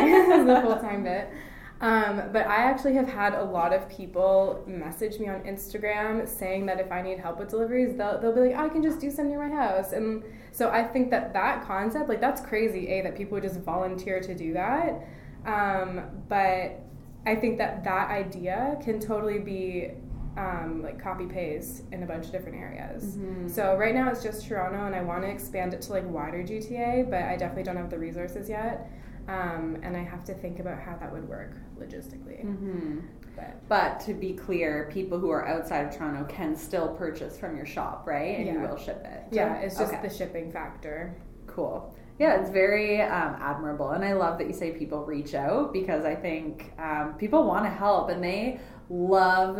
the 0.44 0.60
full 0.62 0.76
time 0.80 1.02
bit. 1.02 1.30
Um, 1.80 2.30
but 2.32 2.46
I 2.46 2.56
actually 2.56 2.94
have 2.94 3.08
had 3.08 3.34
a 3.34 3.44
lot 3.44 3.74
of 3.74 3.86
people 3.88 4.64
message 4.66 5.18
me 5.18 5.28
on 5.28 5.40
Instagram 5.42 6.26
saying 6.26 6.66
that 6.66 6.80
if 6.80 6.90
I 6.90 7.02
need 7.02 7.18
help 7.18 7.38
with 7.38 7.48
deliveries, 7.50 7.96
they'll, 7.96 8.18
they'll 8.18 8.34
be 8.34 8.40
like, 8.40 8.56
I 8.56 8.68
can 8.70 8.82
just 8.82 8.98
do 8.98 9.10
some 9.10 9.28
near 9.28 9.46
my 9.46 9.54
house. 9.54 9.92
And 9.92 10.22
so 10.52 10.70
I 10.70 10.82
think 10.84 11.10
that 11.10 11.34
that 11.34 11.66
concept, 11.66 12.08
like, 12.08 12.20
that's 12.20 12.40
crazy, 12.40 12.88
A, 12.88 13.02
that 13.02 13.14
people 13.14 13.34
would 13.34 13.42
just 13.42 13.60
volunteer 13.60 14.20
to 14.20 14.34
do 14.34 14.54
that. 14.54 15.06
Um, 15.44 16.00
but 16.28 16.80
I 17.26 17.34
think 17.34 17.58
that 17.58 17.84
that 17.84 18.10
idea 18.10 18.78
can 18.82 18.98
totally 18.98 19.38
be 19.38 19.90
um, 20.38 20.82
like 20.82 21.02
copy 21.02 21.24
paste 21.26 21.82
in 21.92 22.02
a 22.02 22.06
bunch 22.06 22.26
of 22.26 22.32
different 22.32 22.58
areas. 22.58 23.16
Mhm. 23.16 23.50
So 23.50 23.76
right 23.78 23.94
now 23.94 24.10
it's 24.10 24.22
just 24.22 24.46
Toronto, 24.46 24.84
and 24.86 24.94
I 24.94 25.00
want 25.00 25.22
to 25.22 25.30
expand 25.30 25.72
it 25.72 25.80
to 25.82 25.92
like 25.92 26.04
wider 26.08 26.42
GTA, 26.42 27.04
but 27.08 27.22
I 27.22 27.36
definitely 27.36 27.62
don't 27.62 27.76
have 27.76 27.88
the 27.90 27.98
resources 27.98 28.48
yet, 28.48 28.90
um, 29.28 29.78
and 29.82 29.96
I 29.96 30.02
have 30.02 30.24
to 30.24 30.34
think 30.34 30.58
about 30.60 30.78
how 30.80 30.96
that 30.96 31.12
would 31.12 31.28
work 31.28 31.52
logistically. 31.78 32.42
hmm 32.42 33.00
But 33.34 33.68
But 33.68 34.00
to 34.00 34.14
be 34.14 34.32
clear, 34.34 34.88
people 34.92 35.18
who 35.18 35.30
are 35.30 35.46
outside 35.46 35.86
of 35.86 35.96
Toronto 35.96 36.24
can 36.24 36.54
still 36.56 36.88
purchase 36.94 37.38
from 37.38 37.56
your 37.56 37.66
shop, 37.66 38.04
right? 38.06 38.38
And 38.38 38.46
you 38.46 38.60
will 38.60 38.76
ship 38.76 39.02
it. 39.04 39.24
yeah, 39.30 39.56
it's 39.56 39.76
just 39.78 39.92
Okay. 39.92 40.06
the 40.08 40.14
shipping 40.14 40.50
factor. 40.52 41.14
Cool. 41.46 41.94
Yeah, 42.18 42.40
it's 42.40 42.48
very 42.50 43.02
um, 43.02 43.36
admirable. 43.40 43.90
And 43.90 44.02
I 44.04 44.14
love 44.14 44.38
that 44.38 44.46
you 44.46 44.54
say 44.54 44.70
people 44.72 45.04
reach 45.04 45.34
out 45.34 45.72
because 45.72 46.04
I 46.06 46.14
think 46.14 46.72
um, 46.78 47.14
people 47.18 47.44
want 47.44 47.64
to 47.66 47.70
help 47.70 48.08
and 48.08 48.22
they 48.24 48.58
love, 48.88 49.58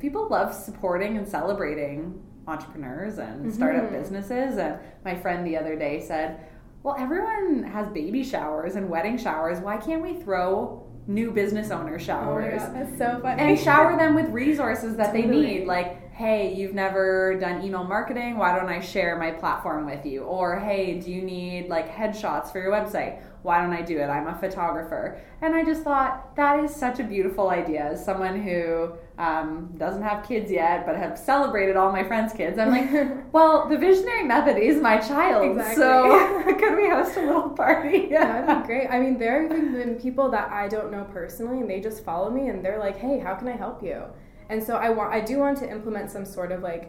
people 0.00 0.26
love 0.28 0.52
supporting 0.54 1.18
and 1.18 1.28
celebrating 1.28 2.20
entrepreneurs 2.48 3.18
and 3.18 3.52
startup 3.54 3.84
Mhm. 3.84 3.92
businesses. 3.92 4.56
And 4.58 4.78
my 5.04 5.14
friend 5.14 5.46
the 5.46 5.56
other 5.56 5.76
day 5.76 6.00
said, 6.00 6.40
well, 6.82 6.96
everyone 6.98 7.62
has 7.64 7.88
baby 7.88 8.24
showers 8.24 8.74
and 8.76 8.88
wedding 8.88 9.16
showers. 9.16 9.60
Why 9.60 9.76
can't 9.76 10.02
we 10.02 10.14
throw 10.14 10.84
new 11.06 11.30
business 11.30 11.70
owner 11.70 11.98
showers? 11.98 12.52
Oh 12.52 12.56
my 12.56 12.58
showers? 12.58 12.62
God, 12.62 12.74
that's 12.76 12.98
so 12.98 13.20
funny. 13.22 13.42
and 13.42 13.58
shower 13.68 13.96
them 13.96 14.14
with 14.14 14.28
resources 14.30 14.96
that 14.96 15.12
they 15.12 15.22
need 15.22 15.66
like 15.66 15.98
hey 16.12 16.54
you've 16.54 16.74
never 16.74 17.38
done 17.40 17.64
email 17.64 17.82
marketing 17.82 18.36
why 18.36 18.54
don't 18.54 18.68
i 18.68 18.78
share 18.78 19.18
my 19.18 19.30
platform 19.30 19.86
with 19.86 20.04
you 20.04 20.20
or 20.20 20.60
hey 20.60 21.00
do 21.00 21.10
you 21.10 21.22
need 21.22 21.68
like 21.70 21.88
headshots 21.90 22.52
for 22.52 22.60
your 22.60 22.70
website 22.70 23.22
why 23.42 23.60
don't 23.62 23.72
i 23.72 23.80
do 23.80 23.98
it 23.98 24.08
i'm 24.08 24.26
a 24.28 24.34
photographer 24.38 25.18
and 25.40 25.54
i 25.54 25.64
just 25.64 25.82
thought 25.82 26.36
that 26.36 26.62
is 26.62 26.72
such 26.72 27.00
a 27.00 27.04
beautiful 27.04 27.48
idea 27.48 27.92
as 27.92 28.04
someone 28.04 28.40
who 28.42 28.92
um, 29.26 29.70
doesn't 29.78 30.02
have 30.02 30.26
kids 30.26 30.50
yet 30.50 30.84
but 30.86 30.96
have 30.96 31.16
celebrated 31.18 31.76
all 31.76 31.92
my 31.92 32.02
friends 32.10 32.32
kids 32.32 32.58
i'm 32.58 32.70
like 32.70 32.88
well 33.32 33.68
the 33.68 33.76
visionary 33.78 34.24
method 34.24 34.56
is 34.58 34.76
my 34.82 34.96
child 34.98 35.44
Exactly. 35.50 35.76
so 35.82 36.54
could 36.60 36.74
we 36.76 36.88
host 36.88 37.16
a 37.16 37.20
little 37.28 37.50
party 37.50 38.08
Yeah. 38.10 38.28
That'd 38.46 38.62
be 38.62 38.66
great. 38.66 38.88
I 38.88 38.98
mean, 38.98 39.18
there 39.18 39.42
have 39.42 39.52
even 39.52 39.72
been 39.72 39.94
people 40.06 40.28
that 40.30 40.50
I 40.50 40.66
don't 40.68 40.90
know 40.90 41.04
personally, 41.12 41.58
and 41.60 41.68
they 41.70 41.80
just 41.80 42.04
follow 42.04 42.30
me, 42.30 42.48
and 42.48 42.64
they're 42.64 42.78
like, 42.78 42.96
"Hey, 42.96 43.18
how 43.18 43.34
can 43.34 43.46
I 43.48 43.56
help 43.64 43.82
you?" 43.82 43.98
And 44.50 44.62
so 44.62 44.72
I 44.76 44.88
want, 44.90 45.12
I 45.12 45.20
do 45.20 45.38
want 45.38 45.56
to 45.58 45.70
implement 45.70 46.10
some 46.10 46.24
sort 46.24 46.50
of 46.52 46.60
like 46.62 46.84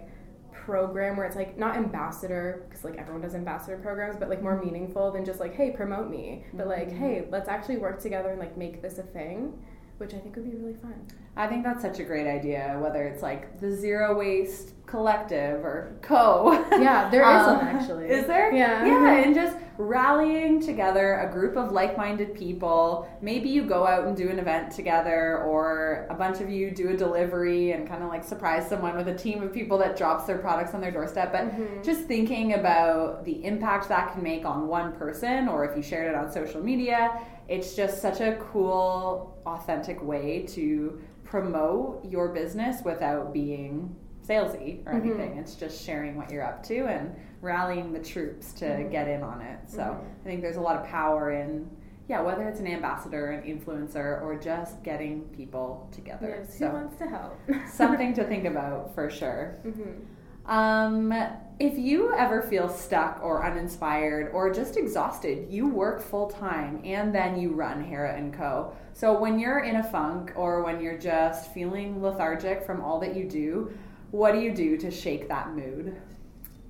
program 0.51 1.17
where 1.17 1.25
it's 1.25 1.35
like 1.35 1.57
not 1.57 1.75
ambassador 1.75 2.65
because 2.67 2.83
like 2.83 2.97
everyone 2.97 3.21
does 3.21 3.35
ambassador 3.35 3.77
programs, 3.77 4.15
but 4.17 4.29
like 4.29 4.41
more 4.41 4.57
meaningful 4.63 5.11
than 5.11 5.23
just 5.25 5.39
like, 5.39 5.53
"Hey, 5.55 5.71
promote 5.71 6.09
me," 6.09 6.45
but 6.53 6.67
like, 6.67 6.89
Mhm. 6.89 6.97
"Hey, 6.97 7.27
let's 7.31 7.49
actually 7.49 7.77
work 7.77 7.99
together 7.99 8.29
and 8.29 8.39
like 8.39 8.57
make 8.57 8.81
this 8.81 8.97
a 8.99 9.03
thing," 9.03 9.53
which 9.97 10.13
I 10.13 10.17
think 10.17 10.35
would 10.35 10.49
be 10.49 10.55
really 10.57 10.73
fun. 10.75 10.93
I 11.35 11.47
think 11.47 11.63
that's 11.63 11.81
such 11.81 11.99
a 11.99 12.03
great 12.03 12.27
idea, 12.27 12.77
whether 12.81 13.03
it's 13.03 13.23
like 13.23 13.59
the 13.59 13.71
Zero 13.71 14.15
Waste 14.17 14.73
Collective 14.85 15.63
or 15.65 15.95
Co. 16.01 16.51
Yeah, 16.79 17.09
there 17.09 17.21
is 17.23 17.41
Um, 17.47 17.57
one 17.57 17.67
actually. 17.67 18.07
Is 18.09 18.27
there? 18.27 18.51
Yeah. 18.53 18.85
Yeah, 18.85 19.15
and 19.23 19.33
just 19.33 19.57
rallying 19.79 20.61
together 20.61 21.15
a 21.15 21.31
group 21.31 21.55
of 21.57 21.71
like 21.71 21.97
minded 21.97 22.35
people. 22.35 23.09
Maybe 23.21 23.49
you 23.49 23.63
go 23.63 23.87
out 23.87 24.05
and 24.05 24.15
do 24.15 24.29
an 24.29 24.37
event 24.37 24.71
together, 24.71 25.39
or 25.39 26.05
a 26.11 26.13
bunch 26.13 26.39
of 26.41 26.49
you 26.51 26.69
do 26.69 26.89
a 26.89 26.97
delivery 26.97 27.71
and 27.71 27.87
kind 27.87 28.03
of 28.03 28.09
like 28.09 28.23
surprise 28.23 28.67
someone 28.69 28.95
with 28.95 29.07
a 29.07 29.15
team 29.15 29.41
of 29.41 29.51
people 29.51 29.79
that 29.79 29.97
drops 29.97 30.25
their 30.25 30.37
products 30.37 30.75
on 30.75 30.81
their 30.81 30.91
doorstep. 30.91 31.31
But 31.31 31.45
Mhm. 31.51 31.83
just 31.83 32.01
thinking 32.03 32.53
about 32.53 33.25
the 33.25 33.43
impact 33.43 33.89
that 33.89 34.13
can 34.13 34.21
make 34.21 34.45
on 34.45 34.67
one 34.67 34.91
person, 34.93 35.47
or 35.49 35.65
if 35.65 35.75
you 35.75 35.81
shared 35.81 36.07
it 36.09 36.13
on 36.15 36.31
social 36.31 36.61
media, 36.61 37.19
it's 37.53 37.75
just 37.75 38.01
such 38.01 38.19
a 38.19 38.35
cool, 38.51 39.37
authentic 39.45 40.01
way 40.03 40.41
to 40.47 40.99
promote 41.23 42.03
your 42.09 42.29
business 42.29 42.81
without 42.83 43.31
being 43.31 43.95
salesy 44.27 44.81
or 44.87 44.93
Mhm. 44.93 45.01
anything. 45.05 45.37
It's 45.37 45.53
just 45.55 45.79
sharing 45.85 46.15
what 46.15 46.31
you're 46.31 46.43
up 46.43 46.63
to 46.63 46.87
and 46.87 47.15
rallying 47.41 47.93
the 47.93 47.99
troops 47.99 48.53
to 48.53 48.65
Mhm. 48.65 48.89
get 48.89 49.07
in 49.07 49.21
on 49.21 49.41
it. 49.41 49.59
So 49.67 49.81
Mhm. 49.83 49.97
I 50.21 50.23
think 50.23 50.41
there's 50.41 50.55
a 50.57 50.61
lot 50.61 50.77
of 50.77 50.85
power 50.87 51.29
in, 51.31 51.69
yeah, 52.07 52.21
whether 52.21 52.47
it's 52.47 52.59
an 52.59 52.65
ambassador, 52.67 53.27
an 53.27 53.43
influencer, 53.43 54.19
or 54.23 54.35
just 54.35 54.81
getting 54.81 55.21
people 55.25 55.87
together. 55.91 56.37
Yes, 56.39 56.57
who 56.57 56.69
wants 56.69 56.97
to 56.97 57.05
help? 57.05 57.33
something 57.67 58.13
to 58.19 58.23
think 58.23 58.45
about 58.45 58.95
for 58.95 59.11
sure. 59.11 59.57
Mhm. 59.63 60.05
Um, 60.45 61.13
if 61.59 61.77
you 61.77 62.13
ever 62.13 62.41
feel 62.41 62.69
stuck 62.69 63.19
or 63.21 63.45
uninspired 63.45 64.31
or 64.33 64.51
just 64.53 64.77
exhausted, 64.77 65.47
you 65.49 65.67
work 65.67 66.01
full 66.01 66.29
time 66.29 66.81
and 66.83 67.13
then 67.13 67.39
you 67.39 67.51
run 67.51 67.83
Hera 67.83 68.15
and 68.15 68.33
Co. 68.33 68.75
So 68.93 69.17
when 69.17 69.39
you're 69.39 69.59
in 69.59 69.77
a 69.77 69.83
funk 69.83 70.33
or 70.35 70.63
when 70.63 70.81
you're 70.81 70.97
just 70.97 71.53
feeling 71.53 72.01
lethargic 72.01 72.65
from 72.65 72.81
all 72.81 72.99
that 72.99 73.15
you 73.15 73.29
do, 73.29 73.71
what 74.11 74.33
do 74.33 74.39
you 74.39 74.53
do 74.53 74.77
to 74.77 74.91
shake 74.91 75.27
that 75.27 75.55
mood? 75.55 75.95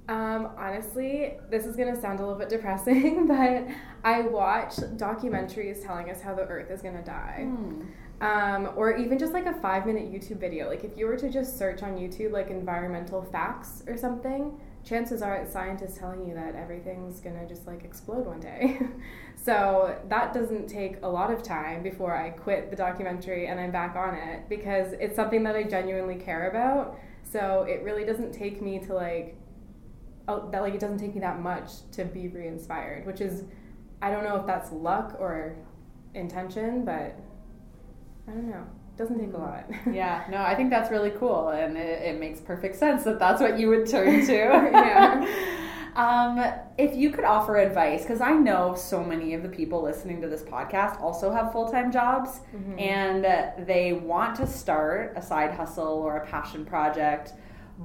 Um, 0.10 0.50
honestly, 0.58 1.38
this 1.50 1.66
is 1.66 1.78
gonna 1.78 2.00
sound 2.00 2.20
a 2.20 2.24
little 2.24 2.38
bit 2.38 2.50
depressing, 2.50 3.26
but 3.28 3.68
I 4.04 4.22
watch 4.22 4.76
documentaries 4.76 5.84
telling 5.84 6.10
us 6.10 6.22
how 6.22 6.36
the 6.36 6.44
Earth 6.44 6.70
is 6.72 6.82
gonna 6.82 7.04
die. 7.04 7.48
Um, 8.22 8.70
or 8.76 8.96
even 8.96 9.18
just 9.18 9.34
like 9.34 9.46
a 9.46 9.54
five 9.54 9.86
minute 9.86 10.12
YouTube 10.12 10.40
video. 10.40 10.68
Like 10.70 10.84
if 10.84 10.98
you 10.98 11.08
were 11.08 11.18
to 11.18 11.30
just 11.30 11.58
search 11.58 11.84
on 11.84 11.98
YouTube 11.98 12.32
like 12.32 12.50
environmental 12.50 13.22
facts 13.22 13.84
or 13.88 13.98
something, 13.98 14.60
chances 14.84 15.22
are 15.22 15.36
it's 15.36 15.54
scientists 15.54 15.98
telling 15.98 16.28
you 16.28 16.34
that 16.36 16.56
everything's 16.56 17.20
gonna 17.20 17.48
just 17.48 17.66
like 17.66 17.84
explode 17.84 18.26
one 18.26 18.40
day. 18.40 18.80
so 19.36 19.98
that 20.10 20.34
doesn't 20.34 20.68
take 20.68 20.98
a 21.04 21.08
lot 21.08 21.32
of 21.32 21.42
time 21.42 21.84
before 21.84 22.16
I 22.16 22.32
quit 22.32 22.70
the 22.70 22.76
documentary 22.76 23.48
and 23.48 23.60
I'm 23.60 23.72
back 23.72 23.96
on 23.96 24.14
it 24.14 24.50
because 24.50 24.94
it's 24.94 25.16
something 25.16 25.44
that 25.44 25.56
I 25.56 25.64
genuinely 25.64 26.16
care 26.16 26.50
about. 26.50 26.98
So 27.24 27.66
it 27.68 27.84
really 27.84 28.06
doesn't 28.06 28.34
take 28.34 28.62
me 28.62 28.80
to 28.80 28.94
like 28.94 29.38
oh, 30.28 30.50
that 30.52 30.62
like 30.62 30.74
it 30.74 30.80
doesn't 30.80 31.00
take 31.00 31.14
me 31.14 31.22
that 31.22 31.40
much 31.40 31.90
to 31.92 32.06
be 32.06 32.28
re-inspired, 32.28 33.06
which 33.06 33.22
is 33.22 33.44
I 34.02 34.12
don't 34.12 34.24
know 34.24 34.36
if 34.36 34.46
that's 34.46 34.72
luck 34.72 35.16
or 35.20 35.56
intention, 36.14 36.84
but 36.84 37.18
I 38.28 38.32
don't 38.32 38.50
know. 38.50 38.68
Doesn't 38.98 39.20
take 39.20 39.34
a 39.34 39.38
lot. 39.38 39.66
yeah, 39.92 40.24
no, 40.30 40.38
I 40.42 40.54
think 40.56 40.70
that's 40.70 40.92
really 40.92 41.10
cool, 41.12 41.50
and 41.50 41.76
it, 41.78 42.02
it 42.04 42.20
makes 42.20 42.40
perfect 42.40 42.76
sense 42.76 43.04
that 43.06 43.18
that's 43.20 43.42
what 43.42 43.58
you 43.60 43.70
would 43.70 43.88
turn 43.88 44.26
to. 44.26 44.34
Yeah. 44.72 45.26
Um, 45.96 46.44
if 46.76 46.96
you 46.96 47.12
could 47.12 47.24
offer 47.24 47.58
advice, 47.58 48.02
because 48.02 48.20
I 48.20 48.32
know 48.32 48.74
so 48.74 49.04
many 49.04 49.36
of 49.36 49.44
the 49.44 49.48
people 49.50 49.84
listening 49.84 50.22
to 50.22 50.28
this 50.28 50.42
podcast 50.42 51.00
also 51.00 51.32
have 51.32 51.52
full 51.52 51.70
time 51.70 51.92
jobs 51.92 52.40
Mhm. 52.56 52.82
and 52.82 53.68
they 53.68 53.94
want 53.94 54.36
to 54.38 54.48
start 54.48 55.14
a 55.16 55.22
side 55.22 55.52
hustle 55.54 55.94
or 56.02 56.18
a 56.18 56.26
passion 56.26 56.66
project. 56.66 57.34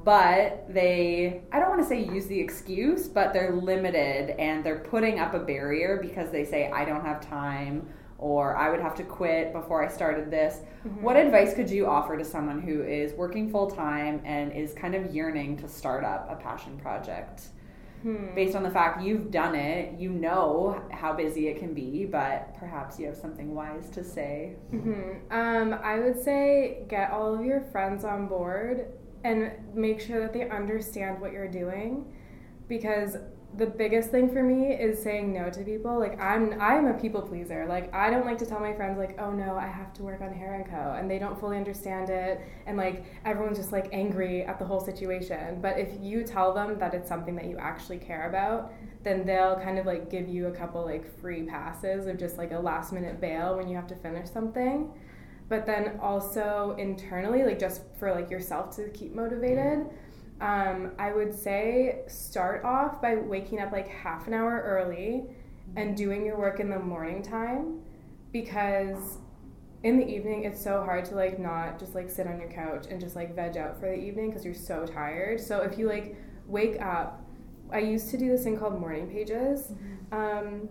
but 0.04 0.64
they 0.72 1.42
I 1.52 1.58
don't 1.60 1.68
want 1.68 1.82
to 1.82 1.86
say 1.86 2.02
use 2.02 2.26
the 2.28 2.40
excuse, 2.40 3.08
but 3.08 3.34
they're 3.34 3.52
limited 3.56 4.30
and 4.38 4.64
they're 4.64 4.78
putting 4.78 5.18
up 5.18 5.34
a 5.34 5.38
barrier 5.40 5.98
because 6.00 6.30
they 6.30 6.44
say 6.46 6.70
I 6.70 6.86
don't 6.86 7.04
have 7.04 7.20
time 7.20 7.88
or 8.18 8.56
I 8.56 8.68
would 8.68 8.80
have 8.80 8.96
to 8.96 9.04
quit 9.04 9.52
before 9.52 9.84
I 9.84 9.88
started 9.88 10.30
this. 10.30 10.60
Mm-hmm. 10.86 11.02
What 11.02 11.16
advice 11.16 11.54
could 11.54 11.70
you 11.70 11.86
offer 11.86 12.18
to 12.18 12.24
someone 12.24 12.60
who 12.60 12.82
is 12.82 13.12
working 13.12 13.50
full 13.50 13.70
time 13.70 14.20
and 14.24 14.52
is 14.52 14.74
kind 14.74 14.94
of 14.94 15.14
yearning 15.14 15.56
to 15.58 15.68
start 15.68 16.04
up 16.04 16.28
a 16.28 16.36
passion 16.36 16.78
project? 16.78 17.42
Hmm. 18.02 18.34
Based 18.34 18.54
on 18.54 18.62
the 18.62 18.70
fact 18.70 19.02
you've 19.02 19.30
done 19.30 19.54
it, 19.54 19.98
you 19.98 20.10
know 20.10 20.84
how 20.92 21.12
busy 21.12 21.48
it 21.48 21.58
can 21.58 21.74
be, 21.74 22.04
but 22.04 22.54
perhaps 22.58 22.98
you 22.98 23.06
have 23.06 23.16
something 23.16 23.54
wise 23.54 23.90
to 23.90 24.04
say. 24.04 24.54
Mm-hmm. 24.72 25.32
Um, 25.32 25.80
I 25.82 25.98
would 25.98 26.20
say 26.22 26.84
get 26.88 27.10
all 27.10 27.34
of 27.34 27.44
your 27.44 27.60
friends 27.72 28.04
on 28.04 28.28
board 28.28 28.92
and 29.24 29.50
make 29.74 30.00
sure 30.00 30.20
that 30.20 30.32
they 30.32 30.48
understand 30.48 31.20
what 31.20 31.32
you're 31.32 31.50
doing 31.50 32.04
because 32.68 33.16
the 33.56 33.66
biggest 33.66 34.10
thing 34.10 34.30
for 34.30 34.42
me 34.42 34.72
is 34.72 35.02
saying 35.02 35.32
no 35.32 35.48
to 35.50 35.64
people. 35.64 35.98
Like 35.98 36.20
I'm 36.20 36.60
I'm 36.60 36.86
a 36.86 36.94
people 36.94 37.22
pleaser. 37.22 37.66
Like 37.66 37.92
I 37.94 38.10
don't 38.10 38.26
like 38.26 38.38
to 38.38 38.46
tell 38.46 38.60
my 38.60 38.74
friends 38.74 38.98
like, 38.98 39.18
"Oh 39.18 39.32
no, 39.32 39.56
I 39.56 39.66
have 39.66 39.92
to 39.94 40.02
work 40.02 40.20
on 40.20 40.32
Hera 40.32 40.56
and 40.56 40.66
Co." 40.66 40.94
and 40.98 41.10
they 41.10 41.18
don't 41.18 41.38
fully 41.40 41.56
understand 41.56 42.10
it 42.10 42.40
and 42.66 42.76
like 42.76 43.04
everyone's 43.24 43.58
just 43.58 43.72
like 43.72 43.88
angry 43.92 44.44
at 44.44 44.58
the 44.58 44.64
whole 44.64 44.80
situation. 44.80 45.60
But 45.62 45.78
if 45.78 45.88
you 46.00 46.24
tell 46.24 46.52
them 46.52 46.78
that 46.78 46.92
it's 46.94 47.08
something 47.08 47.34
that 47.36 47.46
you 47.46 47.56
actually 47.56 47.98
care 47.98 48.28
about, 48.28 48.72
then 49.02 49.24
they'll 49.24 49.56
kind 49.56 49.78
of 49.78 49.86
like 49.86 50.10
give 50.10 50.28
you 50.28 50.46
a 50.48 50.52
couple 50.52 50.84
like 50.84 51.18
free 51.20 51.42
passes 51.44 52.06
of 52.06 52.18
just 52.18 52.36
like 52.36 52.52
a 52.52 52.58
last 52.58 52.92
minute 52.92 53.20
bail 53.20 53.56
when 53.56 53.66
you 53.66 53.76
have 53.76 53.86
to 53.88 53.96
finish 53.96 54.28
something. 54.28 54.92
But 55.48 55.64
then 55.64 55.98
also 56.02 56.76
internally, 56.78 57.42
like 57.44 57.58
just 57.58 57.82
for 57.98 58.12
like 58.12 58.30
yourself 58.30 58.76
to 58.76 58.88
keep 58.90 59.14
motivated. 59.14 59.86
Um, 60.40 60.92
I 60.98 61.12
would 61.12 61.34
say 61.34 62.00
start 62.06 62.64
off 62.64 63.02
by 63.02 63.16
waking 63.16 63.60
up 63.60 63.72
like 63.72 63.88
half 63.88 64.26
an 64.26 64.34
hour 64.34 64.62
early 64.64 65.24
and 65.76 65.96
doing 65.96 66.24
your 66.24 66.38
work 66.38 66.60
in 66.60 66.70
the 66.70 66.78
morning 66.78 67.22
time 67.22 67.80
because 68.32 69.18
in 69.82 69.96
the 69.96 70.06
evening 70.06 70.44
it's 70.44 70.62
so 70.62 70.82
hard 70.82 71.04
to 71.04 71.14
like 71.14 71.38
not 71.38 71.78
just 71.78 71.94
like 71.94 72.10
sit 72.10 72.26
on 72.26 72.38
your 72.38 72.50
couch 72.50 72.86
and 72.90 73.00
just 73.00 73.14
like 73.16 73.34
veg 73.34 73.56
out 73.56 73.78
for 73.78 73.86
the 73.86 73.96
evening 73.96 74.28
because 74.28 74.44
you're 74.44 74.54
so 74.54 74.86
tired. 74.86 75.40
So 75.40 75.60
if 75.60 75.78
you 75.78 75.88
like 75.88 76.16
wake 76.46 76.80
up, 76.80 77.24
I 77.72 77.80
used 77.80 78.10
to 78.10 78.16
do 78.18 78.28
this 78.28 78.44
thing 78.44 78.56
called 78.56 78.80
morning 78.80 79.08
pages, 79.10 79.72
mm-hmm. 79.72 80.14
um, 80.14 80.68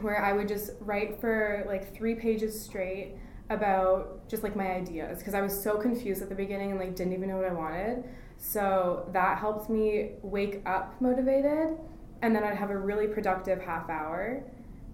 where 0.00 0.22
I 0.22 0.32
would 0.32 0.48
just 0.48 0.72
write 0.80 1.20
for 1.20 1.64
like 1.66 1.94
three 1.94 2.14
pages 2.14 2.58
straight 2.60 3.16
about 3.50 4.28
just 4.28 4.42
like 4.42 4.56
my 4.56 4.72
ideas 4.72 5.18
because 5.18 5.34
I 5.34 5.40
was 5.40 5.60
so 5.60 5.76
confused 5.78 6.22
at 6.22 6.28
the 6.28 6.34
beginning 6.34 6.70
and 6.72 6.80
like 6.80 6.96
didn't 6.96 7.12
even 7.12 7.28
know 7.28 7.36
what 7.36 7.46
I 7.46 7.52
wanted. 7.52 8.04
So 8.38 9.08
that 9.12 9.38
helps 9.38 9.68
me 9.68 10.12
wake 10.22 10.62
up 10.66 11.00
motivated, 11.00 11.78
and 12.22 12.34
then 12.34 12.44
I'd 12.44 12.56
have 12.56 12.70
a 12.70 12.78
really 12.78 13.06
productive 13.06 13.60
half 13.60 13.88
hour, 13.90 14.42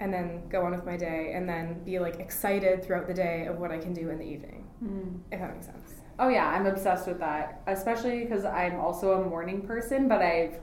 and 0.01 0.12
then 0.12 0.49
go 0.49 0.64
on 0.64 0.72
with 0.72 0.84
my 0.84 0.97
day, 0.97 1.32
and 1.34 1.49
then 1.49 1.82
be 1.84 1.99
like 1.99 2.18
excited 2.20 2.84
throughout 2.84 3.07
the 3.07 3.14
day 3.14 3.47
of 3.47 3.59
what 3.59 3.70
I 3.70 3.78
can 3.78 3.93
do 3.93 4.11
in 4.11 4.18
the 4.18 4.24
evening. 4.24 4.66
Mm. 4.82 5.20
If 5.30 5.40
that 5.40 5.55
makes 5.55 5.66
sense. 5.66 5.95
Oh 6.18 6.28
yeah, 6.28 6.49
I'm 6.49 6.66
obsessed 6.66 7.07
with 7.07 7.18
that, 7.20 7.62
especially 7.66 8.24
because 8.24 8.45
I'm 8.45 8.78
also 8.78 9.22
a 9.22 9.28
morning 9.28 9.62
person, 9.62 10.09
but 10.09 10.22
I've 10.22 10.61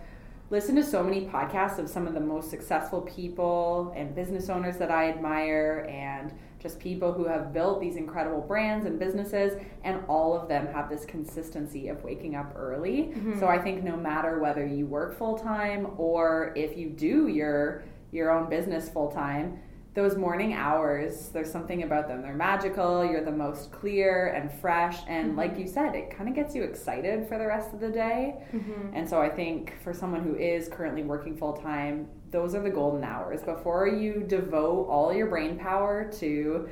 listened 0.50 0.78
to 0.78 0.84
so 0.84 1.04
many 1.04 1.26
podcasts 1.26 1.80
of 1.80 1.90
some 1.90 2.08
of 2.08 2.14
the 2.14 2.20
most 2.20 2.50
successful 2.50 3.02
people 3.02 3.94
and 3.96 4.16
business 4.16 4.50
owners 4.50 4.78
that 4.78 4.90
I 4.90 5.10
admire 5.10 5.86
and 5.90 6.34
just 6.60 6.80
people 6.80 7.14
who 7.14 7.26
have 7.26 7.54
built 7.54 7.80
these 7.80 7.96
incredible 7.96 8.42
brands 8.42 8.86
and 8.86 9.00
businesses, 9.00 9.60
and 9.84 10.04
all 10.08 10.40
of 10.40 10.48
them 10.48 10.68
have 10.68 10.90
this 10.90 11.06
consistency 11.06 11.88
of 11.88 12.04
waking 12.04 12.36
up 12.36 12.54
early. 12.56 13.14
Mm-hmm. 13.14 13.40
So 13.40 13.48
I 13.48 13.58
think 13.58 13.84
no 13.84 13.96
matter 13.96 14.40
whether 14.40 14.66
you 14.66 14.86
work 14.86 15.18
full 15.18 15.38
time 15.38 15.88
or 15.98 16.54
if 16.56 16.78
you 16.78 16.90
do 16.90 17.28
your 17.28 17.84
your 18.12 18.32
own 18.32 18.50
business 18.50 18.90
full 18.90 19.12
time, 19.12 19.60
those 19.94 20.16
morning 20.16 20.54
hours, 20.54 21.30
there's 21.30 21.52
something 21.52 21.84
about 21.84 22.08
them. 22.08 22.22
They're 22.22 22.34
magical. 22.34 23.04
You're 23.04 23.24
the 23.24 23.32
most 23.32 23.72
clear 23.72 24.28
and 24.28 24.52
fresh. 24.52 25.00
And 25.08 25.30
mm-hmm. 25.30 25.38
like 25.38 25.58
you 25.58 25.68
said, 25.68 25.96
it 25.96 26.16
kind 26.16 26.30
of 26.30 26.36
gets 26.36 26.56
you 26.56 26.64
excited 26.64 27.28
for 27.28 27.38
the 27.38 27.46
rest 27.46 27.74
of 27.74 27.80
the 27.80 27.90
day. 27.90 28.36
Mm-hmm. 28.54 28.96
And 28.96 29.10
so 29.10 29.20
I 29.22 29.30
think 29.30 29.74
for 29.84 29.94
someone 29.94 30.24
who 30.24 30.36
is 30.36 30.70
currently 30.70 31.04
working 31.04 31.36
full 31.36 31.54
time, 31.54 32.08
those 32.32 32.56
are 32.56 32.62
the 32.62 32.70
golden 32.70 33.04
hours 33.04 33.42
before 33.42 33.88
you 33.88 34.24
devote 34.28 34.88
all 34.88 35.14
your 35.14 35.28
brain 35.28 35.58
power 35.58 36.12
to 36.20 36.70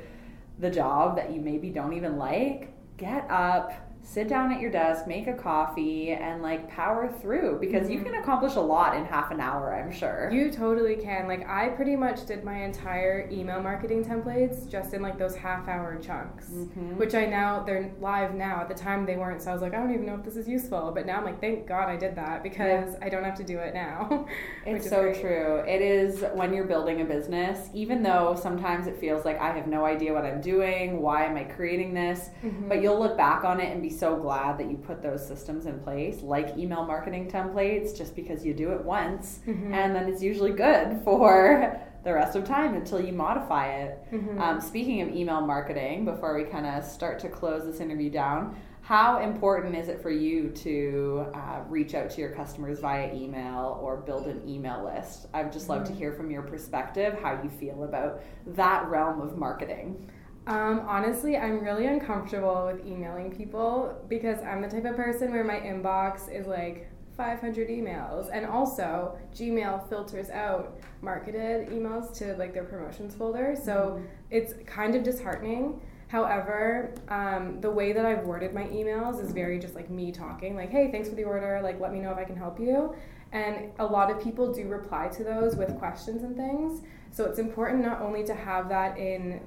the 0.58 0.70
job 0.70 1.16
that 1.16 1.32
you 1.32 1.40
maybe 1.40 1.70
don't 1.70 1.92
even 1.92 2.16
like. 2.16 2.72
Get 2.96 3.30
up 3.30 3.72
sit 4.08 4.26
down 4.26 4.50
at 4.50 4.58
your 4.58 4.70
desk, 4.70 5.06
make 5.06 5.26
a 5.26 5.34
coffee, 5.34 6.12
and 6.12 6.42
like 6.42 6.66
power 6.70 7.12
through 7.20 7.58
because 7.60 7.82
mm-hmm. 7.82 7.92
you 7.92 8.00
can 8.02 8.14
accomplish 8.14 8.54
a 8.54 8.60
lot 8.60 8.96
in 8.96 9.04
half 9.04 9.30
an 9.30 9.38
hour, 9.38 9.74
I'm 9.74 9.92
sure. 9.92 10.30
You 10.32 10.50
totally 10.50 10.96
can. 10.96 11.28
Like, 11.28 11.46
I 11.46 11.68
pretty 11.68 11.94
much 11.94 12.24
did 12.24 12.42
my 12.42 12.64
entire 12.64 13.28
email 13.30 13.60
marketing 13.60 14.02
templates 14.02 14.66
just 14.66 14.94
in 14.94 15.02
like 15.02 15.18
those 15.18 15.36
half 15.36 15.68
hour 15.68 15.98
chunks, 16.00 16.46
mm-hmm. 16.46 16.96
which 16.96 17.14
I 17.14 17.26
now, 17.26 17.62
they're 17.62 17.92
live 18.00 18.34
now. 18.34 18.62
At 18.62 18.68
the 18.68 18.74
time, 18.74 19.04
they 19.04 19.16
weren't, 19.16 19.42
so 19.42 19.50
I 19.50 19.52
was 19.52 19.60
like, 19.60 19.74
I 19.74 19.76
don't 19.76 19.92
even 19.92 20.06
know 20.06 20.14
if 20.14 20.24
this 20.24 20.36
is 20.36 20.48
useful. 20.48 20.90
But 20.94 21.04
now 21.04 21.18
I'm 21.18 21.24
like, 21.24 21.38
thank 21.38 21.66
God 21.66 21.90
I 21.90 21.96
did 21.96 22.16
that 22.16 22.42
because 22.42 22.94
yeah. 22.94 23.04
I 23.04 23.10
don't 23.10 23.24
have 23.24 23.36
to 23.36 23.44
do 23.44 23.58
it 23.58 23.74
now. 23.74 24.26
it's 24.66 24.88
so 24.88 25.02
great. 25.02 25.20
true. 25.20 25.56
It 25.66 25.82
is 25.82 26.24
when 26.32 26.54
you're 26.54 26.64
building 26.64 27.02
a 27.02 27.04
business, 27.04 27.68
even 27.74 28.02
though 28.02 28.38
sometimes 28.40 28.86
it 28.86 28.98
feels 28.98 29.26
like 29.26 29.38
I 29.38 29.52
have 29.52 29.66
no 29.66 29.84
idea 29.84 30.14
what 30.14 30.24
I'm 30.24 30.40
doing, 30.40 31.02
why 31.02 31.26
am 31.26 31.36
I 31.36 31.44
creating 31.44 31.92
this, 31.92 32.30
mm-hmm. 32.42 32.70
but 32.70 32.80
you'll 32.80 32.98
look 32.98 33.18
back 33.18 33.44
on 33.44 33.60
it 33.60 33.70
and 33.70 33.82
be 33.82 33.97
so 33.98 34.16
glad 34.16 34.58
that 34.58 34.70
you 34.70 34.76
put 34.76 35.02
those 35.02 35.26
systems 35.26 35.66
in 35.66 35.78
place, 35.80 36.22
like 36.22 36.56
email 36.56 36.84
marketing 36.84 37.30
templates, 37.30 37.96
just 37.96 38.14
because 38.14 38.44
you 38.44 38.54
do 38.54 38.72
it 38.72 38.84
once 38.84 39.40
mm-hmm. 39.46 39.72
and 39.72 39.94
then 39.94 40.08
it's 40.08 40.22
usually 40.22 40.52
good 40.52 41.00
for 41.04 41.80
the 42.04 42.12
rest 42.12 42.36
of 42.36 42.44
time 42.44 42.74
until 42.74 43.04
you 43.04 43.12
modify 43.12 43.66
it. 43.72 43.98
Mm-hmm. 44.12 44.40
Um, 44.40 44.60
speaking 44.60 45.02
of 45.02 45.08
email 45.08 45.40
marketing, 45.40 46.04
before 46.04 46.36
we 46.36 46.44
kind 46.44 46.66
of 46.66 46.84
start 46.84 47.18
to 47.20 47.28
close 47.28 47.64
this 47.64 47.80
interview 47.80 48.10
down, 48.10 48.56
how 48.88 49.20
important 49.20 49.74
is 49.74 49.88
it 49.88 50.00
for 50.00 50.10
you 50.10 50.48
to 50.48 51.26
uh, 51.34 51.60
reach 51.68 51.94
out 51.94 52.08
to 52.10 52.20
your 52.22 52.30
customers 52.30 52.80
via 52.80 53.12
email 53.12 53.78
or 53.82 53.98
build 53.98 54.26
an 54.26 54.48
email 54.48 54.82
list? 54.84 55.26
I'd 55.34 55.52
just 55.52 55.68
love 55.68 55.82
mm-hmm. 55.82 55.92
to 55.92 55.98
hear 55.98 56.12
from 56.12 56.30
your 56.30 56.40
perspective 56.40 57.18
how 57.22 57.38
you 57.42 57.50
feel 57.50 57.84
about 57.84 58.22
that 58.46 58.88
realm 58.88 59.20
of 59.20 59.36
marketing. 59.36 60.10
Um, 60.48 60.86
honestly, 60.88 61.36
I'm 61.36 61.60
really 61.60 61.86
uncomfortable 61.86 62.72
with 62.72 62.86
emailing 62.86 63.30
people 63.30 63.94
because 64.08 64.42
I'm 64.42 64.62
the 64.62 64.68
type 64.68 64.86
of 64.86 64.96
person 64.96 65.30
where 65.30 65.44
my 65.44 65.60
inbox 65.60 66.34
is 66.34 66.46
like 66.46 66.90
500 67.18 67.68
emails, 67.68 68.30
and 68.32 68.46
also 68.46 69.18
Gmail 69.34 69.86
filters 69.90 70.30
out 70.30 70.78
marketed 71.02 71.68
emails 71.68 72.16
to 72.18 72.34
like 72.36 72.54
their 72.54 72.64
promotions 72.64 73.14
folder. 73.14 73.56
So 73.62 73.98
mm-hmm. 73.98 74.06
it's 74.30 74.54
kind 74.64 74.94
of 74.94 75.02
disheartening. 75.02 75.82
However, 76.06 76.94
um, 77.08 77.60
the 77.60 77.70
way 77.70 77.92
that 77.92 78.06
I've 78.06 78.24
worded 78.24 78.54
my 78.54 78.64
emails 78.64 79.22
is 79.22 79.32
very 79.32 79.58
just 79.58 79.74
like 79.74 79.90
me 79.90 80.10
talking, 80.12 80.56
like, 80.56 80.70
hey, 80.70 80.90
thanks 80.90 81.10
for 81.10 81.14
the 81.14 81.24
order, 81.24 81.60
like, 81.62 81.78
let 81.78 81.92
me 81.92 81.98
know 81.98 82.12
if 82.12 82.16
I 82.16 82.24
can 82.24 82.36
help 82.36 82.58
you. 82.58 82.94
And 83.32 83.72
a 83.78 83.84
lot 83.84 84.10
of 84.10 84.22
people 84.22 84.50
do 84.50 84.66
reply 84.68 85.08
to 85.08 85.24
those 85.24 85.56
with 85.56 85.78
questions 85.78 86.22
and 86.22 86.34
things. 86.34 86.80
So 87.10 87.26
it's 87.26 87.38
important 87.38 87.84
not 87.84 88.00
only 88.00 88.24
to 88.24 88.34
have 88.34 88.70
that 88.70 88.96
in 88.96 89.42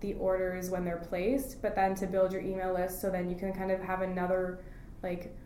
the 0.00 0.14
orders 0.14 0.70
when 0.70 0.84
they're 0.84 1.04
placed, 1.08 1.60
but 1.60 1.74
then 1.74 1.94
to 1.96 2.06
build 2.06 2.32
your 2.32 2.42
email 2.42 2.72
list 2.72 3.00
so 3.00 3.10
then 3.10 3.28
you 3.28 3.36
can 3.36 3.52
kind 3.52 3.70
of 3.70 3.80
have 3.80 4.02
another 4.02 4.60
like 5.02 5.36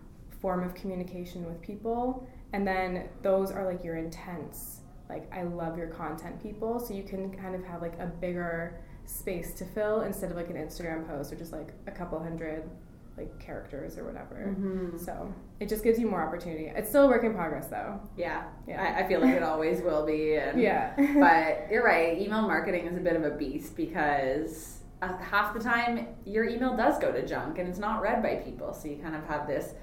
form 0.41 0.63
of 0.63 0.75
communication 0.75 1.45
with 1.47 1.61
people. 1.63 2.27
And 2.53 2.67
then 2.67 3.09
those 3.23 3.51
are 3.51 3.65
like 3.65 3.83
your 3.83 3.97
intents. 3.97 4.81
Like 5.09 5.31
I 5.33 5.43
love 5.43 5.77
your 5.77 5.89
content 5.89 6.43
people, 6.43 6.81
so 6.81 6.95
you 6.95 7.03
can 7.03 7.31
kind 7.37 7.55
of 7.55 7.65
have 7.65 7.83
like 7.83 7.99
a 7.99 8.07
bigger 8.07 8.81
space 9.05 9.53
to 9.55 9.65
fill 9.65 10.03
instead 10.03 10.31
of 10.31 10.37
like 10.37 10.49
an 10.49 10.57
Instagram 10.57 11.07
post 11.07 11.33
or 11.33 11.37
just 11.37 11.53
like 11.53 11.73
a 11.87 11.91
couple 11.91 12.19
hundred 12.19 12.71
like 13.17 13.39
characters 13.39 13.99
or 13.99 14.05
whatever. 14.05 14.55
Mm-hmm. 14.57 14.99
So 14.99 15.33
it 15.61 15.69
just 15.69 15.85
gives 15.85 15.99
you 15.99 16.09
more 16.09 16.23
opportunity. 16.23 16.73
It's 16.75 16.89
still 16.89 17.05
a 17.05 17.09
work 17.09 17.25
in 17.25 17.35
progress 17.35 17.67
though. 17.67 18.01
Yeah, 18.17 18.45
yeah. 18.67 18.83
I, 18.83 19.05
I 19.05 19.09
feel 19.09 19.21
like 19.21 19.35
it 19.35 19.43
always 19.43 19.83
will 19.83 20.07
be. 20.07 20.35
And, 20.37 20.61
yeah, 20.61 20.95
but 20.97 21.71
you're 21.71 21.85
right. 21.85 22.19
Email 22.19 22.43
marketing 22.43 22.87
is 22.87 22.97
a 22.97 23.01
bit 23.01 23.17
of 23.17 23.25
a 23.25 23.31
beast 23.31 23.77
because 23.77 24.81
uh, 25.03 25.17
half 25.19 25.53
the 25.55 25.61
time 25.61 26.09
your 26.25 26.45
email 26.45 26.77
does 26.77 26.99
go 26.99 27.13
to 27.13 27.27
junk 27.27 27.59
and 27.59 27.69
it's 27.69 27.79
not 27.79 28.01
read 28.01 28.23
by 28.23 28.37
people. 28.37 28.73
So 28.73 28.89
you 28.89 28.97
kind 28.97 29.15
of 29.15 29.25
have 29.27 29.47
this 29.47 29.75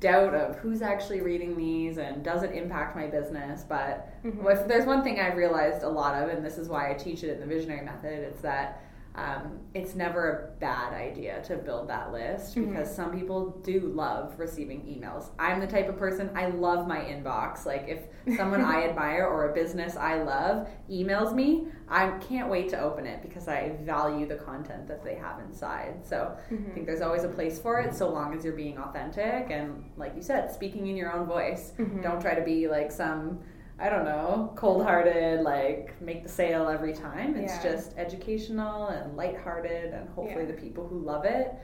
doubt 0.00 0.32
of 0.32 0.56
who's 0.56 0.80
actually 0.80 1.20
reading 1.20 1.56
these 1.56 1.98
and 1.98 2.24
does 2.24 2.42
it 2.42 2.52
impact 2.52 2.96
my 2.96 3.06
business. 3.06 3.64
But 3.68 4.12
mm-hmm. 4.24 4.46
if 4.48 4.66
there's 4.68 4.86
one 4.86 5.02
thing 5.02 5.18
I've 5.20 5.36
realized 5.36 5.82
a 5.82 5.88
lot 5.88 6.14
of, 6.14 6.28
and 6.28 6.44
this 6.44 6.56
is 6.56 6.68
why 6.68 6.90
I 6.90 6.94
teach 6.94 7.24
it 7.24 7.30
in 7.30 7.40
the 7.40 7.46
visionary 7.46 7.84
method, 7.84 8.20
it's 8.20 8.40
that 8.42 8.82
um, 9.14 9.58
it's 9.74 9.94
never 9.96 10.30
a 10.56 10.60
bad 10.60 10.92
idea 10.92 11.42
to 11.44 11.56
build 11.56 11.88
that 11.88 12.12
list 12.12 12.54
Mm-hmm. 12.56 12.70
because 12.70 12.94
some 12.94 13.10
people 13.10 13.50
do 13.64 13.80
love 13.80 14.38
receiving 14.38 14.82
emails. 14.82 15.30
I'm 15.38 15.58
the 15.60 15.66
type 15.66 15.88
of 15.88 15.98
person 15.98 16.30
I 16.36 16.46
love 16.46 16.86
my 16.86 16.98
inbox. 16.98 17.66
Like 17.66 17.86
if 17.88 18.36
someone 18.36 18.60
I 18.74 18.84
admire 18.88 19.26
or 19.26 19.50
a 19.50 19.54
business 19.54 19.96
I 19.96 20.22
love 20.22 20.68
emails 20.88 21.34
me, 21.34 21.66
I 21.88 22.10
can't 22.28 22.48
wait 22.48 22.68
to 22.70 22.80
open 22.80 23.06
it 23.06 23.20
because 23.22 23.48
I 23.48 23.76
value 23.82 24.26
the 24.26 24.36
content 24.36 24.86
that 24.86 25.02
they 25.02 25.16
have 25.16 25.40
inside. 25.40 26.06
So 26.06 26.36
Mm-hmm. 26.52 26.70
I 26.70 26.74
think 26.74 26.86
there's 26.86 27.00
always 27.02 27.24
a 27.24 27.28
place 27.28 27.58
for 27.58 27.80
it 27.80 27.94
so 27.94 28.08
long 28.08 28.34
as 28.34 28.44
you're 28.44 28.54
being 28.54 28.78
authentic 28.78 29.50
and 29.50 29.84
like 29.96 30.14
you 30.14 30.22
said, 30.22 30.52
speaking 30.52 30.86
in 30.86 30.96
your 30.96 31.12
own 31.12 31.26
voice. 31.26 31.72
Mm-hmm. 31.78 32.02
Don't 32.02 32.20
try 32.20 32.34
to 32.34 32.42
be 32.44 32.68
like 32.68 32.92
some 32.92 33.40
I 33.80 33.88
don't 33.88 34.04
know, 34.04 34.52
cold 34.56 34.82
hearted, 34.82 35.42
like 35.42 36.00
make 36.02 36.24
the 36.24 36.28
sale 36.28 36.68
every 36.68 36.92
time. 36.92 37.36
It's 37.36 37.52
Yeah. 37.64 37.72
just 37.74 37.96
educational 37.96 38.88
and 38.88 39.16
lighthearted, 39.16 39.92
and 39.94 40.08
hopefully 40.10 40.44
Yeah. 40.44 40.50
the 40.52 40.60
people 40.60 40.86
who 40.86 40.98
love 40.98 41.24
it 41.24 41.54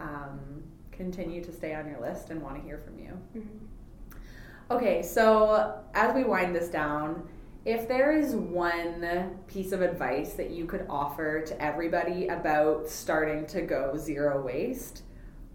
um, 0.00 0.64
continue 0.90 1.42
to 1.44 1.52
stay 1.52 1.74
on 1.74 1.86
your 1.88 2.00
list 2.00 2.30
and 2.30 2.42
want 2.42 2.56
to 2.56 2.62
hear 2.62 2.78
from 2.78 2.98
you. 2.98 3.12
Mm-hmm. 3.36 3.66
Okay, 4.72 5.02
so 5.02 5.80
as 5.94 6.14
we 6.14 6.24
wind 6.24 6.54
this 6.54 6.68
down, 6.68 7.28
if 7.64 7.86
there 7.86 8.12
is 8.16 8.34
one 8.34 9.38
piece 9.46 9.72
of 9.72 9.82
advice 9.82 10.32
that 10.34 10.50
you 10.50 10.64
could 10.64 10.86
offer 10.88 11.42
to 11.42 11.62
everybody 11.62 12.28
about 12.28 12.88
starting 12.88 13.46
to 13.46 13.62
go 13.62 13.96
zero 13.96 14.40
waste, 14.40 15.02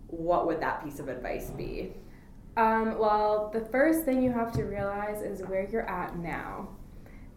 what 0.08 0.46
would 0.48 0.60
that 0.62 0.84
piece 0.84 1.00
of 1.00 1.08
advice 1.10 1.50
be? 1.50 1.94
Um, 2.58 2.98
well, 2.98 3.50
the 3.54 3.62
first 3.66 4.06
thing 4.06 4.22
you 4.22 4.32
have 4.32 4.52
to 4.54 4.64
realize 4.64 5.22
is 5.22 5.42
where 5.42 5.68
you're 5.70 5.90
at 5.90 6.18
now. 6.18 6.70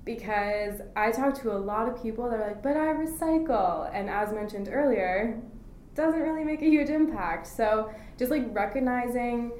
Because 0.05 0.81
I 0.97 1.11
talk 1.11 1.41
to 1.43 1.53
a 1.53 1.59
lot 1.59 1.89
of 1.89 2.01
people 2.03 2.31
that 2.31 2.41
are 2.41 2.47
like, 2.47 2.63
but 2.63 2.77
I 2.77 2.95
recycle. 2.95 3.91
And 3.93 4.09
as 4.09 4.33
mentioned 4.33 4.69
earlier, 4.73 5.43
doesn't 5.95 6.21
really 6.21 6.45
make 6.45 6.63
a 6.63 6.69
huge 6.69 6.89
impact. 6.89 7.47
So 7.47 7.93
just 8.17 8.31
like 8.31 8.47
recognizing 8.53 9.53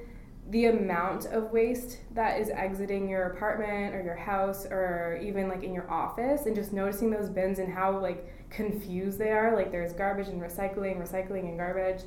the 0.51 0.67
amount 0.67 1.27
of 1.27 1.51
waste 1.51 1.99
that 2.15 2.41
is 2.41 2.49
exiting 2.49 3.09
your 3.09 3.25
apartment 3.25 3.95
or 3.95 4.03
your 4.03 4.17
house 4.17 4.65
or 4.65 5.21
even 5.23 5.49
like 5.49 5.63
in 5.63 5.75
your 5.75 5.91
office 5.91 6.47
and 6.47 6.55
just 6.55 6.73
noticing 6.73 7.11
those 7.11 7.29
bins 7.29 7.59
and 7.59 7.71
how 7.71 7.99
like 7.99 8.49
confused 8.49 9.19
they 9.19 9.31
are. 9.31 9.55
Like 9.55 9.71
there's 9.71 9.93
garbage 9.93 10.29
and 10.29 10.41
recycling, 10.41 10.99
recycling 10.99 11.49
and 11.49 11.59
garbage 11.59 12.03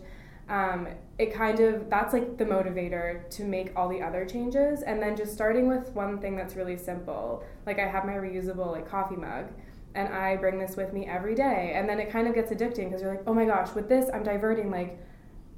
um, 0.51 0.85
it 1.17 1.33
kind 1.33 1.61
of 1.61 1.89
that's 1.89 2.13
like 2.13 2.37
the 2.37 2.43
motivator 2.43 3.27
to 3.29 3.43
make 3.45 3.71
all 3.75 3.87
the 3.87 4.01
other 4.01 4.25
changes. 4.25 4.83
And 4.83 5.01
then 5.01 5.15
just 5.15 5.33
starting 5.33 5.67
with 5.69 5.89
one 5.93 6.19
thing 6.19 6.35
that's 6.35 6.55
really 6.55 6.77
simple 6.77 7.43
like 7.65 7.79
i 7.79 7.87
have 7.87 8.05
my 8.05 8.13
reusable 8.13 8.71
like 8.71 8.87
coffee 8.87 9.15
mug 9.15 9.45
and 9.95 10.13
i 10.13 10.35
bring 10.35 10.59
this 10.59 10.75
with 10.75 10.93
me 10.93 11.07
every 11.07 11.35
day. 11.35 11.71
And 11.73 11.87
then 11.87 11.99
it 11.99 12.11
kind 12.11 12.27
of 12.27 12.35
gets 12.35 12.51
addicting 12.51 12.89
because 12.89 13.01
you're 13.01 13.11
like 13.11 13.23
oh 13.25 13.33
my 13.33 13.45
gosh 13.45 13.73
with 13.73 13.87
this 13.87 14.09
i'm 14.13 14.23
diverting 14.23 14.69
like 14.69 14.99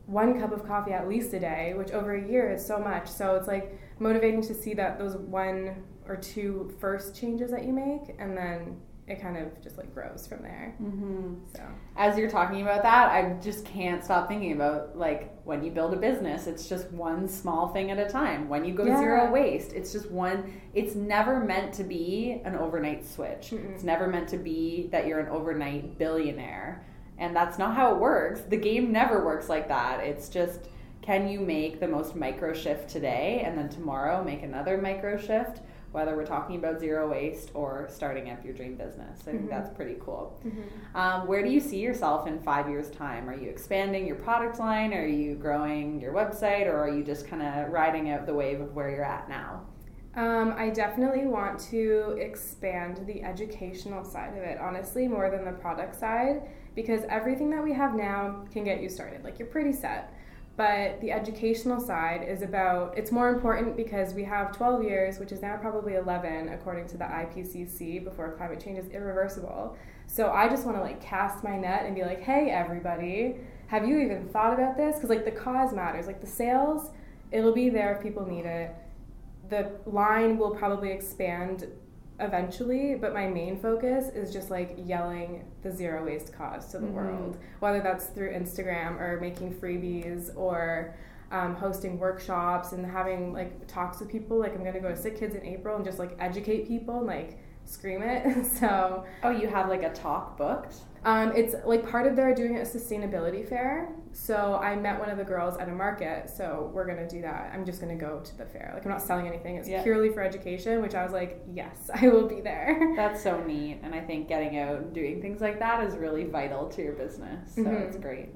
one 0.06 0.40
cup 0.40 0.52
of 0.52 0.66
coffee 0.68 0.92
at 0.92 1.08
least 1.08 1.34
a 1.34 1.40
day 1.40 1.74
which 1.76 1.92
over 1.92 2.14
a 2.14 2.30
year 2.30 2.54
is 2.54 2.64
so 2.64 2.78
much. 2.78 3.10
So 3.10 3.36
it's 3.36 3.48
like 3.48 3.76
motivating 3.98 4.44
to 4.44 4.54
see 4.54 4.76
that 4.76 5.00
those 5.00 5.18
one 5.18 5.84
or 6.08 6.18
two 6.18 6.72
first 6.80 7.16
changes 7.16 7.50
that 7.50 7.66
you 7.66 7.74
make 7.74 8.16
and 8.20 8.38
then 8.38 8.78
it 9.08 9.22
kind 9.22 9.38
of 9.38 9.62
just 9.62 9.78
like 9.78 9.94
grows 9.94 10.26
from 10.26 10.42
there 10.42 10.74
Mm-hmm. 10.82 11.34
so 11.56 11.62
as 11.98 12.18
you're 12.18 12.30
talking 12.30 12.62
about 12.62 12.84
that, 12.84 13.10
I 13.12 13.38
just 13.44 13.66
can't 13.66 14.04
stop 14.04 14.28
thinking 14.28 14.54
about 14.54 14.98
like 14.98 15.32
when 15.46 15.64
you 15.64 15.72
build 15.72 15.94
a 15.94 15.98
business, 15.98 16.48
it's 16.48 16.68
just 16.70 16.90
one 16.92 17.28
small 17.28 17.68
thing 17.68 17.92
at 17.92 18.00
a 18.00 18.10
time. 18.10 18.48
When 18.50 18.64
you 18.66 18.74
go 18.74 18.86
Yeah. 18.86 18.98
zero 19.00 19.32
waste, 19.32 19.74
it's 19.74 19.92
just 19.92 20.10
one, 20.10 20.54
it's 20.74 20.96
never 20.96 21.40
meant 21.42 21.74
to 21.76 21.84
be 21.84 22.42
an 22.46 22.56
overnight 22.56 23.06
switch. 23.06 23.52
Mm-mm. 23.52 23.74
It's 23.74 23.84
never 23.84 24.08
meant 24.08 24.30
to 24.30 24.38
be 24.38 24.88
that 24.92 25.06
you're 25.06 25.20
an 25.20 25.28
overnight 25.30 25.98
billionaire. 26.00 26.84
And 27.18 27.36
that's 27.36 27.60
not 27.60 27.76
how 27.76 27.94
it 27.94 28.00
works. 28.00 28.42
The 28.42 28.58
game 28.58 28.92
never 28.92 29.24
works 29.26 29.50
like 29.50 29.68
that. 29.68 30.00
It's 30.00 30.30
just 30.30 30.70
can 31.02 31.28
you 31.28 31.40
make 31.42 31.80
the 31.82 31.88
most 31.88 32.16
micro 32.16 32.54
shift 32.54 32.90
today 32.90 33.44
and 33.46 33.58
then 33.58 33.68
tomorrow 33.70 34.24
make 34.24 34.42
another 34.44 34.78
micro 34.78 35.18
shift, 35.18 35.60
whether 35.94 36.16
we're 36.16 36.26
talking 36.26 36.56
about 36.56 36.80
zero 36.80 37.10
waste 37.10 37.52
or 37.54 37.88
starting 37.90 38.32
up 38.32 38.44
your 38.44 38.54
dream 38.54 38.76
business. 38.76 39.22
I 39.28 39.32
think 39.32 39.44
Mhm. 39.46 39.50
that's 39.50 39.70
pretty 39.70 39.96
cool. 40.04 40.40
Mhm. 40.44 40.96
Um, 41.00 41.28
where 41.28 41.44
do 41.44 41.50
you 41.50 41.60
see 41.60 41.78
yourself 41.80 42.28
in 42.28 42.40
five 42.40 42.68
years' 42.68 42.90
time? 42.90 43.30
Are 43.30 43.36
you 43.36 43.48
expanding 43.50 44.08
your 44.08 44.16
product 44.16 44.60
line? 44.60 44.92
Are 44.94 45.06
you 45.06 45.36
growing 45.36 46.02
your 46.02 46.12
website? 46.12 46.66
Or 46.68 46.78
are 46.78 46.90
you 46.90 47.04
just 47.04 47.28
kind 47.28 47.44
of 47.44 47.72
riding 47.72 48.10
out 48.10 48.26
the 48.26 48.34
wave 48.34 48.60
of 48.60 48.76
where 48.76 48.90
you're 48.90 49.06
at 49.06 49.30
now? 49.30 49.62
Um, 50.16 50.56
I 50.58 50.70
definitely 50.72 51.28
want 51.28 51.60
to 51.72 52.18
expand 52.20 53.02
the 53.06 53.24
educational 53.24 54.04
side 54.04 54.36
of 54.38 54.44
it, 54.44 54.60
honestly, 54.60 55.08
more 55.08 55.30
than 55.30 55.46
the 55.46 55.52
product 55.54 55.96
side, 55.96 56.42
because 56.76 57.04
everything 57.10 57.50
that 57.52 57.64
we 57.64 57.74
have 57.74 57.96
now 57.96 58.46
can 58.52 58.64
get 58.64 58.82
you 58.82 58.90
started. 58.90 59.24
Like, 59.24 59.38
you're 59.40 59.48
pretty 59.48 59.72
set. 59.74 60.12
But 60.56 61.02
the 61.02 61.12
educational 61.12 61.80
side 61.80 62.24
is 62.28 62.44
about, 62.44 62.96
it's 62.96 63.12
more 63.12 63.30
important 63.30 63.76
because 63.76 64.14
we 64.14 64.24
have 64.26 64.56
12 64.56 64.84
years, 64.84 65.18
which 65.18 65.32
is 65.32 65.42
now 65.42 65.58
probably 65.58 65.96
11, 65.96 66.50
according 66.50 66.88
to 66.90 66.98
the 66.98 67.06
IPCC, 67.06 68.04
before 68.04 68.34
climate 68.34 68.60
change 68.60 68.78
is 68.78 68.88
irreversible. 68.90 69.76
So 70.06 70.32
I 70.32 70.48
just 70.48 70.66
want 70.66 70.78
to 70.78 70.84
like 70.84 71.02
cast 71.02 71.44
my 71.44 71.58
net 71.58 71.86
and 71.86 71.96
be 71.96 72.04
like, 72.04 72.22
hey, 72.22 72.52
everybody, 72.52 73.38
have 73.68 73.88
you 73.88 73.98
even 74.00 74.28
thought 74.28 74.54
about 74.54 74.78
this? 74.78 74.96
Because 74.96 75.10
like 75.10 75.26
the 75.26 75.32
cause 75.32 75.74
matters. 75.74 76.06
Like 76.06 76.22
the 76.22 76.28
sales, 76.28 76.92
it'll 77.32 77.54
be 77.54 77.70
there 77.70 77.96
if 77.96 78.04
people 78.04 78.26
need 78.26 78.46
it 78.46 78.76
the 79.50 79.72
line 79.86 80.38
will 80.38 80.56
probably 80.56 80.92
expand 80.92 81.68
eventually, 82.20 82.96
but 82.96 83.14
my 83.14 83.28
main 83.28 83.58
focus 83.60 84.10
is 84.14 84.32
just 84.32 84.50
like 84.52 84.76
yelling 84.86 85.46
the 85.62 85.72
zero 85.72 86.06
waste 86.06 86.34
cause 86.34 86.68
to 86.72 86.80
the 86.80 86.88
Mhm. 86.88 86.94
world, 86.94 87.38
whether 87.60 87.80
that's 87.82 88.06
through 88.08 88.32
Instagram 88.34 89.00
or 89.00 89.20
making 89.20 89.54
freebies 89.54 90.36
or 90.38 90.94
um, 91.32 91.56
hosting 91.56 91.98
workshops 91.98 92.74
and 92.74 92.86
having 92.86 93.34
like 93.34 93.66
talks 93.66 94.00
with 94.00 94.08
people. 94.08 94.38
Like 94.38 94.54
I'm 94.54 94.64
gonna 94.64 94.80
go 94.80 94.90
to 94.90 94.96
Sick 94.96 95.18
Kids 95.18 95.34
in 95.34 95.44
April 95.44 95.76
and 95.76 95.84
just 95.84 95.98
like 95.98 96.16
educate 96.20 96.68
people 96.68 97.00
and 97.00 97.08
like 97.08 97.40
scream 97.66 98.02
it. 98.04 98.46
so 98.60 99.06
Oh, 99.24 99.30
you 99.30 99.48
have 99.48 99.70
like 99.70 99.84
a 99.84 99.92
talk 99.94 100.38
booked? 100.38 100.76
um, 101.06 101.34
it's 101.36 101.54
like 101.66 101.86
part 101.90 102.08
of 102.08 102.16
their 102.16 102.34
doing 102.34 102.58
a 102.58 102.62
sustainability 102.62 103.46
fair. 103.48 103.90
So 104.14 104.56
I 104.62 104.76
met 104.78 104.98
one 105.00 105.10
of 105.10 105.18
the 105.18 105.24
girls 105.26 105.58
at 105.58 105.68
a 105.68 105.72
market. 105.72 106.30
So 106.30 106.72
we're 106.74 106.86
gonna 106.86 107.10
do 107.10 107.22
that. 107.24 107.52
I'm 107.54 107.66
just 107.66 107.82
gonna 107.82 107.96
go 107.96 108.22
to 108.22 108.38
the 108.38 108.46
fair. 108.46 108.72
Like 108.74 108.86
I'm 108.86 108.92
not 108.92 109.02
selling 109.02 109.28
anything. 109.28 109.58
It's 109.58 109.68
Yeah. 109.68 109.84
purely 109.84 110.10
for 110.14 110.22
education. 110.22 110.82
Which 110.82 110.96
I 110.96 111.04
was 111.04 111.12
like, 111.12 111.42
yes, 111.52 111.90
I 112.02 112.08
will 112.08 112.28
be 112.28 112.40
there. 112.42 112.94
That's 112.96 113.22
so 113.22 113.44
neat. 113.44 113.80
And 113.84 113.94
I 113.94 114.00
think 114.02 114.28
getting 114.30 114.58
out 114.60 114.78
and 114.78 114.94
doing 114.94 115.22
things 115.22 115.42
like 115.42 115.60
that 115.60 115.84
is 115.84 115.98
really 115.98 116.24
vital 116.26 116.68
to 116.70 116.82
your 116.82 116.94
business. 116.94 117.54
So 117.56 117.64
Mhm. 117.64 117.82
it's 117.88 117.98
great. 117.98 118.30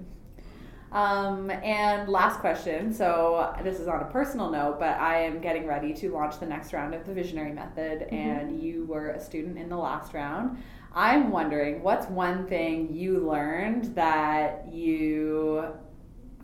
Um, 0.92 1.50
and 1.50 2.08
last 2.08 2.40
question. 2.40 2.94
So 2.94 3.54
this 3.64 3.80
is 3.80 3.88
on 3.88 4.02
a 4.02 4.06
personal 4.06 4.50
note, 4.50 4.78
but 4.80 4.98
I 4.98 5.22
am 5.22 5.42
getting 5.42 5.68
ready 5.68 5.94
to 5.96 6.12
launch 6.12 6.40
the 6.40 6.46
next 6.46 6.74
round 6.74 6.94
of 6.94 7.06
the 7.06 7.14
Visionary 7.14 7.52
Method, 7.52 8.04
and 8.04 8.62
you 8.62 8.86
were 8.86 9.10
a 9.10 9.20
student 9.20 9.58
in 9.58 9.70
the 9.70 9.78
last 9.78 10.14
round. 10.14 10.64
I'm 10.94 11.30
wondering 11.30 11.84
what's 11.84 12.08
one 12.08 12.48
thing 12.48 12.94
you 12.94 13.20
learned 13.20 13.96
that 13.96 14.72
you 14.72 15.68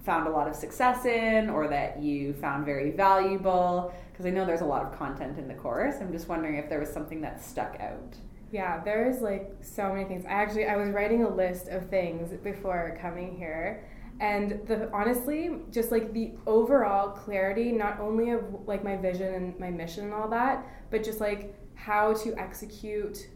found 0.04 0.28
a 0.28 0.30
lot 0.30 0.48
of 0.48 0.56
success 0.56 1.06
in 1.06 1.50
or 1.50 1.68
that 1.70 2.02
you 2.02 2.34
found 2.34 2.66
very 2.66 2.91
valuable? 2.91 3.94
Because 4.12 4.26
I 4.26 4.30
know 4.30 4.46
there's 4.46 4.62
a 4.62 4.66
lot 4.66 4.84
of 4.84 4.98
content 4.98 5.38
in 5.38 5.48
the 5.48 5.54
course. 5.54 5.96
I'm 6.02 6.12
just 6.12 6.28
wondering 6.28 6.58
if 6.58 6.70
there 6.70 6.80
was 6.80 6.89
something 6.89 7.22
that 7.22 7.44
stuck 7.44 7.78
out. 7.80 8.16
Yeah, 8.52 8.84
there's 8.84 9.22
like 9.22 9.52
so 9.62 9.91
many 9.91 10.06
things. 10.06 10.26
I 10.26 10.34
actually 10.34 10.68
I 10.68 10.76
was 10.76 10.89
writing 10.89 11.24
a 11.24 11.30
list 11.34 11.70
of 11.70 11.89
things 11.89 12.32
before 12.44 12.98
coming 13.02 13.36
here. 13.36 13.84
And 14.24 14.66
the 14.68 14.90
honestly, 14.94 15.58
just 15.70 15.92
like 15.92 16.14
the 16.14 16.32
overall 16.48 17.10
clarity, 17.10 17.74
not 17.74 18.00
only 18.00 18.30
of 18.30 18.46
like 18.66 18.82
my 18.82 18.96
vision 18.96 19.34
and 19.34 19.60
my 19.60 19.70
mission 19.70 20.06
and 20.06 20.14
all 20.14 20.30
that, 20.30 20.66
but 20.92 21.04
just 21.04 21.20
like 21.20 21.54
how 21.76 22.14
to 22.14 22.34
execute 22.40 23.28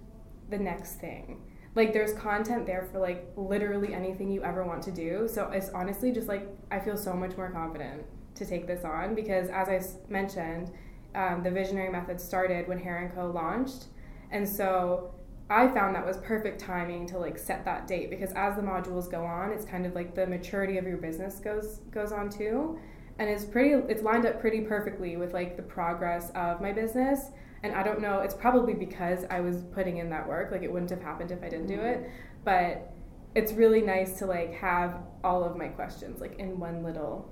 the 0.50 0.58
next 0.58 0.94
thing. 0.94 1.42
Like 1.76 1.92
there's 1.92 2.14
content 2.14 2.66
there 2.66 2.88
for 2.90 3.00
like 3.00 3.28
literally 3.36 3.94
anything 3.94 4.32
you 4.32 4.42
ever 4.46 4.64
want 4.64 4.82
to 4.84 4.92
do. 4.94 5.28
So 5.28 5.50
it's 5.52 5.68
honestly 5.72 6.10
just 6.14 6.30
like 6.30 6.48
I 6.72 6.80
feel 6.80 6.96
so 6.96 7.14
much 7.14 7.36
more 7.36 7.52
confident 7.52 8.04
to 8.36 8.46
take 8.46 8.66
this 8.66 8.86
on 8.86 9.14
because 9.14 9.50
as 9.50 9.68
i 9.68 9.82
mentioned, 10.10 10.72
um, 11.16 11.44
the 11.44 11.52
visionary 11.52 11.92
method 11.92 12.22
started 12.22 12.66
when 12.66 12.80
Hera 12.80 13.02
and 13.02 13.14
Co 13.14 13.30
launched, 13.30 13.88
and 14.32 14.48
so 14.48 15.12
I 15.50 15.68
found 15.70 15.96
that 15.96 16.06
was 16.06 16.18
perfect 16.18 16.60
timing 16.60 17.08
to 17.08 17.18
like 17.18 17.38
set 17.38 17.64
that 17.66 17.88
date 17.88 18.10
because 18.10 18.32
as 18.34 18.56
the 18.56 18.62
modules 18.62 19.10
go 19.10 19.24
on, 19.24 19.52
it's 19.52 19.66
kind 19.66 19.86
of 19.86 19.96
like 19.96 20.14
the 20.14 20.28
maturity 20.28 20.78
of 20.78 20.86
your 20.86 20.98
business 20.98 21.40
goes 21.40 21.80
goes 21.92 22.12
on 22.12 22.30
too, 22.30 22.78
and 23.18 23.30
it's 23.30 23.46
pretty 23.46 23.70
it's 23.88 24.04
lined 24.04 24.26
up 24.26 24.42
pretty 24.42 24.62
perfectly 24.62 25.16
with 25.16 25.34
like 25.34 25.56
the 25.56 25.64
progress 25.64 26.32
of 26.36 26.62
my 26.62 26.74
business. 26.74 27.32
And 27.64 27.74
I 27.74 27.82
don't 27.82 28.02
know, 28.02 28.20
it's 28.20 28.36
probably 28.36 28.74
because 28.74 29.26
I 29.32 29.40
was 29.40 29.64
putting 29.74 29.98
in 29.98 30.10
that 30.10 30.28
work. 30.28 30.52
Like 30.52 30.64
it 30.64 30.72
wouldn't 30.72 30.92
have 30.92 31.02
happened 31.02 31.32
if 31.32 31.42
I 31.42 31.50
didn't 31.50 31.68
do 31.68 31.78
mm-hmm. 31.78 32.04
it, 32.04 32.12
but 32.44 32.94
it's 33.34 33.54
really 33.54 33.82
nice 33.82 34.20
to 34.20 34.26
like 34.26 34.54
have 34.54 35.00
all 35.24 35.44
of 35.44 35.56
my 35.56 35.68
questions 35.68 36.20
like 36.20 36.40
in 36.40 36.60
one 36.60 36.84
little 36.84 37.32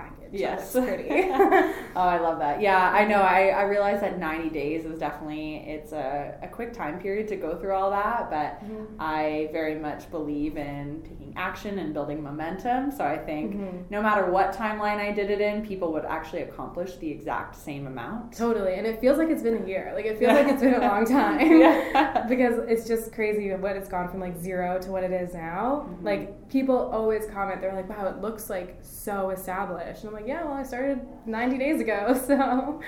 package. 0.00 0.16
Yes. 0.32 0.72
Pretty. 0.72 1.08
oh, 1.32 1.74
I 1.96 2.18
love 2.18 2.38
that. 2.38 2.60
Yeah, 2.60 2.90
I 2.90 3.04
know. 3.04 3.20
I, 3.20 3.48
I 3.48 3.62
realize 3.62 4.00
that 4.00 4.18
90 4.18 4.50
days 4.50 4.84
is 4.84 4.98
definitely 4.98 5.56
it's 5.66 5.92
a, 5.92 6.38
a 6.42 6.48
quick 6.48 6.72
time 6.72 7.00
period 7.00 7.26
to 7.28 7.36
go 7.36 7.56
through 7.58 7.74
all 7.74 7.90
that, 7.90 8.30
but 8.30 8.50
Mhm. 8.64 8.86
I 8.98 9.48
very 9.52 9.76
much 9.78 10.10
believe 10.10 10.56
in 10.56 11.02
taking 11.02 11.34
action 11.36 11.78
and 11.80 11.92
building 11.92 12.22
momentum. 12.22 12.90
So 12.92 13.04
I 13.04 13.18
think 13.18 13.56
Mhm. 13.56 13.90
no 13.90 14.00
matter 14.02 14.30
what 14.30 14.52
timeline 14.52 14.98
I 14.98 15.10
did 15.12 15.30
it 15.30 15.40
in, 15.40 15.66
people 15.66 15.92
would 15.94 16.04
actually 16.04 16.42
accomplish 16.42 16.96
the 16.96 17.10
exact 17.10 17.56
same 17.56 17.86
amount. 17.86 18.36
Totally, 18.36 18.74
and 18.74 18.86
it 18.86 19.00
feels 19.00 19.18
like 19.18 19.30
it's 19.30 19.42
been 19.42 19.62
a 19.64 19.66
year. 19.66 19.92
Like 19.94 20.04
it 20.06 20.18
feels 20.18 20.32
like 20.34 20.48
it's 20.48 20.62
been 20.62 20.74
a 20.74 20.80
long 20.80 21.04
time. 21.20 21.40
Yeah. 21.60 22.26
because 22.28 22.58
it's 22.68 22.86
just 22.86 23.12
crazy 23.12 23.52
what 23.54 23.74
it's 23.76 23.88
gone 23.88 24.08
from 24.08 24.20
like 24.20 24.36
zero 24.36 24.78
to 24.80 24.90
what 24.92 25.02
it 25.02 25.12
is 25.12 25.34
now. 25.34 25.86
Mhm. 25.88 26.04
Like 26.04 26.34
people 26.50 26.76
always 26.92 27.24
comment, 27.26 27.60
they're 27.62 27.72
like, 27.74 27.88
"Wow, 27.88 28.06
it 28.08 28.20
looks 28.20 28.50
like 28.50 28.76
so 28.82 29.30
established." 29.30 30.00
And 30.04 30.08
I'm 30.08 30.14
like, 30.14 30.26
"Yeah, 30.26 30.44
well, 30.44 30.52
I 30.54 30.62
started 30.64 31.00
90 31.24 31.56
days 31.56 31.80
ago, 31.80 32.12
so." 32.26 32.80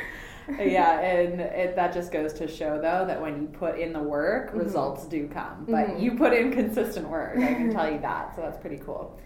yeah, 0.59 0.99
and 1.01 1.41
it, 1.41 1.77
that 1.77 1.95
just 1.95 2.11
goes 2.13 2.33
to 2.35 2.49
show 2.49 2.77
though 2.77 3.05
that 3.07 3.23
when 3.23 3.41
you 3.41 3.47
put 3.49 3.79
in 3.79 3.93
the 3.93 4.03
work, 4.03 4.53
Mhm. 4.53 4.59
results 4.65 5.07
do 5.07 5.29
come. 5.29 5.65
But 5.69 5.87
Mhm. 5.87 6.01
you 6.03 6.17
put 6.17 6.33
in 6.35 6.51
consistent 6.53 7.09
work, 7.09 7.39
I 7.39 7.55
can 7.55 7.71
tell 7.71 7.91
you 7.91 8.01
that. 8.01 8.35
So 8.35 8.43
that's 8.43 8.59
pretty 8.59 8.79
cool. 8.79 9.17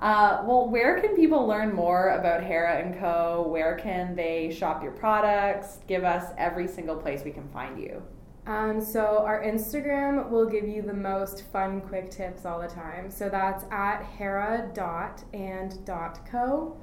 Uh, 0.00 0.42
well, 0.46 0.68
where 0.68 0.98
can 1.00 1.14
people 1.14 1.46
learn 1.46 1.72
more 1.72 2.08
about 2.08 2.42
Hera 2.42 2.72
and 2.78 2.98
Co? 2.98 3.46
Where 3.48 3.76
can 3.76 4.16
they 4.16 4.50
shop 4.50 4.82
your 4.82 4.90
products? 4.92 5.78
Give 5.86 6.02
us 6.02 6.24
every 6.38 6.66
single 6.66 6.96
place 6.96 7.22
we 7.22 7.30
can 7.30 7.46
find 7.50 7.78
you. 7.78 8.02
Um, 8.46 8.84
so 8.84 9.18
our 9.24 9.42
Instagram 9.42 10.28
will 10.28 10.46
give 10.46 10.66
you 10.66 10.82
the 10.82 10.94
most 10.94 11.44
fun, 11.52 11.80
quick 11.80 12.10
tips 12.10 12.44
all 12.44 12.60
the 12.60 12.66
time. 12.66 13.10
So 13.10 13.28
that's 13.28 13.64
at 13.70 14.02
hera 14.02 14.70
dot 14.74 15.22
and 15.32 15.84
dot 15.84 16.26
co. 16.26 16.76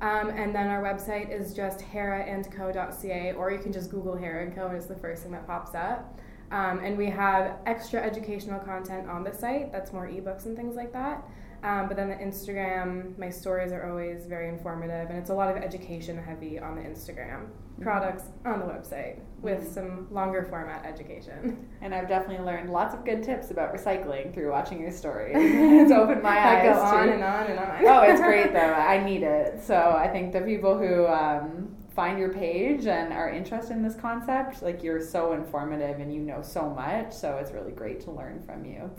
Um, 0.00 0.30
and 0.30 0.54
then 0.54 0.68
our 0.68 0.82
website 0.82 1.30
is 1.30 1.54
just 1.54 1.78
heraandco.ca, 1.80 3.32
or 3.34 3.52
you 3.52 3.58
can 3.58 3.72
just 3.72 3.90
Google 3.90 4.16
Hera 4.16 4.44
and 4.44 4.54
Co. 4.54 4.66
and 4.66 4.76
it's 4.76 4.86
the 4.86 4.96
first 4.96 5.22
thing 5.22 5.32
that 5.32 5.46
pops 5.46 5.74
up. 5.74 6.18
Um, 6.50 6.80
and 6.80 6.98
we 6.98 7.06
have 7.06 7.58
extra 7.64 8.02
educational 8.02 8.60
content 8.60 9.08
on 9.08 9.24
the 9.24 9.32
site. 9.32 9.72
That's 9.72 9.92
more 9.92 10.06
ebooks 10.06 10.46
and 10.46 10.56
things 10.56 10.76
like 10.76 10.92
that. 10.92 11.26
Um, 11.64 11.88
but 11.88 11.96
then 11.96 12.10
the 12.10 12.14
Instagram, 12.16 13.16
my 13.18 13.30
stories 13.30 13.72
are 13.72 13.88
always 13.88 14.26
very 14.26 14.48
informative, 14.50 15.08
and 15.08 15.18
it's 15.18 15.30
a 15.30 15.34
lot 15.34 15.48
of 15.50 15.56
education 15.62 16.18
heavy 16.18 16.58
on 16.58 16.76
the 16.76 16.82
Instagram. 16.82 17.46
Products 17.80 18.24
on 18.44 18.60
the 18.60 18.66
website 18.66 19.18
with 19.40 19.62
Mhm. 19.64 19.72
some 19.74 20.06
longer 20.12 20.44
format 20.44 20.84
education. 20.86 21.66
And 21.80 21.94
I've 21.94 22.06
definitely 22.06 22.44
learned 22.44 22.70
lots 22.70 22.94
of 22.94 23.04
good 23.04 23.22
tips 23.24 23.50
about 23.50 23.74
recycling 23.74 24.32
through 24.32 24.50
watching 24.50 24.78
your 24.80 24.90
stories. 24.92 25.34
it's 25.36 25.90
opened 25.90 26.22
my 26.22 26.38
eyes. 26.38 26.62
go 26.76 26.80
on 26.80 27.06
to- 27.08 27.12
and 27.14 27.24
on 27.24 27.46
and 27.46 27.58
on. 27.58 27.86
oh, 27.86 28.02
it's 28.02 28.20
great 28.20 28.52
though. 28.58 28.58
I 28.74 29.02
need 29.02 29.22
it. 29.22 29.58
So 29.60 29.74
I 29.98 30.06
think 30.06 30.32
the 30.32 30.42
people 30.42 30.76
who 30.78 31.06
um, 31.06 31.74
find 31.96 32.18
your 32.18 32.28
page 32.32 32.86
and 32.86 33.12
are 33.12 33.30
interested 33.30 33.72
in 33.76 33.82
this 33.82 33.96
concept, 33.96 34.62
like 34.62 34.82
you're 34.84 35.00
so 35.00 35.32
informative 35.32 35.98
and 35.98 36.12
you 36.14 36.20
know 36.20 36.42
so 36.42 36.68
much. 36.68 37.12
So 37.12 37.38
it's 37.38 37.52
really 37.52 37.72
great 37.72 38.00
to 38.02 38.10
learn 38.12 38.40
from 38.42 38.64
you. 38.66 38.90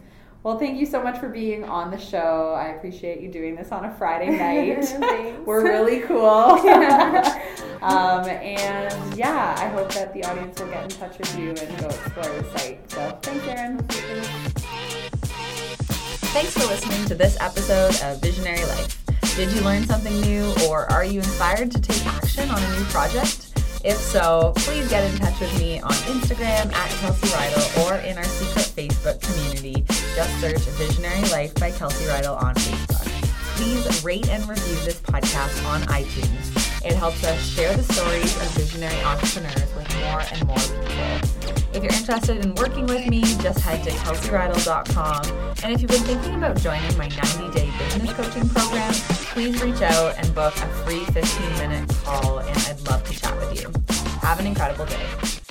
Well, 0.45 0.59
thank 0.59 0.79
you 0.79 0.85
so 0.85 1.01
much 1.01 1.17
for 1.17 1.27
being 1.27 1.63
on 1.63 1.89
the 1.89 1.97
show. 1.97 2.53
I 2.55 2.67
appreciate 2.67 3.19
you 3.19 3.31
doing 3.31 3.55
this 3.55 3.71
on 3.71 3.83
a 3.83 3.91
Friday 3.95 4.29
night. 4.37 5.39
We're 5.43 5.63
really 5.63 6.01
cool. 6.01 6.21
um, 7.81 8.29
and 8.29 9.17
yeah, 9.17 9.55
I 9.57 9.69
hope 9.69 9.91
that 9.93 10.13
the 10.13 10.23
audience 10.23 10.59
will 10.59 10.67
get 10.67 10.83
in 10.83 10.89
touch 10.89 11.17
with 11.17 11.35
you 11.35 11.49
and 11.49 11.79
go 11.79 11.87
explore 11.87 12.25
the 12.25 12.59
site. 12.59 12.91
So 12.91 13.17
thanks, 13.23 13.47
Erin. 13.47 13.79
Thanks 16.29 16.53
for 16.53 16.67
listening 16.67 17.05
to 17.05 17.15
this 17.15 17.41
episode 17.41 17.99
of 18.03 18.21
Visionary 18.21 18.63
Life. 18.65 19.03
Did 19.35 19.51
you 19.51 19.61
learn 19.61 19.83
something 19.87 20.21
new 20.21 20.53
or 20.69 20.91
are 20.91 21.03
you 21.03 21.21
inspired 21.21 21.71
to 21.71 21.81
take 21.81 22.05
action 22.05 22.51
on 22.51 22.61
a 22.61 22.77
new 22.77 22.85
project? 22.85 23.34
If 23.85 23.97
so, 23.97 24.51
please 24.55 24.89
get 24.89 25.03
in 25.03 25.15
touch 25.19 25.39
with 25.39 25.59
me 25.59 25.79
on 25.79 25.93
Instagram 26.09 26.73
at 26.73 26.89
Kelsey 27.01 27.27
Rydell 27.27 27.85
or 27.85 27.97
in 27.97 28.17
our 28.17 28.23
secret 28.23 28.65
Facebook 28.65 29.21
community. 29.21 29.85
Just 30.15 30.41
search 30.41 30.57
Visionary 30.57 31.21
Life 31.29 31.53
by 31.53 31.69
Kelsey 31.69 32.05
Rydell 32.05 32.41
on 32.41 32.55
Facebook. 32.55 33.05
Please 33.57 34.03
rate 34.03 34.27
and 34.29 34.41
review 34.49 34.73
this 34.85 34.99
podcast 35.01 35.63
on 35.67 35.81
iTunes. 35.83 36.83
It 36.83 36.95
helps 36.95 37.23
us 37.25 37.47
share 37.47 37.77
the 37.77 37.83
stories 37.83 38.35
of 38.37 38.49
visionary 38.53 39.03
entrepreneurs 39.03 39.75
with 39.75 39.95
more 39.99 40.23
and 40.31 40.47
more 40.47 40.57
people. 40.57 41.64
If 41.75 41.83
you're 41.83 41.91
interested 41.91 42.45
in 42.45 42.55
working 42.55 42.85
with 42.85 43.05
me, 43.07 43.21
just 43.21 43.59
head 43.59 43.83
to 43.83 43.89
kelseyrydell.com. 43.89 45.55
And 45.61 45.73
if 45.73 45.81
you've 45.81 45.91
been 45.91 46.03
thinking 46.03 46.35
about 46.35 46.55
joining 46.55 46.97
my 46.97 47.09
90 47.09 47.51
day 47.51 47.69
business 47.77 48.13
coaching 48.13 48.47
program, 48.47 48.93
please 48.93 49.61
reach 49.61 49.81
out 49.81 50.15
and 50.17 50.33
book 50.33 50.55
a 50.55 50.67
free 50.85 51.03
15 51.03 51.51
minute 51.57 51.89
call, 52.05 52.39
and 52.39 52.57
I'd 52.59 52.79
love 52.87 53.03
to 53.03 53.19
chat 53.19 53.35
with 53.35 53.61
you. 53.61 53.69
Have 54.21 54.39
an 54.39 54.47
incredible 54.47 54.85
day. 54.85 55.44